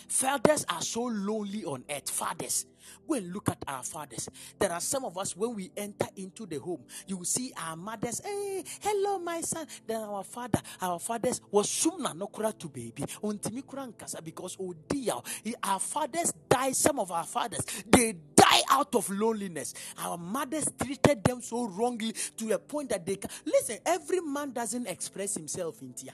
[0.07, 2.09] Fathers are so lonely on earth.
[2.09, 2.65] Fathers.
[3.07, 4.29] Go and look at our fathers.
[4.59, 8.21] There are some of us, when we enter into the home, you see our mothers,
[8.23, 9.65] hey, hello, my son.
[9.87, 13.05] Then our father, our fathers was sooner no to baby.
[14.23, 15.13] Because oh dear,
[15.63, 16.71] our fathers die.
[16.71, 19.73] Some of our fathers, they die out of loneliness.
[19.97, 23.79] Our mothers treated them so wrongly to a point that they can listen.
[23.85, 26.13] Every man doesn't express himself in tear.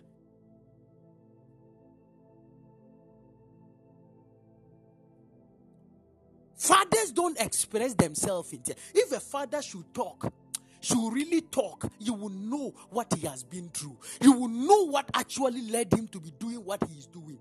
[6.61, 8.77] Fathers don't express themselves in tears.
[8.93, 10.31] If a father should talk,
[10.79, 13.97] should really talk, you will know what he has been through.
[14.21, 17.39] You will know what actually led him to be doing what he is doing.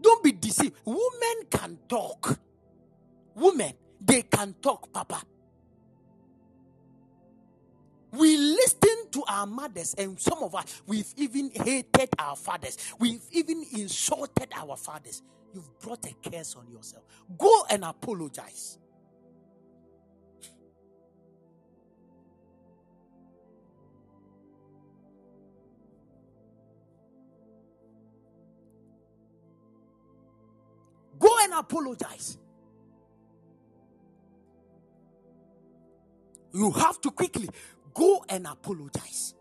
[0.00, 0.76] Don't be deceived.
[0.84, 2.38] Women can talk.
[3.34, 5.22] Women, they can talk, Papa.
[8.12, 12.78] We listen to our mothers, and some of us, we've even hated our fathers.
[13.00, 15.22] We've even insulted our fathers.
[15.54, 17.04] You've brought a curse on yourself.
[17.38, 18.78] Go and apologize.
[31.18, 32.38] Go and apologize.
[36.54, 37.48] You have to quickly
[37.94, 39.34] go and apologize.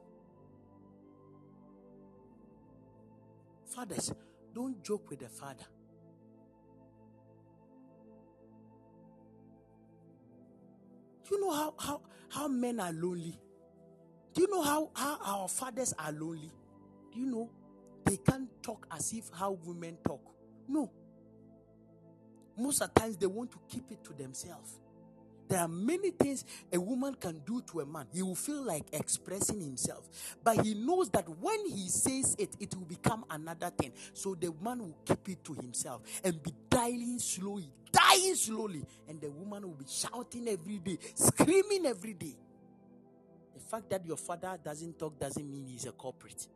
[3.66, 4.14] Fathers,
[4.54, 5.66] don't joke with the father.
[11.32, 13.40] Do you know how, how, how men are lonely?
[14.34, 16.52] Do you know how, how our fathers are lonely?
[17.14, 17.50] Do you know?
[18.04, 20.20] They can't talk as if how women talk.
[20.68, 20.92] No.
[22.58, 24.82] Most of the times they want to keep it to themselves.
[25.48, 28.08] There are many things a woman can do to a man.
[28.14, 30.10] He will feel like expressing himself.
[30.44, 33.94] But he knows that when he says it, it will become another thing.
[34.14, 37.72] So the man will keep it to himself and be dying slowly,
[38.12, 38.86] dying slowly.
[39.08, 42.36] And the woman will be shouting every day, screaming every day.
[43.54, 46.48] The fact that your father doesn't talk doesn't mean he's a culprit.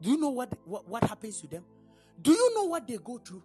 [0.00, 1.64] Do you know what, what, what happens to them?
[2.22, 3.42] Do you know what they go through?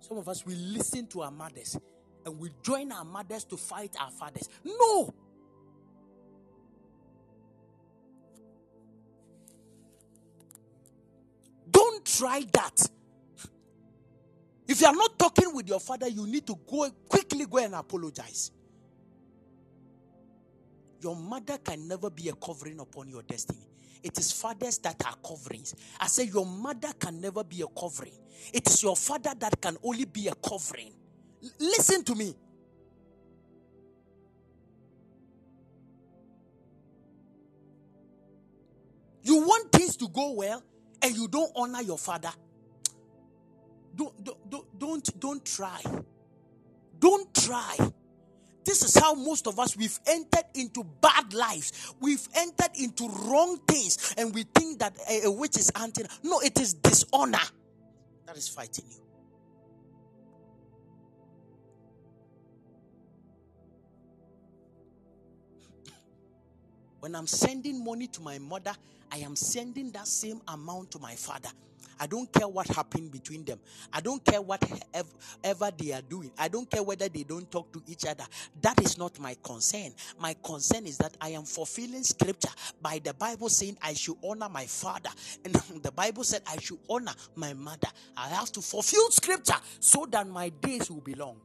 [0.00, 1.78] Some of us, we listen to our mothers
[2.26, 4.48] and we join our mothers to fight our fathers.
[4.64, 5.14] No!
[12.18, 12.88] Try that.
[14.66, 17.74] If you are not talking with your father, you need to go quickly go and
[17.74, 18.50] apologize.
[21.02, 23.66] Your mother can never be a covering upon your destiny.
[24.02, 25.74] It is fathers that are coverings.
[26.00, 28.12] I say your mother can never be a covering.
[28.52, 30.92] It is your father that can only be a covering.
[31.42, 32.34] L- listen to me.
[39.22, 40.62] You want things to go well
[41.04, 42.30] and you don't honor your father.
[43.94, 45.80] Don't, don't, don't, don't, try.
[46.98, 47.76] Don't try.
[48.64, 51.94] This is how most of us we've entered into bad lives.
[52.00, 56.04] We've entered into wrong things, and we think that a, a witch is anti.
[56.22, 57.38] No, it is dishonor
[58.26, 59.03] that is fighting you.
[67.04, 68.72] When I'm sending money to my mother,
[69.12, 71.50] I am sending that same amount to my father.
[72.00, 73.60] I don't care what happened between them.
[73.92, 76.32] I don't care whatever they are doing.
[76.38, 78.24] I don't care whether they don't talk to each other.
[78.62, 79.92] That is not my concern.
[80.18, 82.48] My concern is that I am fulfilling scripture
[82.80, 85.10] by the Bible saying I should honor my father.
[85.44, 87.88] And the Bible said I should honor my mother.
[88.16, 91.36] I have to fulfill scripture so that my days will be long.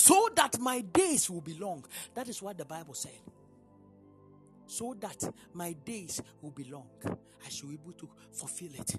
[0.00, 1.84] So that my days will be long.
[2.14, 3.20] That is what the Bible said
[4.70, 6.88] so that my days will be long.
[7.04, 8.96] I should be able to fulfill it.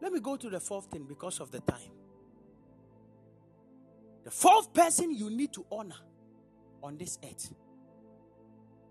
[0.00, 1.92] Let me go to the fourth thing because of the time.
[4.24, 6.00] The fourth person you need to honor
[6.82, 7.52] on this earth.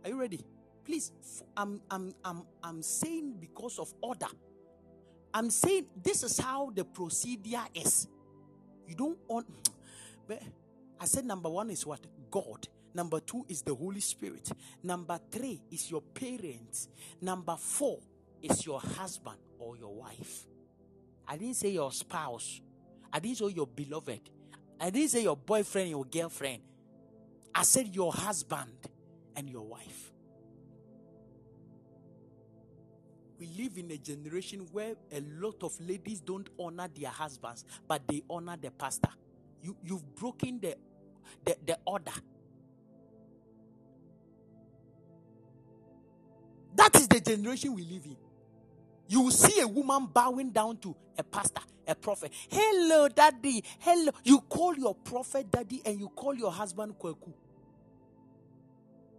[0.04, 0.46] Are you ready?
[0.88, 1.12] Please,
[1.58, 4.28] I'm, I'm, I'm, I'm saying because of order.
[5.34, 8.08] I'm saying this is how the procedure is.
[8.88, 9.48] You don't want.
[11.00, 12.00] I said number one is what?
[12.32, 12.70] God.
[12.94, 14.50] Number two is the Holy Spirit.
[14.82, 16.88] Number three is your parents.
[17.20, 18.00] Number four
[18.42, 20.48] is your husband or your wife.
[21.28, 22.62] I didn't say your spouse.
[23.12, 24.22] I didn't say your beloved.
[24.80, 26.62] I didn't say your boyfriend, your girlfriend.
[27.54, 28.72] I said your husband
[29.36, 30.14] and your wife.
[33.40, 38.02] We live in a generation where a lot of ladies don't honor their husbands, but
[38.08, 39.10] they honor the pastor.
[39.62, 40.76] You, you've broken the,
[41.46, 42.12] the, the order.
[46.76, 48.18] That is the generation we live in.
[49.08, 52.32] You will see a woman bowing down to a pastor, a prophet.
[52.50, 53.64] Hello, daddy.
[53.80, 54.12] Hello.
[54.24, 57.34] You call your prophet daddy and you call your husband kweku.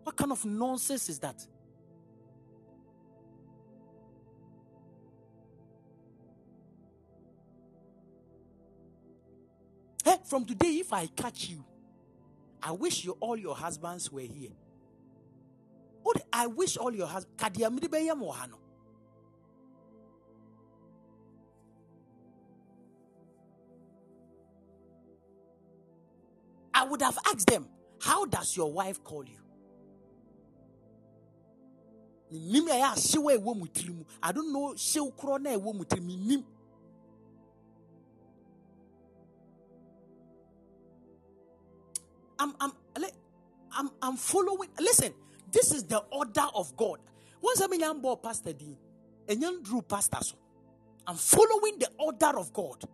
[0.02, 1.46] What kind of nonsense is that?
[10.08, 11.62] Hey, from today, if I catch you,
[12.62, 14.52] I wish you all your husbands were here.
[16.32, 17.34] I wish all your husbands.
[26.72, 27.68] I would have asked them,
[28.00, 29.36] How does your wife call you?
[34.22, 34.74] I don't know.
[42.38, 42.72] I'm, I'm,
[43.72, 44.70] I'm, I'm following.
[44.80, 45.12] Listen,
[45.50, 47.00] this is the order of God.
[47.40, 47.82] Once I'm in
[48.22, 48.78] Pastor D,
[49.28, 50.36] and young Drew Pastor, so
[51.06, 52.84] I'm following the order of God.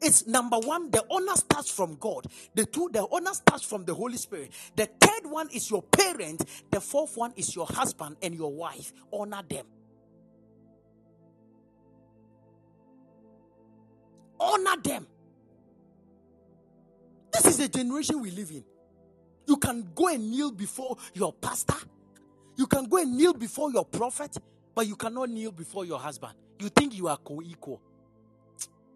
[0.00, 2.26] It's number one, the honor starts from God.
[2.54, 4.52] The two, the honor starts from the Holy Spirit.
[4.76, 6.44] The third one is your parent.
[6.70, 8.92] The fourth one is your husband and your wife.
[9.12, 9.66] Honor them.
[14.40, 15.06] Honor them.
[17.42, 18.64] This is the generation we live in.
[19.46, 21.74] You can go and kneel before your pastor.
[22.56, 24.36] You can go and kneel before your prophet,
[24.74, 26.34] but you cannot kneel before your husband.
[26.58, 27.80] You think you are co equal.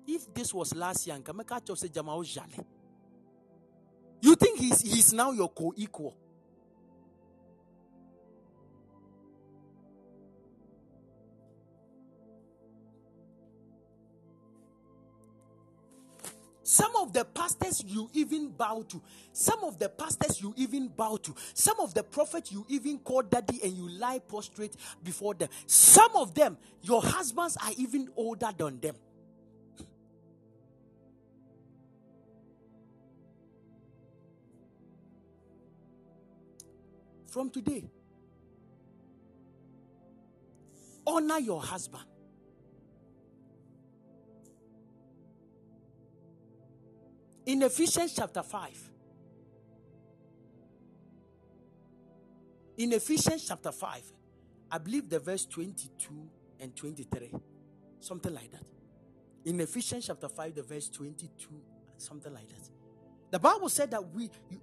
[0.06, 1.16] If this was last year,
[4.20, 6.16] you think he's, he's now your co equal.
[16.72, 19.02] Some of the pastors you even bow to,
[19.34, 23.20] some of the pastors you even bow to, some of the prophets you even call
[23.20, 24.74] daddy and you lie prostrate
[25.04, 25.50] before them.
[25.66, 28.94] Some of them, your husbands are even older than them.
[37.26, 37.84] From today,
[41.06, 42.04] honor your husband.
[47.44, 48.90] In Ephesians chapter 5,
[52.76, 54.12] in Ephesians chapter 5,
[54.70, 56.28] I believe the verse 22
[56.60, 57.32] and 23,
[57.98, 58.62] something like that.
[59.44, 61.48] In Ephesians chapter 5, the verse 22,
[61.96, 62.70] something like that.
[63.32, 64.60] The Bible said that we, you,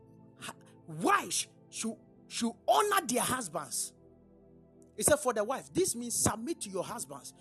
[1.01, 1.95] wives should,
[2.27, 3.91] should honor their husbands.
[4.95, 7.33] It said for the wife, this means submit to your husbands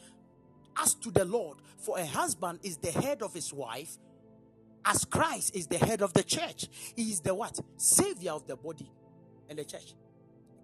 [0.80, 1.58] as to the Lord.
[1.76, 3.98] For a husband is the head of his wife,
[4.84, 6.68] as Christ is the head of the church.
[6.96, 7.58] He is the what?
[7.76, 8.90] Savior of the body
[9.48, 9.94] and the church.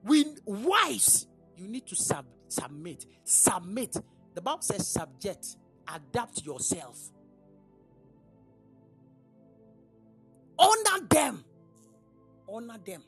[0.04, 1.26] We wives,
[1.56, 3.06] you need to sub, submit.
[3.24, 3.96] Submit.
[4.34, 5.56] The Bible says subject.
[5.88, 6.98] Adapt yourself.
[10.58, 11.44] Honor them.
[12.48, 13.02] Honor them.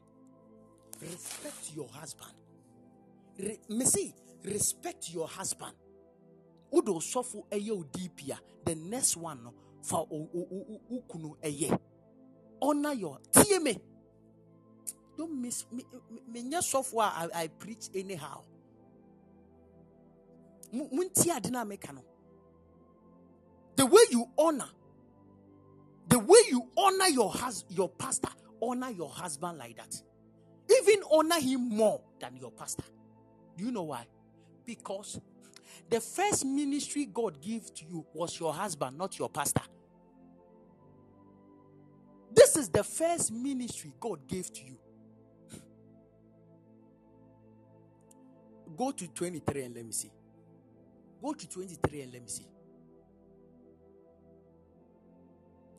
[1.00, 2.32] Respect your husband.
[3.38, 4.14] Re- see,
[4.44, 5.72] respect your husband.
[6.74, 8.38] Udo sofu eyo dipia.
[8.64, 9.54] The next one no
[9.86, 10.04] fa
[10.90, 11.70] ukunu eye
[12.60, 13.18] honor your
[13.62, 13.78] me.
[15.16, 15.84] Don't miss me
[16.28, 18.42] me software I, I preach anyhow.
[23.76, 24.68] The way you honor
[26.08, 28.30] the way you honor your hus- your pastor
[28.62, 29.94] honor your husband like that.
[30.70, 32.84] Even honor him more than your pastor.
[33.56, 34.06] Do you know why?
[34.64, 35.20] Because
[35.88, 39.62] the first ministry God gave to you was your husband, not your pastor.
[42.36, 44.76] This is the first ministry God gave to you.
[48.76, 50.10] Go to 23 and let me see.
[51.22, 52.46] Go to 23 and let me see.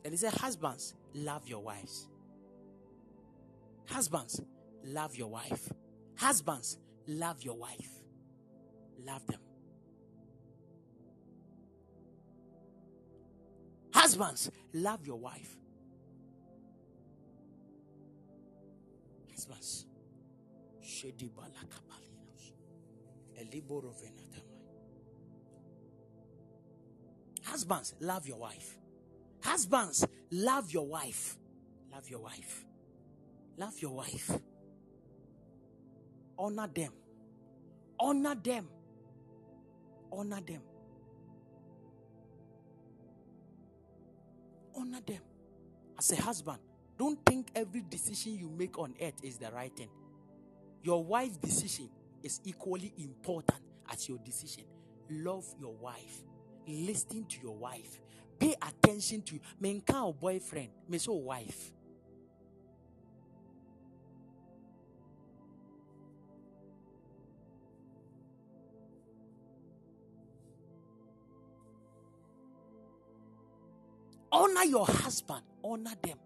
[0.04, 2.08] And he said, Husbands, love your wives.
[3.86, 4.42] Husbands,
[4.84, 5.72] love your wife.
[6.16, 7.90] Husbands, love your wife.
[9.06, 9.40] Love them.
[13.92, 15.57] Husbands, love your wife.
[19.38, 19.86] Husbands,
[20.82, 22.54] Shedi Balakapalinos,
[23.38, 24.42] Eliboro Venatamai.
[27.44, 28.76] Husbands, love your wife.
[29.44, 31.38] Husbands, love your wife.
[31.92, 32.64] Love your wife.
[33.56, 34.28] Love your wife.
[36.36, 36.92] Honor them.
[38.00, 38.68] Honor them.
[40.10, 40.62] Honor them.
[44.74, 45.22] Honor them.
[45.96, 46.58] As a husband,
[46.98, 49.88] don't think every decision you make on earth is the right thing.
[50.82, 51.88] Your wife's decision
[52.22, 53.60] is equally important
[53.90, 54.64] as your decision.
[55.10, 56.24] Love your wife.
[56.66, 58.00] Listen to your wife.
[58.38, 59.82] Pay attention to me.
[60.20, 60.68] boyfriend,
[60.98, 61.70] so wife.
[74.30, 76.18] Honor your husband, honor them.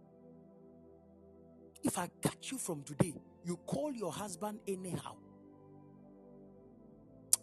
[1.82, 3.14] If I catch you from today,
[3.44, 5.16] you call your husband anyhow.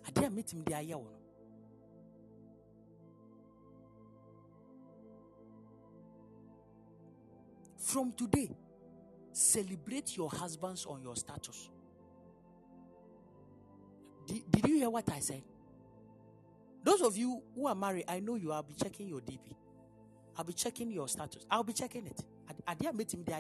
[0.08, 0.82] I didn't meet him there.
[0.96, 1.08] Oh
[7.90, 8.52] from today,
[9.32, 11.70] celebrate your husbands on your status.
[14.28, 15.42] Did, did you hear what I said?
[16.84, 19.56] Those of you who are married, I know you I'll be checking your DP.
[20.38, 21.46] I'll be checking your status.
[21.50, 22.24] I'll be checking it.
[22.68, 23.40] I didn't meet him there.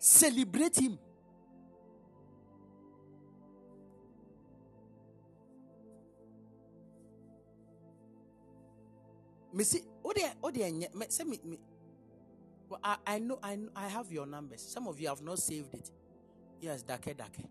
[0.00, 0.98] Celebrate him.
[9.52, 10.12] Me see, oh
[10.42, 11.58] oh me, say me, me.
[12.70, 14.62] Well, I, I know, I I have your numbers.
[14.62, 15.90] Some of you have not saved it.
[16.62, 17.44] Yes, dake dake.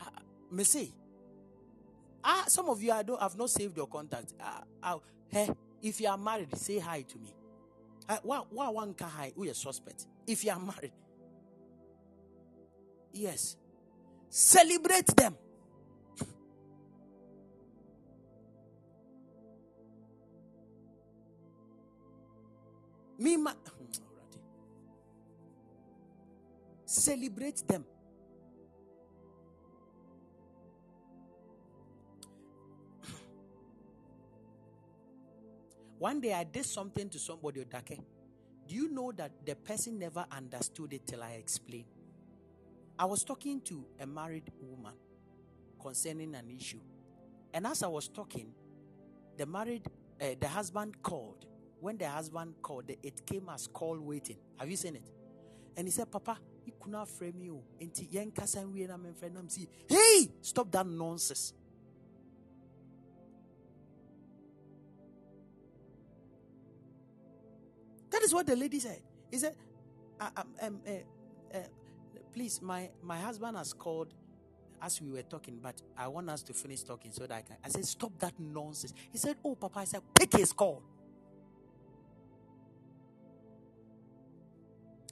[0.00, 0.04] Uh,
[0.52, 0.94] me see.
[2.22, 4.34] Ah, some of you I don't have not saved your contact.
[4.40, 4.98] Ah, uh,
[5.28, 5.50] hey,
[5.82, 7.34] if you are married, say hi to me.
[8.08, 9.32] Uh, why, why one can hi?
[9.34, 10.06] Who is suspect?
[10.26, 10.92] If you are married,
[13.12, 13.56] yes,
[14.28, 15.36] celebrate them.
[23.18, 23.36] Me,
[26.86, 27.84] celebrate them.
[35.98, 37.98] One day I did something to somebody, Odake.
[38.68, 41.86] Do you know that the person never understood it till I explained?
[42.98, 44.94] I was talking to a married woman
[45.80, 46.80] concerning an issue.
[47.54, 48.52] And as I was talking,
[49.36, 49.86] the married,
[50.20, 51.46] uh, the husband called
[51.80, 54.36] when the husband called, it came as call waiting.
[54.58, 55.10] Have you seen it?
[55.76, 57.62] And he said, Papa, he could not frame you.
[59.88, 61.52] Hey, stop that nonsense.
[68.10, 69.00] That is what the lady said.
[69.30, 69.54] He said,
[70.20, 70.30] um,
[70.60, 71.60] um, uh, uh,
[72.38, 74.14] please, my, my husband has called
[74.80, 77.56] as we were talking, but I want us to finish talking so that I can.
[77.64, 78.94] I said, stop that nonsense.
[79.10, 80.80] He said, oh, Papa, I said, pick his call.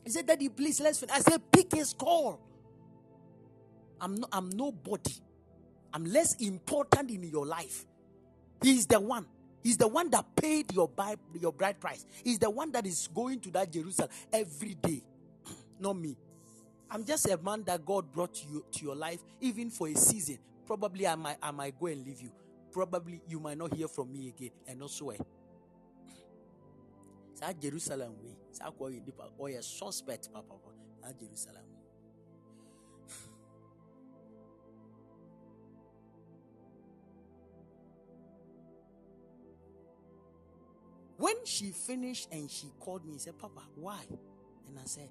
[0.05, 1.17] He said, Daddy, please, let's finish.
[1.17, 2.41] I said, pick his call.
[4.01, 5.15] I'm, no, I'm nobody.
[5.93, 7.87] I'm less important in your life.
[8.63, 9.27] He's the one.
[9.65, 12.07] He's the one that paid your, bride, your bride price.
[12.23, 15.03] He's the one that is going to that Jerusalem every day.
[15.81, 16.17] Not me.
[16.91, 20.39] I'm just a man that God brought you to your life, even for a season.
[20.67, 22.33] Probably I might, I might go and leave you.
[22.73, 25.27] Probably you might not hear from me again and also eh, swear.
[27.41, 31.65] That Jerusalem way saa kɔ yɛ nipa ɔyɛ oh, suspect papapa na jerusalem
[41.19, 44.03] when she finished and she called me and said papa why
[44.69, 45.11] and i said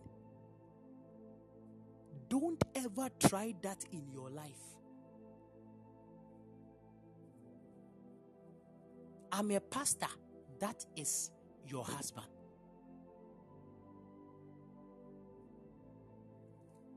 [2.30, 4.52] don't ever try that in your life.
[9.32, 10.08] I'm a pastor.
[10.60, 11.32] That is
[11.68, 12.28] your husband.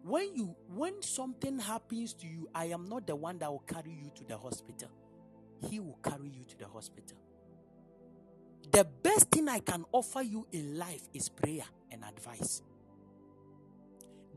[0.04, 3.92] When you when something happens to you i am not the one that will carry
[3.92, 4.90] you to the hospital.
[5.68, 7.18] He will carry you to the hospital.
[8.72, 12.62] The best thing i can offer you in life is prayer and advice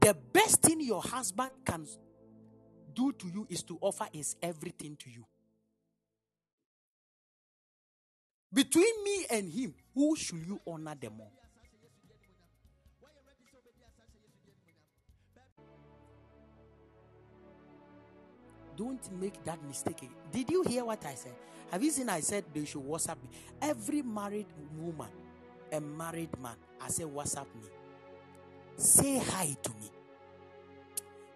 [0.02, 1.88] the best thing your husband can
[2.94, 5.26] do to you is to offer his everything to you
[8.54, 11.32] between me and him who should you honor the more
[18.78, 20.10] Don't make that mistake.
[20.32, 21.36] Did you hear what I said?
[21.72, 23.30] Have you seen I said they should WhatsApp me?
[23.62, 25.10] Every married woman,
[25.72, 27.70] a married man, I say WhatsApp me.
[28.78, 29.92] Say hi to me.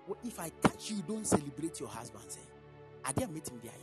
[0.07, 2.23] Well, if I catch you, don't celebrate your husband.
[2.27, 2.41] Say,
[3.03, 3.73] I didn't meet him there.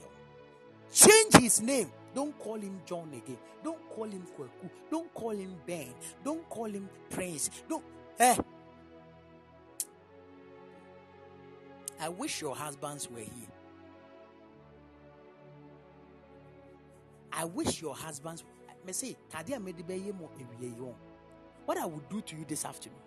[0.93, 3.39] Change his name Don't call him John again.
[3.65, 4.69] Don't call him Kweku.
[4.91, 5.95] Don't call him Ben.
[6.23, 7.51] Don't call him Prince.
[7.69, 7.83] Don't.
[8.19, 8.37] Eh.
[11.99, 13.53] I wish your husbands were here.
[17.33, 18.45] I wish your husbands.
[18.85, 19.17] Me say,
[21.65, 22.99] what I would do to you this afternoon.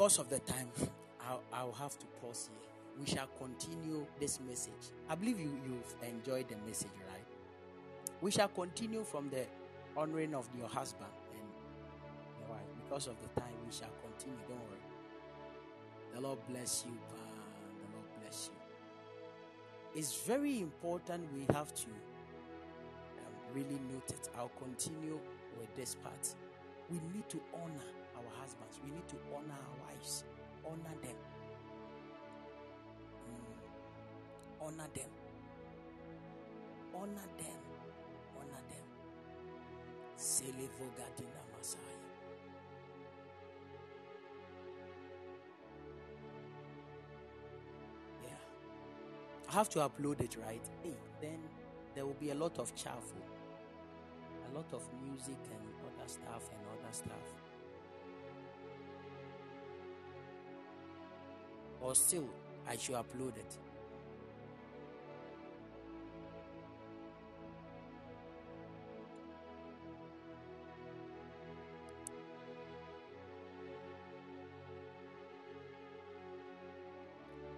[0.00, 0.66] Because of the time,
[1.28, 2.70] I'll, I'll have to pause here.
[2.98, 4.94] We shall continue this message.
[5.10, 7.26] I believe you, you've enjoyed the message, right?
[8.22, 9.44] We shall continue from the
[9.94, 11.42] honoring of your husband and
[12.40, 12.64] your wife.
[12.82, 14.38] Because of the time, we shall continue.
[14.48, 16.14] Don't worry.
[16.14, 16.96] The Lord bless you.
[17.10, 20.00] The Lord bless you.
[20.00, 21.86] It's very important we have to
[23.18, 24.30] um, really note it.
[24.38, 25.18] I'll continue
[25.58, 26.34] with this part.
[26.88, 27.84] We need to honor
[28.20, 28.78] our husbands.
[28.84, 30.24] We need to honor our wives.
[30.64, 31.16] Honor them.
[33.30, 34.66] Mm.
[34.66, 35.10] Honor them.
[36.94, 37.60] Honor them.
[38.38, 38.86] Honor them.
[40.16, 41.80] Selevo Gadina Masai.
[48.22, 48.30] Yeah.
[49.48, 50.62] I have to upload it, right?
[50.82, 51.38] Hey, then
[51.94, 53.04] there will be a lot of chaff,
[54.50, 57.49] a lot of music and other stuff and other stuff.
[61.80, 62.28] Or still
[62.68, 63.56] I should upload it?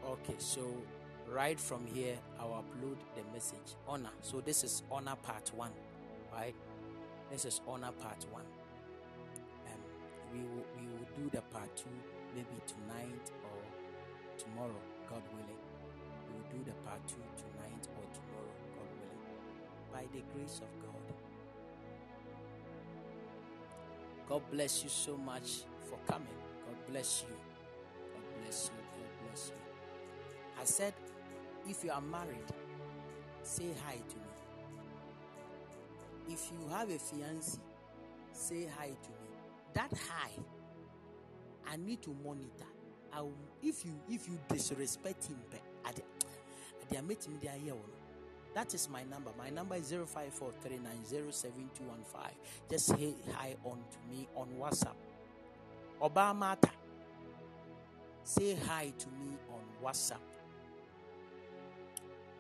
[0.05, 0.61] Okay, so
[1.29, 4.11] right from here, I'll upload the message honor.
[4.21, 5.73] So this is honor part one,
[6.33, 6.55] right?
[7.31, 8.45] This is honor part one.
[9.67, 9.81] And
[10.33, 11.89] we will we will do the part two
[12.35, 13.31] maybe tonight
[14.43, 15.63] tomorrow, God willing.
[16.27, 19.25] We will do the part two tonight or tomorrow, God willing.
[19.93, 20.91] By the grace of God.
[24.29, 26.29] God bless you so much for coming.
[26.67, 27.35] God bless you.
[28.15, 28.81] God bless you.
[28.81, 29.55] God bless you.
[30.61, 30.95] I said,
[31.69, 32.51] if you are married,
[33.43, 34.23] say hi to me.
[36.35, 37.59] If you have a fiancé,
[38.33, 39.29] say hi to me.
[39.75, 40.31] That hi,
[41.71, 42.67] I need to monitor
[43.15, 43.25] I
[43.63, 45.37] if you if you disrespect him,
[47.63, 47.75] here.
[47.75, 47.81] Oh,
[48.55, 49.31] that is my number.
[49.39, 50.11] My number is 0543907215.
[52.71, 54.97] Just say hi on to me on WhatsApp.
[56.03, 56.57] Obama,
[58.25, 60.19] say hi to me on WhatsApp.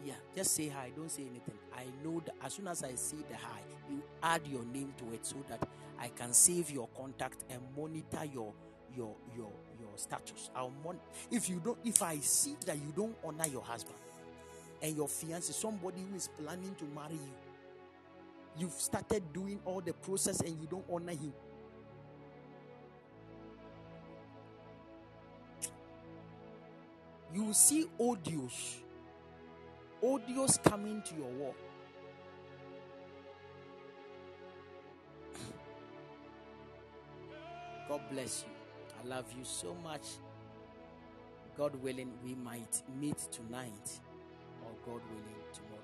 [0.04, 0.90] Yeah, just say hi.
[0.94, 1.58] Don't say anything.
[1.74, 5.14] I know that as soon as I see the hi, you add your name to
[5.14, 5.66] it so that
[5.98, 8.52] I can save your contact and monitor your
[8.96, 9.50] your your
[9.80, 10.50] your status.
[10.54, 11.00] I'll mon-
[11.30, 13.96] if you don't if I see that you don't honor your husband
[14.80, 17.34] and your fiance, somebody who is planning to marry you,
[18.58, 21.32] you've started doing all the process and you don't honor him.
[27.34, 28.76] You will see audios,
[30.02, 31.54] audios coming to your wall.
[37.88, 38.61] God bless you.
[39.02, 40.02] I love you so much.
[41.56, 44.00] God willing, we might meet tonight,
[44.64, 45.82] or God willing, tomorrow.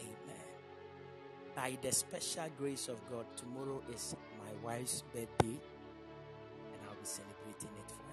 [0.00, 0.44] Amen.
[1.56, 7.70] By the special grace of God, tomorrow is my wife's birthday, and I'll be celebrating
[7.76, 8.03] it